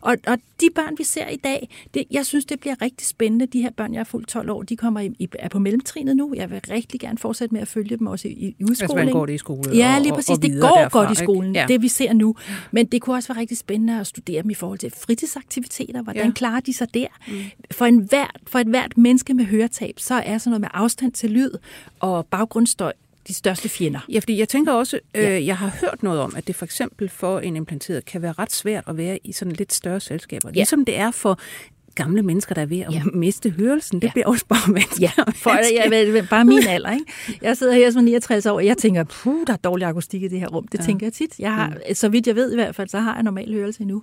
Og, 0.00 0.16
og 0.26 0.38
de 0.60 0.68
børn, 0.74 0.94
vi 0.98 1.04
ser 1.04 1.28
i 1.28 1.36
dag, 1.36 1.68
det, 1.94 2.04
jeg 2.10 2.26
synes, 2.26 2.44
det 2.44 2.60
bliver 2.60 2.82
rigtig 2.82 3.06
spændende. 3.06 3.46
De 3.46 3.62
her 3.62 3.70
børn, 3.70 3.94
jeg 3.94 4.00
er 4.00 4.04
fuldt 4.04 4.28
12 4.28 4.50
år, 4.50 4.62
de 4.62 4.76
kommer 4.76 5.00
i, 5.00 5.10
i, 5.18 5.28
er 5.38 5.48
på 5.48 5.58
mellemtrinet 5.58 6.16
nu. 6.16 6.34
Jeg 6.36 6.50
vil 6.50 6.60
rigtig 6.70 7.00
gerne 7.00 7.18
fortsætte 7.18 7.54
med 7.54 7.62
at 7.62 7.68
følge 7.68 7.96
dem 7.96 8.06
også 8.06 8.28
i, 8.28 8.54
i 8.58 8.64
udskoling. 8.82 9.08
Altså, 9.08 9.18
går 9.18 9.26
det 9.26 9.32
i 9.32 9.38
skole? 9.38 9.70
Ja, 9.74 9.98
lige 9.98 10.12
præcis. 10.12 10.30
Og, 10.30 10.36
og 10.36 10.42
det 10.42 10.60
går 10.60 10.68
derfra, 10.68 10.98
godt 10.98 11.10
i 11.10 11.14
skolen, 11.14 11.54
ja. 11.54 11.64
det 11.68 11.82
vi 11.82 11.88
ser 11.88 12.12
nu. 12.12 12.36
Men 12.70 12.86
det 12.86 13.02
kunne 13.02 13.16
også 13.16 13.32
være 13.32 13.40
rigtig 13.40 13.58
spændende 13.58 14.00
at 14.00 14.06
studere 14.06 14.42
dem 14.42 14.50
i 14.50 14.54
forhold 14.54 14.78
til 14.78 14.92
fritidsaktiviteter. 14.98 16.02
Hvordan 16.02 16.26
ja. 16.26 16.32
klarer 16.32 16.60
de 16.60 16.74
sig 16.74 16.94
der? 16.94 17.06
Mm. 17.28 17.34
For, 17.70 17.84
en 17.84 17.98
hvert, 17.98 18.36
for 18.46 18.58
et 18.58 18.66
hvert 18.66 18.98
menneske 18.98 19.34
med 19.34 19.44
høretab, 19.44 19.94
så 19.98 20.14
er 20.14 20.38
sådan 20.38 20.50
noget 20.50 20.60
med 20.60 20.68
afstand 20.74 21.12
til 21.12 21.30
lyd 21.30 21.50
og 22.00 22.26
baggrundsstøj 22.26 22.92
de 23.28 23.34
største 23.34 23.68
fjender. 23.68 24.00
Ja, 24.08 24.18
fordi 24.18 24.38
jeg 24.38 24.48
tænker 24.48 24.72
også, 24.72 24.98
øh, 25.14 25.22
ja. 25.22 25.44
jeg 25.44 25.56
har 25.56 25.72
hørt 25.80 26.02
noget 26.02 26.20
om, 26.20 26.32
at 26.36 26.46
det 26.46 26.56
for 26.56 26.64
eksempel 26.64 27.08
for 27.08 27.40
en 27.40 27.56
implanteret 27.56 28.04
kan 28.04 28.22
være 28.22 28.32
ret 28.32 28.52
svært 28.52 28.84
at 28.86 28.96
være 28.96 29.18
i 29.24 29.32
sådan 29.32 29.52
lidt 29.52 29.72
større 29.72 30.00
selskaber. 30.00 30.48
Ja. 30.48 30.52
Ligesom 30.52 30.84
det 30.84 30.98
er 30.98 31.10
for 31.10 31.38
gamle 31.94 32.22
mennesker, 32.22 32.54
der 32.54 32.62
er 32.62 32.66
ved 32.66 32.80
at 32.80 32.94
ja. 32.94 33.02
miste 33.14 33.50
hørelsen. 33.50 34.00
Det 34.00 34.06
ja. 34.06 34.12
bliver 34.12 34.26
også 34.26 34.46
bare 34.46 34.74
vanskeligt. 34.74 35.12
Ja, 35.18 35.22
for 35.34 35.50
jeg, 35.50 36.08
jeg, 36.14 36.26
bare 36.30 36.44
min 36.44 36.66
alder. 36.74 36.92
Ikke? 36.92 37.04
Jeg 37.42 37.56
sidder 37.56 37.72
her 37.72 37.90
som 37.90 38.04
69 38.04 38.46
år, 38.46 38.54
og 38.54 38.66
jeg 38.66 38.76
tænker, 38.78 39.04
puh, 39.04 39.46
der 39.46 39.52
er 39.52 39.56
dårlig 39.56 39.86
akustik 39.86 40.22
i 40.22 40.28
det 40.28 40.40
her 40.40 40.48
rum. 40.48 40.68
Det 40.68 40.78
ja. 40.78 40.84
tænker 40.84 41.06
jeg 41.06 41.12
tit. 41.12 41.38
Jeg 41.38 41.54
har, 41.54 41.68
mm. 41.68 41.94
Så 41.94 42.08
vidt 42.08 42.26
jeg 42.26 42.36
ved 42.36 42.52
i 42.52 42.54
hvert 42.54 42.74
fald, 42.74 42.88
så 42.88 42.98
har 42.98 43.14
jeg 43.14 43.22
normal 43.22 43.52
hørelse 43.54 43.80
endnu. 43.80 44.02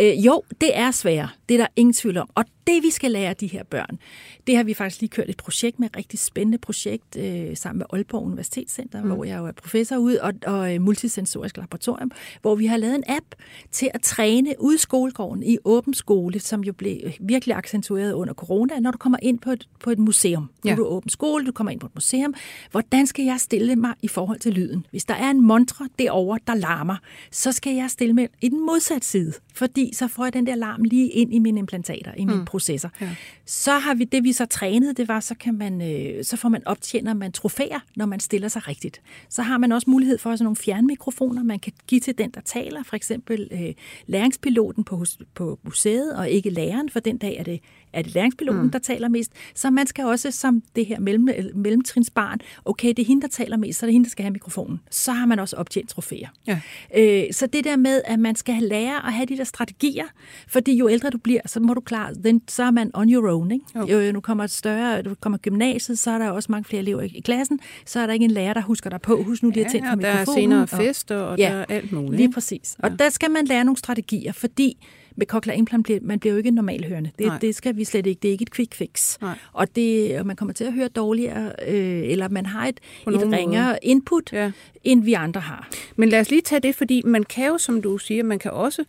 Øh, 0.00 0.26
jo, 0.26 0.42
det 0.60 0.70
er 0.78 0.90
svært. 0.90 1.28
Det 1.48 1.54
er 1.54 1.58
der 1.58 1.66
ingen 1.76 1.92
tvivl 1.92 2.16
om. 2.16 2.30
Og 2.34 2.44
det, 2.66 2.82
vi 2.82 2.90
skal 2.90 3.10
lære 3.10 3.34
de 3.34 3.46
her 3.46 3.62
børn, 3.64 3.98
det 4.46 4.56
har 4.56 4.64
vi 4.64 4.74
faktisk 4.74 5.00
lige 5.00 5.10
kørt 5.10 5.28
et 5.28 5.36
projekt 5.36 5.78
med, 5.78 5.90
et 5.90 5.96
rigtig 5.96 6.18
spændende 6.18 6.58
projekt 6.58 7.16
øh, 7.16 7.56
sammen 7.56 7.78
med 7.78 7.86
Aalborg 7.92 8.22
Universitetscenter, 8.22 9.02
mm. 9.02 9.08
hvor 9.08 9.24
jeg 9.24 9.38
jo 9.38 9.46
er 9.46 9.52
professor 9.52 9.96
ud, 9.96 10.14
og, 10.14 10.32
og 10.46 10.74
øh, 10.74 10.80
multisensorisk 10.80 11.56
laboratorium, 11.56 12.10
hvor 12.40 12.54
vi 12.54 12.66
har 12.66 12.76
lavet 12.76 12.94
en 12.94 13.04
app 13.06 13.26
til 13.72 13.90
at 13.94 14.02
træne 14.02 14.54
ude 14.58 14.74
i 14.74 14.78
skolegården 14.78 15.42
i 15.42 15.58
åben 15.64 15.94
skole, 15.94 16.40
som 16.40 16.60
jo 16.64 16.72
blev 16.72 16.96
virkelig 17.20 17.56
accentueret 17.56 18.12
under 18.12 18.34
corona, 18.34 18.80
når 18.80 18.90
du 18.90 18.98
kommer 18.98 19.18
ind 19.22 19.38
på 19.38 19.50
et, 19.50 19.68
på 19.80 19.90
et 19.90 19.98
museum. 19.98 20.50
Ja. 20.64 20.68
Nu 20.68 20.72
er 20.72 20.76
du 20.76 20.84
åben 20.84 21.10
skole, 21.10 21.46
du 21.46 21.52
kommer 21.52 21.70
ind 21.70 21.80
på 21.80 21.86
et 21.86 21.94
museum. 21.94 22.34
Hvordan 22.70 23.06
skal 23.06 23.24
jeg 23.24 23.40
stille 23.40 23.76
mig 23.76 23.94
i 24.02 24.08
forhold 24.08 24.40
til 24.40 24.52
lyden? 24.52 24.86
Hvis 24.90 25.04
der 25.04 25.14
er 25.14 25.30
en 25.30 25.40
montre 25.40 25.88
derovre, 25.98 26.38
der 26.46 26.54
larmer, 26.54 26.96
så 27.30 27.52
skal 27.52 27.74
jeg 27.74 27.90
stille 27.90 28.14
mig 28.14 28.28
i 28.40 28.48
den 28.48 28.66
modsatte 28.66 29.06
side, 29.06 29.32
fordi 29.54 29.90
så 29.94 30.08
får 30.08 30.24
jeg 30.24 30.32
den 30.32 30.46
der 30.46 30.54
larm 30.54 30.84
lige 30.84 31.08
ind 31.08 31.34
i 31.34 31.38
mine 31.38 31.58
implantater, 31.58 32.12
i 32.16 32.24
mine 32.24 32.38
mm. 32.38 32.44
processer. 32.44 32.88
Ja. 33.00 33.08
Så 33.46 33.72
har 33.72 33.94
vi 33.94 34.04
det, 34.04 34.24
vi 34.24 34.32
så 34.32 34.46
trænede, 34.46 34.94
det 34.94 35.08
var, 35.08 35.20
så, 35.20 35.34
kan 35.34 35.54
man, 35.54 35.82
øh, 35.82 36.24
så 36.24 36.36
får 36.36 36.48
man 36.48 36.62
optjener 36.66 37.14
man 37.14 37.32
trofæer, 37.32 37.78
når 37.96 38.06
man 38.06 38.20
stiller 38.20 38.48
sig 38.48 38.68
rigtigt. 38.68 39.02
Så 39.28 39.42
har 39.42 39.58
man 39.58 39.72
også 39.72 39.90
mulighed 39.90 40.18
for 40.18 40.36
sådan 40.36 40.44
nogle 40.44 40.56
fjernmikrofoner, 40.56 41.42
man 41.42 41.58
kan 41.58 41.72
give 41.86 42.00
til 42.00 42.18
den, 42.18 42.30
der 42.30 42.40
taler, 42.40 42.82
for 42.82 42.96
eksempel 42.96 43.48
øh, 43.52 43.74
læringspiloten 44.06 44.84
på, 44.84 45.04
på 45.34 45.58
museet, 45.62 46.16
og 46.16 46.30
ikke 46.30 46.50
læreren, 46.50 46.90
for 46.90 47.00
den 47.00 47.09
dag 47.16 47.36
er 47.38 47.42
det, 47.42 47.60
er 47.92 48.02
det 48.02 48.14
læringspiloten, 48.14 48.62
mm. 48.62 48.70
der 48.70 48.78
taler 48.78 49.08
mest. 49.08 49.32
Så 49.54 49.70
man 49.70 49.86
skal 49.86 50.04
også 50.04 50.30
som 50.30 50.62
det 50.76 50.86
her 50.86 51.00
mellem, 51.00 51.28
mellemtrinsbarn, 51.54 52.38
okay, 52.64 52.88
det 52.88 52.98
er 52.98 53.06
hende, 53.06 53.22
der 53.22 53.28
taler 53.28 53.56
mest, 53.56 53.78
så 53.78 53.86
er 53.86 53.88
det 53.88 53.92
hende, 53.92 54.04
der 54.04 54.10
skal 54.10 54.22
have 54.22 54.32
mikrofonen. 54.32 54.80
Så 54.90 55.12
har 55.12 55.26
man 55.26 55.38
også 55.38 55.56
optjent 55.56 55.88
trofæer. 55.88 56.28
Ja. 56.46 56.60
Øh, 56.96 57.24
så 57.32 57.46
det 57.46 57.64
der 57.64 57.76
med, 57.76 58.02
at 58.04 58.18
man 58.18 58.34
skal 58.34 58.62
lære 58.62 59.06
at 59.06 59.12
have 59.12 59.26
de 59.26 59.36
der 59.36 59.44
strategier, 59.44 60.04
fordi 60.48 60.76
jo 60.76 60.88
ældre 60.88 61.10
du 61.10 61.18
bliver, 61.18 61.40
så 61.46 61.60
må 61.60 61.74
du 61.74 61.80
klare, 61.80 62.14
den, 62.14 62.42
så 62.48 62.62
er 62.62 62.70
man 62.70 62.90
on 62.94 63.12
your 63.12 63.32
own. 63.32 63.50
Ikke? 63.50 63.64
Jo. 63.76 63.86
Jo, 63.86 64.12
nu 64.12 64.20
kommer 64.20 64.44
et 64.44 64.50
større, 64.50 65.02
du 65.02 65.14
kommer 65.20 65.38
gymnasiet, 65.38 65.98
så 65.98 66.10
er 66.10 66.18
der 66.18 66.30
også 66.30 66.52
mange 66.52 66.64
flere 66.64 66.82
elever 66.82 67.00
i 67.00 67.20
klassen, 67.24 67.60
så 67.86 68.00
er 68.00 68.06
der 68.06 68.12
ikke 68.12 68.24
en 68.24 68.30
lærer, 68.30 68.54
der 68.54 68.62
husker 68.62 68.90
dig 68.90 69.00
på. 69.00 69.22
Husk 69.22 69.42
nu 69.42 69.50
lige 69.50 69.64
at 69.64 69.70
tænde 69.72 69.86
ja, 69.86 69.92
for 69.92 69.96
mikrofonen. 69.96 70.50
der 70.50 70.56
er 70.60 70.66
senere 70.66 70.86
fester, 70.86 71.16
og, 71.16 71.28
og 71.28 71.38
ja, 71.38 71.48
der 71.48 71.58
er 71.58 71.64
alt 71.68 71.92
muligt. 71.92 72.16
Lige 72.16 72.32
præcis. 72.32 72.76
Og 72.78 72.90
ja. 72.90 72.96
der 72.96 73.10
skal 73.10 73.30
man 73.30 73.44
lære 73.44 73.64
nogle 73.64 73.76
strategier, 73.76 74.32
fordi 74.32 74.86
med 75.16 75.26
cochlear 75.26 75.56
implant 75.56 75.84
bliver 75.84 76.00
man 76.02 76.18
bliver 76.18 76.32
jo 76.32 76.38
ikke 76.38 76.50
normalhørende. 76.50 77.10
Det, 77.18 77.32
det 77.40 77.54
skal 77.54 77.76
vi 77.76 77.84
slet 77.84 78.06
ikke. 78.06 78.18
Det 78.22 78.28
er 78.28 78.32
ikke 78.32 78.42
et 78.42 78.54
quick 78.54 78.74
fix. 78.74 79.20
Nej. 79.20 79.38
Og 79.52 79.76
det, 79.76 80.26
man 80.26 80.36
kommer 80.36 80.52
til 80.52 80.64
at 80.64 80.72
høre 80.72 80.88
dårligere, 80.88 81.52
øh, 81.68 82.02
eller 82.10 82.28
man 82.28 82.46
har 82.46 82.66
et, 82.66 82.80
et 83.06 83.32
ringere 83.32 83.84
input, 83.84 84.32
ja. 84.32 84.52
end 84.84 85.04
vi 85.04 85.12
andre 85.12 85.40
har. 85.40 85.68
Men 85.96 86.08
lad 86.08 86.20
os 86.20 86.30
lige 86.30 86.42
tage 86.42 86.60
det, 86.60 86.74
fordi 86.74 87.02
man 87.04 87.22
kan 87.22 87.46
jo, 87.46 87.58
som 87.58 87.82
du 87.82 87.98
siger, 87.98 88.22
man 88.22 88.38
kan 88.38 88.50
også 88.50 88.84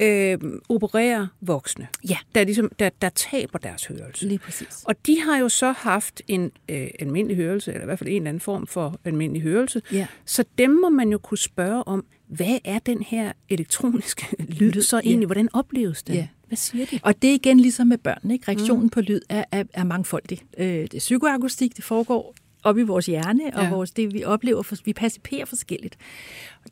øh, 0.00 0.38
operere 0.68 1.28
voksne, 1.40 1.88
ja. 2.08 2.16
der, 2.34 2.44
ligesom, 2.44 2.70
der, 2.78 2.90
der 3.02 3.08
taber 3.08 3.58
deres 3.58 3.84
hørelse. 3.84 4.26
Lige 4.26 4.38
præcis. 4.38 4.84
Og 4.84 4.94
de 5.06 5.20
har 5.20 5.38
jo 5.38 5.48
så 5.48 5.72
haft 5.72 6.22
en 6.28 6.50
øh, 6.68 6.88
almindelig 7.00 7.36
hørelse, 7.36 7.72
eller 7.72 7.82
i 7.82 7.84
hvert 7.84 7.98
fald 7.98 8.10
en 8.10 8.16
eller 8.16 8.28
anden 8.28 8.40
form 8.40 8.66
for 8.66 9.00
almindelig 9.04 9.42
hørelse. 9.42 9.82
Ja. 9.92 10.06
Så 10.24 10.44
dem 10.58 10.70
må 10.70 10.88
man 10.88 11.08
jo 11.08 11.18
kunne 11.18 11.38
spørge 11.38 11.88
om, 11.88 12.04
hvad 12.28 12.58
er 12.64 12.78
den 12.78 13.02
her 13.02 13.32
elektroniske 13.48 14.26
lyd 14.60 14.82
så 14.82 14.98
egentlig? 14.98 15.20
Ja. 15.20 15.26
Hvordan 15.26 15.48
opleves 15.52 16.02
den? 16.02 16.14
Ja. 16.14 16.28
Hvad 16.46 16.56
siger 16.56 16.86
de? 16.86 17.00
Og 17.02 17.22
det 17.22 17.30
er 17.30 17.34
igen 17.34 17.60
ligesom 17.60 17.86
med 17.86 17.98
børn. 17.98 18.30
Ikke? 18.30 18.48
Reaktionen 18.48 18.82
mm. 18.82 18.90
på 18.90 19.00
lyd 19.00 19.20
er, 19.28 19.44
er, 19.52 19.64
er 19.74 19.84
mangfoldig. 19.84 20.40
Øh, 20.58 20.66
det 20.66 20.94
er 20.94 20.98
psykoakustik, 20.98 21.76
det 21.76 21.84
foregår 21.84 22.34
op 22.64 22.78
i 22.78 22.82
vores 22.82 23.06
hjerne, 23.06 23.42
og 23.54 23.62
ja. 23.62 23.70
vores, 23.70 23.90
det 23.90 24.14
vi 24.14 24.24
oplever, 24.24 24.62
for, 24.62 24.76
vi 24.84 24.92
passiperer 24.92 25.44
forskelligt. 25.44 25.96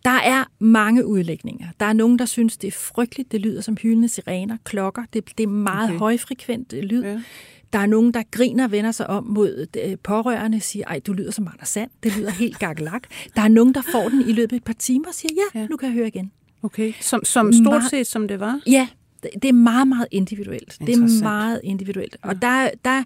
Der 0.05 0.11
er 0.11 0.44
mange 0.59 1.07
udlægninger. 1.07 1.66
Der 1.80 1.86
er 1.86 1.92
nogen, 1.92 2.18
der 2.18 2.24
synes, 2.24 2.57
det 2.57 2.68
er 2.68 2.72
frygteligt. 2.72 3.32
Det 3.32 3.40
lyder 3.40 3.61
som 3.61 3.76
hyldende 3.82 4.09
sirener, 4.09 4.57
klokker. 4.64 5.02
Det, 5.12 5.38
det 5.38 5.44
er 5.44 5.48
meget 5.48 5.90
okay. 5.90 5.98
højfrekvent 5.98 6.72
lyd. 6.72 7.02
Ja. 7.02 7.20
Der 7.75 7.81
er 7.81 7.87
nogen, 7.87 8.14
der 8.14 8.22
griner 8.31 8.64
og 8.64 8.72
vender 8.72 8.93
sig 8.93 9.07
om 9.07 9.25
mod 9.25 9.66
øh, 9.85 9.97
pårørende 10.03 10.61
siger, 10.61 10.85
ej, 10.87 11.01
du 11.07 11.12
lyder 11.12 11.31
som 11.31 11.49
Anders 11.53 11.68
Sand. 11.68 11.91
Det 12.03 12.16
lyder 12.16 12.31
helt 12.31 12.59
gakkelak. 12.59 13.03
Der 13.37 13.43
er 13.43 13.49
nogen, 13.49 13.75
der 13.75 13.83
får 13.93 14.09
den 14.09 14.20
i 14.29 14.33
løbet 14.33 14.53
af 14.53 14.57
et 14.57 14.64
par 14.64 14.72
timer 14.72 15.09
og 15.09 15.14
siger, 15.14 15.33
ja, 15.37 15.61
ja. 15.61 15.66
nu 15.66 15.77
kan 15.77 15.89
jeg 15.89 15.95
høre 15.95 16.09
igen. 16.09 16.33
Okay, 16.62 16.93
som, 17.01 17.25
som 17.25 17.53
stort 17.53 17.83
set 17.91 18.07
som 18.07 18.29
det 18.29 18.41
var? 18.41 18.61
Ja, 18.66 18.89
det 19.22 19.45
er 19.45 19.53
meget, 19.53 19.89
meget 19.89 20.07
individuelt. 20.11 20.79
Det 20.81 20.95
er 20.95 21.22
meget 21.22 21.61
individuelt. 21.64 22.16
Og 22.22 22.43
der, 22.43 22.70
der 22.85 23.03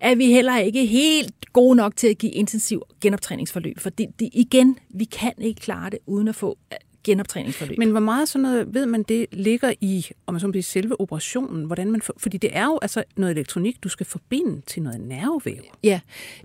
er 0.00 0.14
vi 0.14 0.26
heller 0.26 0.58
ikke 0.58 0.86
helt 0.86 1.52
gode 1.52 1.76
nok 1.76 1.96
til 1.96 2.06
at 2.06 2.18
give 2.18 2.32
intensiv 2.32 2.82
genoptræningsforløb. 3.00 3.78
For 3.78 3.90
det, 3.90 4.06
det, 4.20 4.28
igen, 4.32 4.78
vi 4.94 5.04
kan 5.04 5.32
ikke 5.38 5.60
klare 5.60 5.90
det 5.90 5.98
uden 6.06 6.28
at 6.28 6.34
få 6.34 6.58
genoptræningsforløb. 7.08 7.78
Men 7.78 7.90
hvor 7.90 8.00
meget 8.00 8.28
sådan 8.28 8.42
noget, 8.42 8.74
ved 8.74 8.86
man, 8.86 9.02
det 9.02 9.26
ligger 9.32 9.72
i, 9.80 10.06
om 10.26 10.34
man 10.34 10.40
så 10.40 10.50
sige, 10.52 10.62
selve 10.62 11.00
operationen? 11.00 11.64
Hvordan 11.64 11.90
man 11.90 12.02
for, 12.02 12.14
fordi 12.16 12.36
det 12.36 12.50
er 12.52 12.64
jo 12.64 12.78
altså 12.82 13.04
noget 13.16 13.32
elektronik, 13.32 13.84
du 13.84 13.88
skal 13.88 14.06
forbinde 14.06 14.60
til 14.66 14.82
noget 14.82 15.00
nervevæv. 15.00 15.62
Ja, 15.84 16.00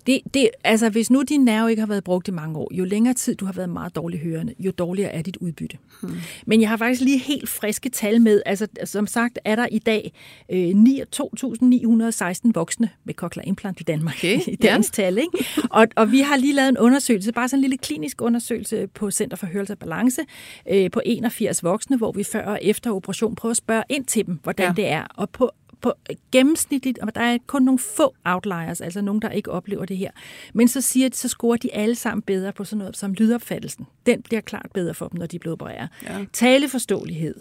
det, 0.08 0.22
det, 0.34 0.50
altså 0.64 0.90
hvis 0.90 1.12
nu 1.12 1.22
din 1.22 1.46
nerve 1.46 1.70
ikke 1.70 1.80
har 1.80 1.88
været 1.88 2.04
brugt 2.04 2.28
i 2.28 2.32
mange 2.32 2.60
år, 2.60 2.74
jo 2.74 2.84
længere 2.84 3.14
tid 3.14 3.36
du 3.36 3.46
har 3.46 3.54
været 3.54 3.70
meget 3.70 3.96
dårlig 3.96 4.20
hørende, 4.20 4.54
jo 4.60 4.72
dårligere 4.72 5.12
er 5.12 5.22
dit 5.22 5.38
udbytte. 5.38 5.78
Hmm. 6.02 6.12
Men 6.46 6.62
jeg 6.62 6.70
har 6.70 6.78
faktisk 6.78 7.02
lige 7.02 7.18
helt 7.18 7.50
friske 7.50 7.90
tal 7.90 8.22
med. 8.22 8.42
Altså 8.46 8.68
som 8.86 9.08
sagt 9.08 9.40
er 9.46 9.56
der 9.56 9.68
i 9.72 9.80
dag 9.80 10.14
øh, 10.52 10.70
2.916 11.16 12.52
voksne 12.54 12.90
med 13.04 13.14
cochlear 13.14 13.46
implant 13.46 13.80
i 13.80 13.84
Danmark 13.84 14.16
okay. 14.16 14.40
i 14.54 14.56
dagens 14.56 14.92
ja. 14.98 15.04
tal. 15.04 15.18
Ikke? 15.18 15.46
Og, 15.70 15.88
og 15.96 16.12
vi 16.12 16.20
har 16.20 16.38
lige 16.38 16.54
lavet 16.54 16.70
en 16.70 16.78
undersøgelse, 16.78 17.32
bare 17.32 17.50
sådan 17.50 17.60
en 17.60 17.62
lille 17.62 17.78
klinisk 17.78 18.22
undersøgelse 18.22 18.88
på 18.88 19.12
Center 19.12 19.38
for 19.38 19.48
Hørelse 19.48 19.74
og 19.74 19.80
Balance, 19.80 20.22
øh, 20.70 20.92
på 20.92 21.02
81 21.06 21.64
voksne, 21.64 21.98
hvor 21.98 22.12
vi 22.12 22.24
før 22.24 22.46
og 22.46 22.60
efter 22.62 22.92
operation 22.92 23.36
prøver 23.36 23.52
at 23.52 23.58
spørge 23.58 23.84
ind 23.90 24.06
til 24.06 24.26
dem, 24.26 24.40
hvordan 24.44 24.68
ja. 24.68 24.74
det 24.82 24.88
er. 24.88 25.04
Og 25.16 25.30
på 25.30 25.52
på 25.84 25.94
gennemsnitligt, 26.32 27.00
og 27.00 27.16
der 27.16 27.22
er 27.22 27.38
kun 27.48 27.62
nogle 27.62 27.80
få 27.80 28.16
outliers, 28.26 28.82
altså 28.82 29.02
nogen, 29.02 29.22
der 29.22 29.30
ikke 29.30 29.52
oplever 29.52 29.86
det 29.86 29.98
her. 29.98 30.12
Men 30.54 30.68
så 30.68 30.82
siger 30.82 31.10
de, 31.10 31.16
så 31.16 31.28
scorer 31.28 31.58
de 31.58 31.74
alle 31.74 31.96
sammen 31.96 32.22
bedre 32.22 32.52
på 32.52 32.64
sådan 32.64 32.78
noget 32.78 32.98
som 32.98 33.14
lydopfattelsen. 33.14 33.86
Den 34.06 34.22
bliver 34.22 34.42
klart 34.42 34.68
bedre 34.74 34.94
for 34.94 35.08
dem, 35.08 35.20
når 35.20 35.26
de 35.26 35.40
bliver 35.40 35.54
opereret. 35.54 35.90
Ja. 36.04 36.26
Taleforståelighed, 36.34 37.36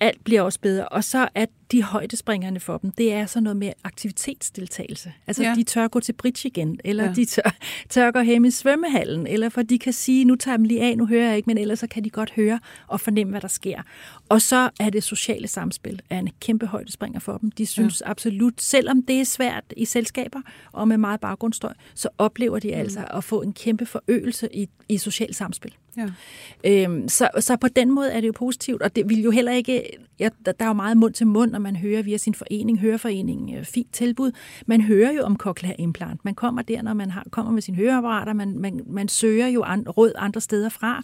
alt 0.00 0.24
bliver 0.24 0.42
også 0.42 0.60
bedre. 0.60 0.88
Og 0.88 1.04
så 1.04 1.28
er 1.34 1.46
de 1.72 1.82
højdespringerne 1.82 2.60
for 2.60 2.78
dem, 2.78 2.90
det 2.90 3.12
er 3.12 3.26
sådan 3.26 3.42
noget 3.42 3.56
med 3.56 3.72
aktivitetsdeltagelse. 3.84 5.12
Altså, 5.26 5.42
ja. 5.42 5.54
de 5.54 5.62
tør 5.62 5.88
gå 5.88 6.00
til 6.00 6.12
bridge 6.12 6.48
igen, 6.48 6.80
eller 6.84 7.04
ja. 7.04 7.12
de 7.12 7.24
tør, 7.24 7.56
tør 7.88 8.10
gå 8.10 8.20
hjem 8.20 8.44
i 8.44 8.50
svømmehallen, 8.50 9.26
eller 9.26 9.48
for 9.48 9.62
de 9.62 9.78
kan 9.78 9.92
sige, 9.92 10.24
nu 10.24 10.36
tager 10.36 10.52
jeg 10.52 10.58
dem 10.58 10.64
lige 10.64 10.82
af, 10.82 10.96
nu 10.96 11.06
hører 11.06 11.28
jeg 11.28 11.36
ikke, 11.36 11.46
men 11.46 11.58
ellers 11.58 11.78
så 11.78 11.86
kan 11.86 12.04
de 12.04 12.10
godt 12.10 12.30
høre 12.30 12.60
og 12.86 13.00
fornemme, 13.00 13.30
hvad 13.30 13.40
der 13.40 13.48
sker. 13.48 13.82
Og 14.28 14.42
så 14.42 14.70
er 14.80 14.90
det 14.90 15.02
sociale 15.02 15.48
samspil 15.48 16.02
er 16.10 16.18
en 16.18 16.30
kæmpe 16.40 16.66
højdespringer 16.66 17.20
for 17.20 17.38
dem. 17.38 17.50
De 17.50 17.66
synes 17.82 18.02
ja. 18.06 18.10
absolut, 18.10 18.62
selvom 18.62 19.02
det 19.02 19.20
er 19.20 19.24
svært 19.24 19.64
i 19.76 19.84
selskaber 19.84 20.40
og 20.72 20.88
med 20.88 20.98
meget 20.98 21.20
baggrundsstøj, 21.20 21.74
så 21.94 22.08
oplever 22.18 22.58
de 22.58 22.68
mm. 22.68 22.80
altså 22.80 23.04
at 23.10 23.24
få 23.24 23.42
en 23.42 23.52
kæmpe 23.52 23.86
forøgelse 23.86 24.48
i, 24.54 24.68
i 24.88 24.98
social 24.98 25.34
samspil. 25.34 25.74
Ja. 25.98 26.84
Øhm, 26.84 27.08
så, 27.08 27.28
så 27.40 27.56
på 27.56 27.68
den 27.68 27.90
måde 27.90 28.12
er 28.12 28.20
det 28.20 28.26
jo 28.26 28.32
positivt, 28.32 28.82
og 28.82 28.96
det 28.96 29.08
vil 29.08 29.22
jo 29.22 29.30
heller 29.30 29.52
ikke, 29.52 29.82
ja, 30.18 30.28
der, 30.46 30.52
der 30.52 30.64
er 30.64 30.68
jo 30.68 30.74
meget 30.74 30.96
mund 30.96 31.14
til 31.14 31.26
mund, 31.26 31.50
når 31.50 31.58
man 31.58 31.76
hører 31.76 32.02
via 32.02 32.16
sin 32.16 32.34
forening, 32.34 32.78
høreforening, 32.78 33.54
øh, 33.56 33.64
fint 33.64 33.92
tilbud. 33.92 34.32
Man 34.66 34.80
hører 34.80 35.12
jo 35.12 35.22
om 35.22 35.36
cochlear 35.36 35.74
implant. 35.78 36.24
Man 36.24 36.34
kommer 36.34 36.62
der, 36.62 36.82
når 36.82 36.94
man 36.94 37.10
har, 37.10 37.26
kommer 37.30 37.52
med 37.52 37.62
sine 37.62 37.76
høreapparater, 37.76 38.32
man, 38.32 38.58
man, 38.58 38.80
man 38.86 39.08
søger 39.08 39.46
jo 39.46 39.62
an, 39.62 39.88
råd 39.88 40.12
andre 40.16 40.40
steder 40.40 40.68
fra. 40.68 41.02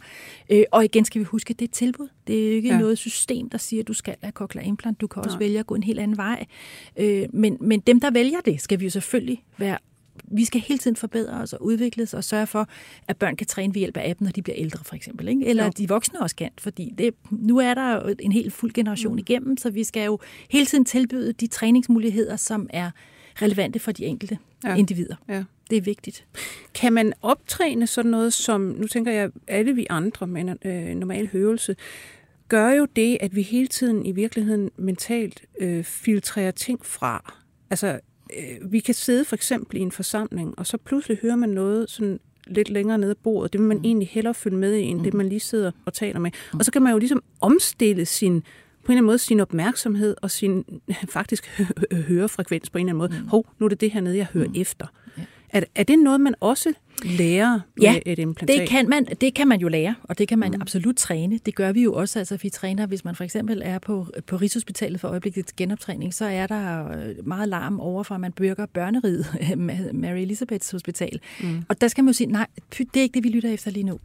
Øh, 0.51 0.65
og 0.73 0.85
igen 0.85 1.05
skal 1.05 1.19
vi 1.19 1.25
huske, 1.25 1.55
det 1.55 1.63
er 1.63 1.69
et 1.69 1.71
tilbud. 1.71 2.09
Det 2.27 2.45
er 2.45 2.49
jo 2.49 2.55
ikke 2.55 2.69
ja. 2.69 2.79
noget 2.79 2.99
system, 2.99 3.51
der 3.51 3.59
siger, 3.59 3.83
at 3.83 3.89
du 3.89 3.95
skal 3.95 4.17
have 4.23 4.33
cochlear 4.33 4.67
implant. 4.67 5.01
Du 5.01 5.07
kan 5.07 5.25
også 5.25 5.37
Nej. 5.37 5.39
vælge 5.39 5.59
at 5.59 5.67
gå 5.67 5.75
en 5.75 5.83
helt 5.83 6.01
anden 6.01 6.17
vej. 6.17 6.47
Øh, 6.97 7.27
men, 7.33 7.57
men 7.61 7.81
dem, 7.81 8.01
der 8.01 8.11
vælger 8.11 8.41
det, 8.41 8.61
skal 8.61 8.81
vi 8.81 8.85
jo 8.85 8.91
selvfølgelig 8.91 9.45
være 9.59 9.79
vi 10.25 10.45
skal 10.45 10.61
hele 10.61 10.79
tiden 10.79 10.97
forbedre 10.97 11.33
os 11.33 11.53
og 11.53 11.63
udvikle 11.63 12.03
os 12.03 12.15
og 12.15 12.25
sørge 12.25 12.47
for, 12.47 12.69
at 13.09 13.17
børn 13.17 13.37
kan 13.37 13.47
træne 13.47 13.75
ved 13.75 13.79
hjælp 13.79 13.97
af 13.97 14.11
appen, 14.11 14.25
når 14.25 14.33
de 14.33 14.43
bliver 14.43 14.57
ældre 14.59 14.85
for 14.85 14.95
eksempel. 14.95 15.29
Ikke? 15.29 15.47
Eller 15.47 15.65
ja. 15.65 15.71
de 15.71 15.89
voksne 15.89 16.21
også 16.21 16.37
kan, 16.37 16.51
fordi 16.59 16.95
det, 16.99 17.15
nu 17.31 17.59
er 17.59 17.75
der 17.75 18.15
en 18.21 18.33
helt 18.33 18.53
fuld 18.53 18.73
generation 18.73 19.13
mm. 19.13 19.19
igennem, 19.19 19.57
så 19.57 19.71
vi 19.71 19.85
skal 19.85 20.05
jo 20.05 20.19
hele 20.51 20.67
tiden 20.67 20.85
tilbyde 20.85 21.33
de 21.33 21.47
træningsmuligheder, 21.47 22.37
som 22.37 22.69
er 22.71 22.91
relevante 23.43 23.79
for 23.79 23.93
de 23.93 24.05
enkelte 24.05 24.39
ja. 24.65 24.75
individer. 24.77 25.17
Ja. 25.29 25.45
Det 25.71 25.79
er 25.79 25.83
vigtigt. 25.83 26.27
Kan 26.75 26.93
man 26.93 27.13
optræne 27.23 27.87
sådan 27.87 28.11
noget 28.11 28.33
som, 28.33 28.61
nu 28.61 28.87
tænker 28.87 29.13
jeg, 29.13 29.31
alle 29.47 29.75
vi 29.75 29.87
andre 29.91 30.27
med 30.27 30.41
en 30.41 30.71
øh, 30.71 30.95
normal 30.97 31.29
høvelse, 31.29 31.77
gør 32.49 32.71
jo 32.71 32.85
det, 32.97 33.19
at 33.21 33.37
vi 33.37 33.43
hele 33.43 33.67
tiden 33.67 34.07
i 34.07 34.13
virkeligheden 34.13 34.71
mentalt 34.77 35.43
øh, 35.61 35.85
filtrerer 35.85 36.51
ting 36.51 36.87
fra. 36.87 37.35
Altså, 37.71 38.01
øh, 38.39 38.73
vi 38.73 38.81
kan 38.81 38.95
sidde 38.95 39.25
for 39.25 39.37
eksempel 39.37 39.77
i 39.77 39.81
en 39.81 39.93
forsamling, 39.93 40.59
og 40.59 40.67
så 40.67 40.77
pludselig 40.77 41.19
hører 41.23 41.37
man 41.37 41.49
noget 41.49 41.91
sådan 41.91 42.21
lidt 42.47 42.71
længere 42.71 42.99
nede 42.99 43.11
af 43.11 43.17
bordet. 43.17 43.53
Det 43.53 43.61
vil 43.61 43.69
man 43.69 43.77
mm. 43.77 43.85
egentlig 43.85 44.09
hellere 44.09 44.35
følge 44.35 44.57
med 44.57 44.75
i, 44.75 44.83
end 44.83 44.99
mm. 44.99 45.05
det 45.05 45.15
man 45.15 45.29
lige 45.29 45.41
sidder 45.41 45.71
og 45.87 45.93
taler 45.93 46.21
med. 46.21 46.31
Mm. 46.53 46.59
Og 46.59 46.65
så 46.65 46.73
kan 46.73 46.83
man 46.83 46.93
jo 46.93 46.99
ligesom 46.99 47.23
omstille 47.41 48.07
sin 48.07 48.43
på 48.85 48.93
en 48.93 48.93
eller 48.93 48.99
anden 48.99 49.07
måde 49.07 49.19
sin 49.19 49.41
opmærksomhed 49.41 50.17
og 50.23 50.31
sin 50.31 50.65
faktisk 51.09 51.63
hørefrekvens 52.09 52.71
på 52.71 52.79
en 52.79 52.89
eller 52.89 53.05
anden 53.05 53.17
måde. 53.17 53.23
Mm. 53.23 53.29
Hov, 53.29 53.47
nu 53.59 53.67
er 53.67 53.69
det 53.69 53.81
det 53.81 53.91
her 53.91 54.01
nede, 54.01 54.17
jeg 54.17 54.27
hører 54.33 54.49
mm. 54.49 54.55
efter. 54.57 54.87
Er, 55.55 55.61
er 55.75 55.83
det 55.83 55.99
noget, 55.99 56.21
man 56.21 56.35
også 56.41 56.73
lærer 57.05 57.61
ja, 57.83 57.93
med 57.93 58.03
et 58.07 58.19
implantat? 58.19 58.61
det 58.61 58.69
kan, 58.69 58.89
man, 58.89 59.05
det 59.05 59.35
kan 59.35 59.49
man 59.49 59.61
jo 59.61 59.69
lære, 59.69 59.95
og 60.03 60.19
det 60.19 60.29
kan 60.29 60.39
man 60.39 60.51
mm. 60.51 60.61
absolut 60.61 60.97
træne. 60.97 61.39
Det 61.47 61.55
gør 61.55 61.73
vi 61.73 61.83
jo 61.83 61.95
også. 61.95 62.19
Altså, 62.19 62.39
vi 62.43 62.51
træner, 62.51 62.87
hvis 62.87 63.05
man 63.05 63.15
for 63.15 63.25
eksempel 63.25 63.63
er 63.65 63.79
på, 63.79 64.07
på 64.27 64.37
Rigshospitalet 64.37 65.01
for 65.01 65.09
øjeblikket 65.09 65.57
genoptræning, 65.57 66.15
så 66.15 66.25
er 66.25 66.47
der 66.47 66.89
øh, 66.89 67.27
meget 67.27 67.49
larm 67.49 67.81
over 67.81 68.03
for, 68.03 68.15
at 68.15 68.21
man 68.21 68.33
bygger 68.33 68.67
børneriget, 68.67 69.27
Mary 69.93 70.19
Elizabeths 70.19 70.71
Hospital. 70.71 71.21
Mm. 71.43 71.65
Og 71.69 71.81
der 71.81 71.89
skal 71.89 72.05
man 72.05 72.09
jo 72.13 72.17
sige, 72.17 72.27
nej, 72.27 72.47
det 72.79 72.97
er 72.97 73.03
ikke 73.03 73.15
det, 73.15 73.25
vi 73.25 73.29
lytter 73.29 73.53
efter 73.53 73.71
lige 73.71 73.85
nu 73.85 73.99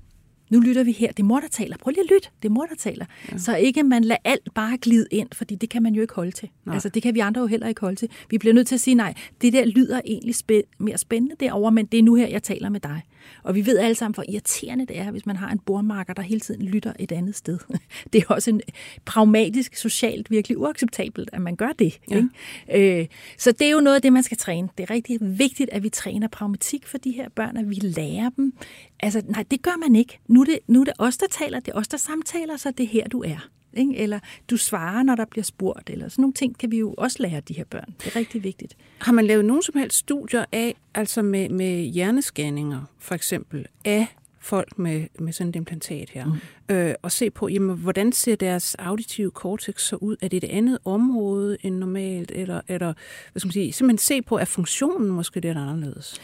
nu 0.49 0.59
lytter 0.59 0.83
vi 0.83 0.91
her. 0.91 1.07
Det 1.07 1.19
er 1.19 1.23
mor, 1.27 1.39
der 1.39 1.47
taler. 1.47 1.77
Prøv 1.77 1.91
lige 1.91 2.03
at 2.03 2.09
lytte. 2.11 2.29
Det 2.43 2.49
er 2.49 2.53
mor, 2.53 2.65
der 2.65 2.75
taler. 2.75 3.05
Ja. 3.31 3.37
Så 3.37 3.55
ikke 3.55 3.83
man 3.83 4.03
lader 4.03 4.19
alt 4.23 4.53
bare 4.55 4.77
glide 4.77 5.05
ind, 5.11 5.27
fordi 5.33 5.55
det 5.55 5.69
kan 5.69 5.83
man 5.83 5.93
jo 5.95 6.01
ikke 6.01 6.13
holde 6.13 6.31
til. 6.31 6.49
Nej. 6.65 6.73
Altså, 6.73 6.89
det 6.89 7.03
kan 7.03 7.15
vi 7.15 7.19
andre 7.19 7.41
jo 7.41 7.47
heller 7.47 7.67
ikke 7.67 7.81
holde 7.81 7.95
til. 7.95 8.09
Vi 8.29 8.37
bliver 8.37 8.53
nødt 8.53 8.67
til 8.67 8.75
at 8.75 8.81
sige, 8.81 8.95
nej, 8.95 9.13
det 9.41 9.53
der 9.53 9.65
lyder 9.65 10.01
egentlig 10.05 10.35
spæ- 10.35 10.75
mere 10.79 10.97
spændende 10.97 11.35
derovre, 11.39 11.71
men 11.71 11.85
det 11.85 11.99
er 11.99 12.03
nu 12.03 12.15
her, 12.15 12.27
jeg 12.27 12.43
taler 12.43 12.69
med 12.69 12.79
dig. 12.79 13.01
Og 13.43 13.55
vi 13.55 13.65
ved 13.65 13.77
alle 13.77 13.95
sammen, 13.95 14.13
hvor 14.13 14.23
irriterende 14.29 14.85
det 14.85 14.97
er, 14.97 15.11
hvis 15.11 15.25
man 15.25 15.35
har 15.35 15.49
en 15.49 15.59
bordmarker, 15.59 16.13
der 16.13 16.21
hele 16.21 16.39
tiden 16.39 16.61
lytter 16.61 16.93
et 16.99 17.11
andet 17.11 17.35
sted. 17.35 17.59
Det 18.13 18.23
er 18.23 18.33
også 18.33 18.49
en 18.49 18.61
pragmatisk, 19.05 19.75
socialt 19.75 20.31
virkelig 20.31 20.57
uacceptabelt, 20.57 21.29
at 21.33 21.41
man 21.41 21.55
gør 21.55 21.71
det. 21.79 21.99
Ja. 22.09 22.23
Ikke? 22.71 22.99
Øh, 23.01 23.07
så 23.37 23.51
det 23.51 23.67
er 23.67 23.71
jo 23.71 23.79
noget 23.79 23.95
af 23.95 24.01
det, 24.01 24.13
man 24.13 24.23
skal 24.23 24.37
træne. 24.37 24.69
Det 24.77 24.83
er 24.83 24.89
rigtig 24.89 25.17
vigtigt, 25.21 25.69
at 25.69 25.83
vi 25.83 25.89
træner 25.89 26.27
pragmatik 26.27 26.87
for 26.87 26.97
de 26.97 27.11
her 27.11 27.29
børn, 27.29 27.57
at 27.57 27.69
vi 27.69 27.75
lærer 27.75 28.29
dem. 28.29 28.53
Altså, 28.99 29.21
nej, 29.27 29.43
det 29.51 29.61
gør 29.61 29.77
man 29.79 29.95
ikke. 29.95 30.19
Nu 30.27 30.41
er 30.41 30.45
det, 30.45 30.59
nu 30.67 30.81
er 30.81 30.85
det 30.85 30.93
os, 30.97 31.17
der 31.17 31.27
taler, 31.31 31.59
det 31.59 31.71
er 31.71 31.77
os, 31.77 31.87
der 31.87 31.97
samtaler, 31.97 32.57
så 32.57 32.71
det 32.71 32.83
er 32.83 32.87
her, 32.87 33.07
du 33.07 33.23
er. 33.23 33.49
Ikke? 33.73 33.97
Eller 33.97 34.19
du 34.49 34.57
svarer, 34.57 35.03
når 35.03 35.15
der 35.15 35.25
bliver 35.25 35.43
spurgt, 35.43 35.89
eller 35.89 36.09
sådan 36.09 36.21
nogle 36.21 36.33
ting 36.33 36.57
kan 36.57 36.71
vi 36.71 36.77
jo 36.77 36.93
også 36.97 37.17
lære 37.19 37.39
de 37.39 37.53
her 37.53 37.63
børn. 37.63 37.95
Det 38.03 38.07
er 38.07 38.15
rigtig 38.15 38.43
vigtigt. 38.43 38.77
Har 38.99 39.11
man 39.11 39.25
lavet 39.25 39.45
nogen 39.45 39.63
som 39.63 39.77
helst 39.77 39.97
studier 39.97 40.45
af, 40.51 40.75
altså 40.95 41.21
med, 41.21 41.49
med 41.49 41.81
hjernescanninger 41.83 42.81
for 42.99 43.15
eksempel, 43.15 43.65
af 43.85 44.07
folk 44.39 44.79
med, 44.79 45.07
med 45.19 45.33
sådan 45.33 45.49
et 45.49 45.55
implantat 45.55 46.09
her, 46.09 46.25
mm. 46.25 46.31
Øh, 46.69 46.93
og 47.01 47.11
se 47.11 47.29
på, 47.29 47.47
jamen, 47.47 47.77
hvordan 47.77 48.11
ser 48.11 48.35
deres 48.35 48.75
auditive 48.75 49.29
cortex 49.29 49.81
så 49.81 49.95
ud? 49.95 50.15
Er 50.21 50.27
det 50.27 50.43
et 50.43 50.49
andet 50.49 50.77
område 50.85 51.57
end 51.61 51.75
normalt? 51.75 52.31
Eller, 52.35 52.61
eller 52.67 52.93
hvad 53.31 53.39
skal 53.39 53.47
man 53.47 53.51
sige, 53.51 53.73
simpelthen 53.73 53.97
se 53.97 54.21
på, 54.21 54.37
er 54.37 54.45
funktionen 54.45 55.09
måske 55.09 55.39
lidt 55.39 55.57
anderledes? 55.57 56.21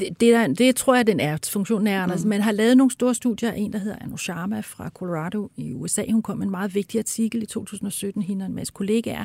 Det, 0.00 0.20
det, 0.20 0.32
der, 0.32 0.46
det 0.46 0.76
tror 0.76 0.94
jeg, 0.94 1.06
den 1.06 1.20
er. 1.20 1.38
Funktionen 1.52 1.86
er 1.86 2.02
anderledes. 2.02 2.24
Mm. 2.24 2.28
Man 2.28 2.40
har 2.40 2.52
lavet 2.52 2.76
nogle 2.76 2.90
store 2.90 3.14
studier. 3.14 3.52
En, 3.52 3.72
der 3.72 3.78
hedder 3.78 3.96
Anu 4.00 4.16
Sharma 4.16 4.60
fra 4.60 4.88
Colorado 4.88 5.50
i 5.56 5.72
USA. 5.72 6.04
Hun 6.10 6.22
kom 6.22 6.38
med 6.38 6.46
en 6.46 6.50
meget 6.50 6.74
vigtig 6.74 6.98
artikel 6.98 7.42
i 7.42 7.46
2017. 7.46 8.22
Hende 8.22 8.42
og 8.42 8.46
en 8.46 8.54
masse 8.54 8.72
kollegaer 8.72 9.24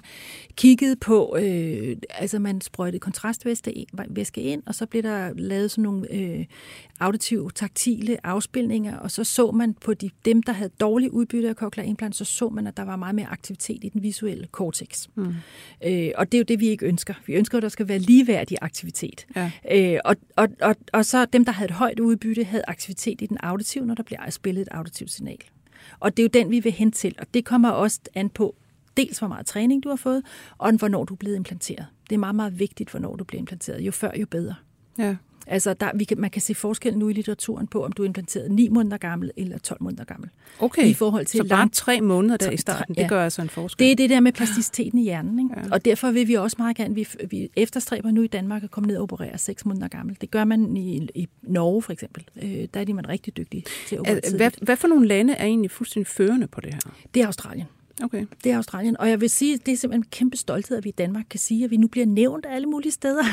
kiggede 0.55 0.95
på, 0.95 1.37
øh, 1.41 1.97
altså 2.09 2.39
man 2.39 2.61
sprøjtede 2.61 2.99
kontrastvæske 2.99 4.41
ind, 4.41 4.63
og 4.65 4.75
så 4.75 4.85
blev 4.85 5.03
der 5.03 5.33
lavet 5.35 5.71
sådan 5.71 5.83
nogle 5.83 6.13
øh, 6.13 6.45
auditive, 6.99 7.51
taktile 7.55 8.25
afspilninger, 8.25 8.97
og 8.97 9.11
så 9.11 9.23
så 9.23 9.51
man 9.51 9.73
på 9.73 9.93
de, 9.93 10.09
dem, 10.25 10.43
der 10.43 10.53
havde 10.61 10.73
dårlig 10.79 11.13
udbytte 11.13 11.49
af 11.49 11.55
cochlear 11.55 11.87
implant, 11.87 12.15
så 12.15 12.25
så 12.25 12.49
man, 12.49 12.67
at 12.67 12.77
der 12.77 12.83
var 12.83 12.95
meget 12.95 13.15
mere 13.15 13.27
aktivitet 13.27 13.83
i 13.83 13.89
den 13.89 14.03
visuelle 14.03 14.47
cortex. 14.51 15.07
Mm. 15.15 15.33
Øh, 15.85 16.11
og 16.15 16.31
det 16.31 16.37
er 16.37 16.39
jo 16.39 16.43
det, 16.43 16.59
vi 16.59 16.67
ikke 16.67 16.85
ønsker. 16.85 17.13
Vi 17.25 17.33
ønsker, 17.33 17.57
at 17.57 17.61
der 17.61 17.69
skal 17.69 17.87
være 17.87 17.99
ligeværdig 17.99 18.57
aktivitet. 18.61 19.25
Ja. 19.35 19.51
Øh, 19.71 19.99
og, 20.05 20.15
og, 20.35 20.47
og, 20.61 20.75
og 20.93 21.05
så 21.05 21.25
dem, 21.25 21.45
der 21.45 21.51
havde 21.51 21.69
et 21.69 21.75
højt 21.75 21.99
udbytte, 21.99 22.43
havde 22.43 22.63
aktivitet 22.67 23.21
i 23.21 23.25
den 23.25 23.37
auditive, 23.43 23.85
når 23.85 23.95
der 23.95 24.03
bliver 24.03 24.29
spillet 24.29 24.61
et 24.61 24.67
auditivt 24.71 25.11
signal. 25.11 25.37
Og 25.99 26.17
det 26.17 26.23
er 26.23 26.27
jo 26.33 26.43
den, 26.43 26.51
vi 26.51 26.59
vil 26.59 26.71
hen 26.71 26.91
til, 26.91 27.15
og 27.19 27.27
det 27.33 27.45
kommer 27.45 27.69
også 27.69 27.99
an 28.15 28.29
på, 28.29 28.55
dels 28.97 29.19
hvor 29.19 29.27
meget 29.27 29.45
træning 29.45 29.83
du 29.83 29.89
har 29.89 29.95
fået, 29.95 30.23
og 30.57 30.71
hvornår 30.73 31.03
du 31.03 31.13
er 31.13 31.17
blevet 31.17 31.35
implanteret. 31.35 31.85
Det 32.09 32.15
er 32.15 32.19
meget, 32.19 32.35
meget 32.35 32.59
vigtigt, 32.59 32.89
hvornår 32.89 33.15
du 33.15 33.23
bliver 33.23 33.39
implanteret. 33.39 33.81
Jo 33.81 33.91
før, 33.91 34.11
jo 34.19 34.25
bedre. 34.25 34.55
Ja. 34.97 35.15
Altså, 35.47 35.73
der, 35.73 35.91
vi 35.95 36.03
kan, 36.03 36.19
man 36.19 36.29
kan 36.29 36.41
se 36.41 36.55
forskel 36.55 36.97
nu 36.97 37.09
i 37.09 37.13
litteraturen 37.13 37.67
på, 37.67 37.85
om 37.85 37.91
du 37.91 38.03
er 38.03 38.07
implanteret 38.07 38.51
9 38.51 38.69
måneder 38.69 38.97
gammel 38.97 39.31
eller 39.37 39.57
12 39.57 39.83
måneder 39.83 40.03
gammel. 40.03 40.29
Okay, 40.59 40.85
I 40.85 40.93
forhold 40.93 41.25
til 41.25 41.37
så 41.37 41.43
bare 41.43 41.59
lang... 41.59 41.73
tre 41.73 42.01
måneder 42.01 42.37
der 42.37 42.51
i 42.51 42.57
starten, 42.57 42.95
ja. 42.97 43.01
det 43.01 43.09
gør 43.09 43.23
altså 43.23 43.41
en 43.41 43.49
forskel. 43.49 43.85
Det 43.85 43.91
er 43.91 43.95
det 43.95 44.09
der 44.09 44.19
med 44.19 44.31
plasticiteten 44.31 44.99
i 44.99 45.03
hjernen. 45.03 45.39
Ikke? 45.39 45.61
Ja. 45.61 45.71
Og 45.71 45.85
derfor 45.85 46.11
vil 46.11 46.27
vi 46.27 46.33
også 46.33 46.55
meget 46.59 46.77
gerne, 46.77 46.95
vi, 46.95 47.07
vi 47.29 47.49
efterstræber 47.55 48.11
nu 48.11 48.21
i 48.21 48.27
Danmark 48.27 48.63
at 48.63 48.71
komme 48.71 48.87
ned 48.87 48.97
og 48.97 49.03
operere 49.03 49.37
6 49.37 49.65
måneder 49.65 49.87
gammel. 49.87 50.17
Det 50.21 50.31
gør 50.31 50.43
man 50.43 50.77
i, 50.77 51.07
i 51.15 51.27
Norge 51.41 51.81
for 51.81 51.93
eksempel. 51.93 52.25
Øh, 52.41 52.67
der 52.73 52.79
er 52.79 52.83
de 52.83 52.93
man 52.93 53.09
rigtig 53.09 53.37
dygtige 53.37 53.63
til 53.87 53.95
at 53.95 53.99
operere 53.99 54.37
hvad, 54.37 54.51
hvad 54.61 54.75
for 54.75 54.87
nogle 54.87 55.07
lande 55.07 55.33
er 55.33 55.45
egentlig 55.45 55.71
fuldstændig 55.71 56.07
førende 56.07 56.47
på 56.47 56.61
det 56.61 56.73
her? 56.73 56.91
Det 57.13 57.21
er 57.21 57.25
Australien. 57.25 57.67
Okay. 58.03 58.25
Det 58.43 58.51
er 58.51 58.57
Australien. 58.57 58.97
Og 58.97 59.09
jeg 59.09 59.21
vil 59.21 59.29
sige, 59.29 59.57
det 59.57 59.71
er 59.71 59.77
simpelthen 59.77 60.01
en 60.01 60.09
kæmpe 60.11 60.37
stolthed, 60.37 60.77
at 60.77 60.83
vi 60.83 60.89
i 60.89 60.95
Danmark 60.97 61.25
kan 61.29 61.39
sige, 61.39 61.63
at 61.63 61.71
vi 61.71 61.77
nu 61.77 61.87
bliver 61.87 62.05
nævnt 62.05 62.45
alle 62.49 62.67
mulige 62.67 62.91
steder. 62.91 63.23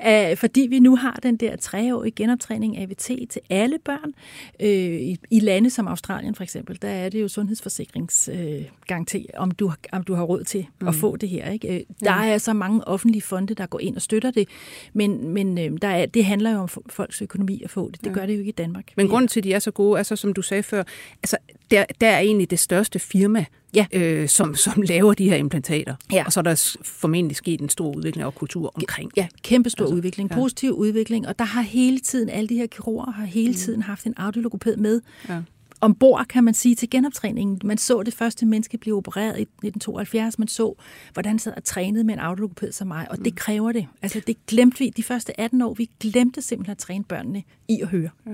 Ja. 0.00 0.34
fordi 0.42 0.60
vi 0.60 0.78
nu 0.78 0.96
har 0.96 1.18
den 1.22 1.36
der 1.36 1.56
treårige 1.56 2.10
genoptræning 2.10 2.76
af 2.76 2.82
AVT 2.82 3.30
til 3.30 3.40
alle 3.50 3.78
børn. 3.84 4.12
I, 4.60 5.18
I 5.30 5.40
lande 5.40 5.70
som 5.70 5.88
Australien 5.88 6.34
for 6.34 6.42
eksempel, 6.42 6.78
der 6.82 6.88
er 6.88 7.08
det 7.08 7.20
jo 7.20 7.28
sundhedsforsikringsgaranti, 7.28 9.18
øh, 9.18 9.40
om, 9.40 9.50
du, 9.50 9.72
om 9.92 10.02
du 10.02 10.14
har 10.14 10.22
råd 10.22 10.44
til 10.44 10.66
mm. 10.80 10.88
at 10.88 10.94
få 10.94 11.16
det 11.16 11.28
her. 11.28 11.50
Ikke? 11.50 11.86
Der 12.00 12.12
er 12.12 12.38
så 12.38 12.52
mange 12.52 12.88
offentlige 12.88 13.22
fonde, 13.22 13.54
der 13.54 13.66
går 13.66 13.80
ind 13.80 13.96
og 13.96 14.02
støtter 14.02 14.30
det. 14.30 14.48
Men, 14.92 15.28
men 15.28 15.58
øh, 15.58 15.78
der 15.82 15.88
er, 15.88 16.06
det 16.06 16.24
handler 16.24 16.52
jo 16.52 16.58
om 16.58 16.68
folks 16.68 17.22
økonomi 17.22 17.62
at 17.64 17.70
få 17.70 17.90
det. 17.90 18.04
Det 18.04 18.14
gør 18.14 18.26
det 18.26 18.34
jo 18.34 18.38
ikke 18.38 18.48
i 18.48 18.52
Danmark. 18.52 18.84
Men 18.96 19.08
grunden 19.08 19.28
til, 19.28 19.40
at 19.40 19.44
de 19.44 19.52
er 19.52 19.58
så 19.58 19.70
gode, 19.70 19.98
altså 19.98 20.16
som 20.16 20.32
du 20.32 20.42
sagde 20.42 20.62
før, 20.62 20.82
altså 21.22 21.36
der, 21.70 21.84
der 22.00 22.08
er 22.08 22.18
egentlig 22.18 22.50
det 22.50 22.58
største 22.58 22.98
firma, 22.98 23.44
ja. 23.74 23.86
øh, 23.92 24.28
som, 24.28 24.54
som 24.54 24.82
laver 24.92 25.14
de 25.14 25.30
her 25.30 25.36
implantater. 25.36 25.94
Ja. 26.12 26.24
Og 26.26 26.32
så 26.32 26.40
er 26.40 26.42
der 26.42 26.76
formentlig 26.84 27.36
sket 27.36 27.60
en 27.60 27.68
stor 27.68 27.96
udvikling 27.96 28.26
og 28.26 28.34
kultur 28.34 28.72
omkring. 28.74 29.10
Ja, 29.16 29.28
kæmpe 29.42 29.70
stor 29.70 29.84
altså, 29.84 29.94
udvikling, 29.94 30.30
positiv 30.30 30.68
ja. 30.68 30.74
udvikling, 30.74 31.28
og 31.28 31.38
der 31.38 31.44
har 31.44 31.62
hele 31.62 31.98
tiden, 31.98 32.28
alle 32.28 32.48
de 32.48 32.56
her 32.56 32.66
kirurger 32.66 33.12
har 33.12 33.24
hele 33.24 33.50
mm. 33.50 33.56
tiden 33.56 33.82
haft 33.82 34.06
en 34.06 34.14
audiologoped 34.16 34.76
med. 34.76 35.00
Ja 35.28 35.42
ombord, 35.82 36.26
kan 36.28 36.44
man 36.44 36.54
sige, 36.54 36.74
til 36.74 36.90
genoptræningen. 36.90 37.60
Man 37.64 37.78
så 37.78 38.02
det 38.02 38.14
første 38.14 38.46
menneske 38.46 38.78
blive 38.78 38.96
opereret 38.96 39.38
i 39.38 39.42
1972. 39.42 40.38
Man 40.38 40.48
så, 40.48 40.74
hvordan 41.12 41.38
sad 41.38 41.52
og 41.56 41.64
trænede 41.64 42.04
med 42.04 42.14
en 42.14 42.20
audiologoped 42.20 42.72
som 42.72 42.88
mig, 42.88 43.06
og 43.10 43.18
det 43.18 43.32
mm. 43.32 43.36
kræver 43.36 43.72
det. 43.72 43.86
Altså, 44.02 44.20
det 44.26 44.46
glemte 44.46 44.78
vi 44.78 44.90
de 44.96 45.02
første 45.02 45.40
18 45.40 45.62
år. 45.62 45.74
Vi 45.74 45.90
glemte 46.00 46.42
simpelthen 46.42 46.72
at 46.72 46.78
træne 46.78 47.04
børnene 47.04 47.42
i 47.68 47.80
at 47.80 47.88
høre. 47.88 48.10
Ja. 48.26 48.32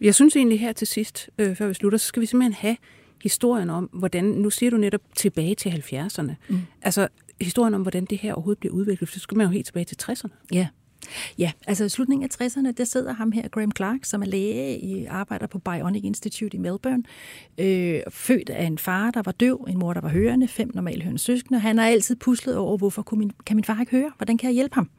Jeg 0.00 0.14
synes 0.14 0.36
egentlig 0.36 0.60
her 0.60 0.72
til 0.72 0.86
sidst, 0.86 1.30
øh, 1.38 1.56
før 1.56 1.68
vi 1.68 1.74
slutter, 1.74 1.98
så 1.98 2.06
skal 2.06 2.20
vi 2.20 2.26
simpelthen 2.26 2.52
have 2.52 2.76
historien 3.22 3.70
om, 3.70 3.84
hvordan, 3.92 4.24
nu 4.24 4.50
siger 4.50 4.70
du 4.70 4.76
netop 4.76 5.00
tilbage 5.16 5.54
til 5.54 5.68
70'erne, 5.70 6.32
mm. 6.48 6.60
altså 6.82 7.08
historien 7.40 7.74
om, 7.74 7.82
hvordan 7.82 8.04
det 8.04 8.18
her 8.18 8.34
overhovedet 8.34 8.60
bliver 8.60 8.74
udviklet, 8.74 9.10
så 9.10 9.20
skal 9.20 9.36
man 9.36 9.46
jo 9.46 9.52
helt 9.52 9.66
tilbage 9.66 9.84
til 9.84 9.96
60'erne. 10.02 10.46
Ja. 10.52 10.68
Ja, 11.38 11.52
altså 11.66 11.84
i 11.84 11.88
slutningen 11.88 12.30
af 12.30 12.46
60'erne, 12.46 12.72
der 12.72 12.84
sidder 12.84 13.12
ham 13.12 13.32
her, 13.32 13.48
Graham 13.48 13.72
Clark, 13.76 14.04
som 14.04 14.22
er 14.22 14.26
læge 14.26 14.78
i 14.78 15.04
arbejder 15.04 15.46
på 15.46 15.58
Bionic 15.58 16.04
Institute 16.04 16.56
i 16.56 16.60
Melbourne, 16.60 17.02
øh, 17.58 18.00
født 18.10 18.50
af 18.50 18.64
en 18.64 18.78
far, 18.78 19.10
der 19.10 19.22
var 19.24 19.32
døv, 19.32 19.66
en 19.68 19.78
mor, 19.78 19.92
der 19.92 20.00
var 20.00 20.08
hørende, 20.08 20.48
fem 20.48 20.70
normalt 20.74 21.02
hørende 21.02 21.18
søskende. 21.18 21.60
Han 21.60 21.78
har 21.78 21.86
altid 21.86 22.16
puslet 22.16 22.56
over, 22.56 22.78
hvorfor 22.78 23.02
kunne 23.02 23.18
min, 23.18 23.30
kan 23.46 23.56
min 23.56 23.64
far 23.64 23.80
ikke 23.80 23.92
høre? 23.92 24.12
Hvordan 24.16 24.38
kan 24.38 24.48
jeg 24.48 24.54
hjælpe 24.54 24.74
ham? 24.74 24.90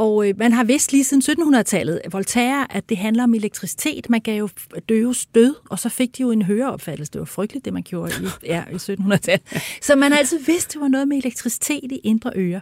Og 0.00 0.28
øh, 0.28 0.34
man 0.38 0.52
har 0.52 0.64
vidst 0.64 0.92
lige 0.92 1.04
siden 1.04 1.22
1700-tallet, 1.40 2.00
Voltaire, 2.12 2.76
at 2.76 2.88
det 2.88 2.96
handler 2.96 3.22
om 3.22 3.34
elektricitet. 3.34 4.10
Man 4.10 4.20
gav 4.20 4.38
jo 4.38 4.48
døve 4.88 5.14
stød, 5.14 5.54
og 5.70 5.78
så 5.78 5.88
fik 5.88 6.16
de 6.16 6.22
jo 6.22 6.30
en 6.30 6.42
høreopfattelse. 6.42 7.12
Det 7.12 7.18
var 7.18 7.24
frygteligt, 7.24 7.64
det 7.64 7.72
man 7.72 7.82
gjorde 7.82 8.12
i, 8.22 8.46
ja, 8.46 8.64
i 8.72 8.74
1700-tallet. 8.74 9.62
Så 9.82 9.96
man 9.96 10.12
har 10.12 10.18
altid 10.18 10.38
vidst, 10.38 10.72
det 10.72 10.80
var 10.80 10.88
noget 10.88 11.08
med 11.08 11.16
elektricitet 11.16 11.92
i 11.92 12.00
indre 12.04 12.32
ører. 12.36 12.60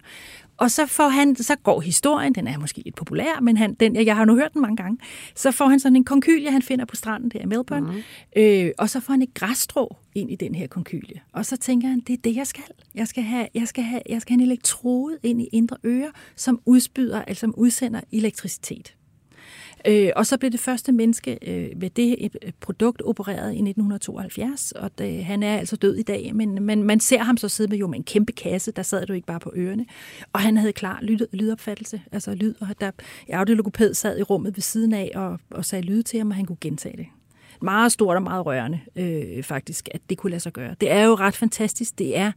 Og 0.58 0.70
så 0.70 0.86
får 0.86 1.08
han, 1.08 1.36
så 1.36 1.56
går 1.56 1.80
historien, 1.80 2.34
den 2.34 2.46
er 2.46 2.58
måske 2.58 2.82
lidt 2.84 2.96
populær, 2.96 3.40
men 3.42 3.56
han, 3.56 3.74
den, 3.74 3.96
jeg 3.96 4.16
har 4.16 4.24
nu 4.24 4.34
hørt 4.34 4.52
den 4.54 4.62
mange 4.62 4.76
gange, 4.76 4.98
så 5.34 5.50
får 5.50 5.66
han 5.66 5.80
sådan 5.80 5.96
en 5.96 6.04
konkylie, 6.04 6.50
han 6.50 6.62
finder 6.62 6.84
på 6.84 6.96
stranden 6.96 7.30
der 7.30 7.40
i 7.40 7.46
Melbourne, 7.46 7.92
mm. 7.92 8.02
øh, 8.42 8.70
og 8.78 8.90
så 8.90 9.00
får 9.00 9.12
han 9.12 9.22
et 9.22 9.34
græsstrå 9.34 9.96
ind 10.14 10.30
i 10.30 10.36
den 10.36 10.54
her 10.54 10.66
konkylie. 10.66 11.20
Og 11.32 11.46
så 11.46 11.56
tænker 11.56 11.88
han, 11.88 12.00
det 12.00 12.12
er 12.12 12.16
det, 12.24 12.36
jeg 12.36 12.46
skal. 12.46 12.64
Jeg 12.94 13.08
skal 13.08 13.22
have, 13.22 13.48
jeg 13.54 13.68
skal 13.68 13.84
have, 13.84 14.02
jeg 14.08 14.22
skal 14.22 14.32
have 14.32 14.42
en 14.42 14.46
elektrode 14.46 15.18
ind 15.22 15.42
i 15.42 15.48
indre 15.52 15.76
ører, 15.84 16.10
som 16.36 16.60
udspyder, 16.66 17.22
altså 17.22 17.40
som 17.40 17.54
udsender 17.56 18.00
elektricitet. 18.12 18.94
Øh, 19.86 20.10
og 20.16 20.26
så 20.26 20.38
blev 20.38 20.50
det 20.50 20.60
første 20.60 20.92
menneske 20.92 21.38
øh, 21.42 21.82
ved 21.82 21.90
det 21.90 22.30
produkt 22.60 23.02
opereret 23.04 23.52
i 23.52 23.60
1972, 23.62 24.72
og 24.72 24.98
det, 24.98 25.24
han 25.24 25.42
er 25.42 25.56
altså 25.56 25.76
død 25.76 25.94
i 25.94 26.02
dag, 26.02 26.34
men, 26.34 26.62
men 26.62 26.82
man 26.82 27.00
ser 27.00 27.18
ham 27.18 27.36
så 27.36 27.48
sidde 27.48 27.70
med 27.70 27.78
jo 27.78 27.86
med 27.86 27.98
en 27.98 28.04
kæmpe 28.04 28.32
kasse, 28.32 28.72
der 28.72 28.82
sad 28.82 29.06
du 29.06 29.12
ikke 29.12 29.26
bare 29.26 29.40
på 29.40 29.52
ørerne, 29.56 29.86
og 30.32 30.40
han 30.40 30.56
havde 30.56 30.72
klar 30.72 30.98
lyd, 31.02 31.18
lydopfattelse, 31.32 32.02
altså 32.12 32.34
lyd, 32.34 32.54
og 32.60 32.68
der 32.80 32.90
audiologoped 33.32 33.94
sad 33.94 34.18
i 34.18 34.22
rummet 34.22 34.56
ved 34.56 34.62
siden 34.62 34.94
af 34.94 35.10
og, 35.14 35.40
og 35.50 35.64
sagde 35.64 35.84
lyd 35.84 36.02
til 36.02 36.18
ham, 36.18 36.30
og 36.30 36.36
han 36.36 36.44
kunne 36.44 36.58
gentage 36.60 36.96
det 36.96 37.06
meget 37.62 37.92
stort 37.92 38.16
og 38.16 38.22
meget 38.22 38.46
rørende, 38.46 38.80
øh, 38.96 39.42
faktisk, 39.42 39.88
at 39.94 40.00
det 40.10 40.18
kunne 40.18 40.30
lade 40.30 40.40
sig 40.40 40.52
gøre. 40.52 40.74
Det 40.80 40.90
er 40.90 41.04
jo 41.04 41.14
ret 41.14 41.36
fantastisk. 41.36 41.98
Det 41.98 42.16
er 42.16 42.32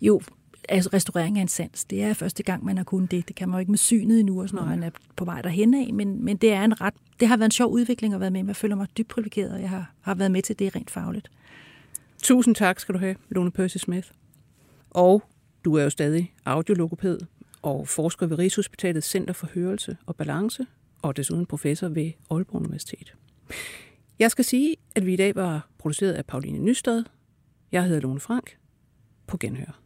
jo 0.00 0.20
altså 0.68 0.90
restaurering 0.92 1.38
af 1.38 1.42
en 1.42 1.48
sans. 1.48 1.84
Det 1.84 2.02
er 2.02 2.12
første 2.12 2.42
gang, 2.42 2.64
man 2.64 2.76
har 2.76 2.84
kunnet 2.84 3.10
det. 3.10 3.28
Det 3.28 3.36
kan 3.36 3.48
man 3.48 3.56
jo 3.56 3.60
ikke 3.60 3.72
med 3.72 3.78
synet 3.78 4.20
endnu, 4.20 4.42
og 4.42 4.48
sådan, 4.48 4.62
når 4.62 4.70
man 4.70 4.82
er 4.82 4.90
på 5.16 5.24
vej 5.24 5.42
derhen 5.42 5.74
af, 5.74 5.94
men, 5.94 6.24
men 6.24 6.36
det, 6.36 6.52
er 6.52 6.64
en 6.64 6.80
ret, 6.80 6.94
det 7.20 7.28
har 7.28 7.36
været 7.36 7.48
en 7.48 7.50
sjov 7.50 7.72
udvikling 7.72 8.14
at 8.14 8.20
være 8.20 8.30
med. 8.30 8.46
Jeg 8.46 8.56
føler 8.56 8.76
mig 8.76 8.86
dybt 8.96 9.08
privilegeret, 9.08 9.52
og 9.52 9.60
jeg 9.60 9.70
har, 9.70 9.92
har 10.00 10.14
været 10.14 10.30
med 10.30 10.42
til 10.42 10.58
det 10.58 10.76
rent 10.76 10.90
fagligt. 10.90 11.30
Tusind 12.22 12.54
tak 12.54 12.80
skal 12.80 12.94
du 12.94 12.98
have, 12.98 13.16
Lone 13.28 13.50
Percy 13.50 13.76
Smith. 13.76 14.08
Og 14.90 15.22
du 15.64 15.74
er 15.74 15.82
jo 15.82 15.90
stadig 15.90 16.34
audiologoped 16.44 17.18
og 17.62 17.88
forsker 17.88 18.26
ved 18.26 18.38
Rigshospitalets 18.38 19.08
Center 19.10 19.34
for 19.34 19.48
Hørelse 19.54 19.96
og 20.06 20.16
Balance, 20.16 20.66
og 21.02 21.16
desuden 21.16 21.46
professor 21.46 21.88
ved 21.88 22.12
Aalborg 22.30 22.60
Universitet. 22.60 23.14
Jeg 24.18 24.30
skal 24.30 24.44
sige, 24.44 24.76
at 24.94 25.06
vi 25.06 25.12
i 25.12 25.16
dag 25.16 25.34
var 25.34 25.68
produceret 25.78 26.12
af 26.12 26.26
Pauline 26.26 26.58
Nystad. 26.58 27.04
Jeg 27.72 27.84
hedder 27.84 28.00
Lone 28.00 28.20
Frank. 28.20 28.56
På 29.26 29.36
genhør. 29.36 29.85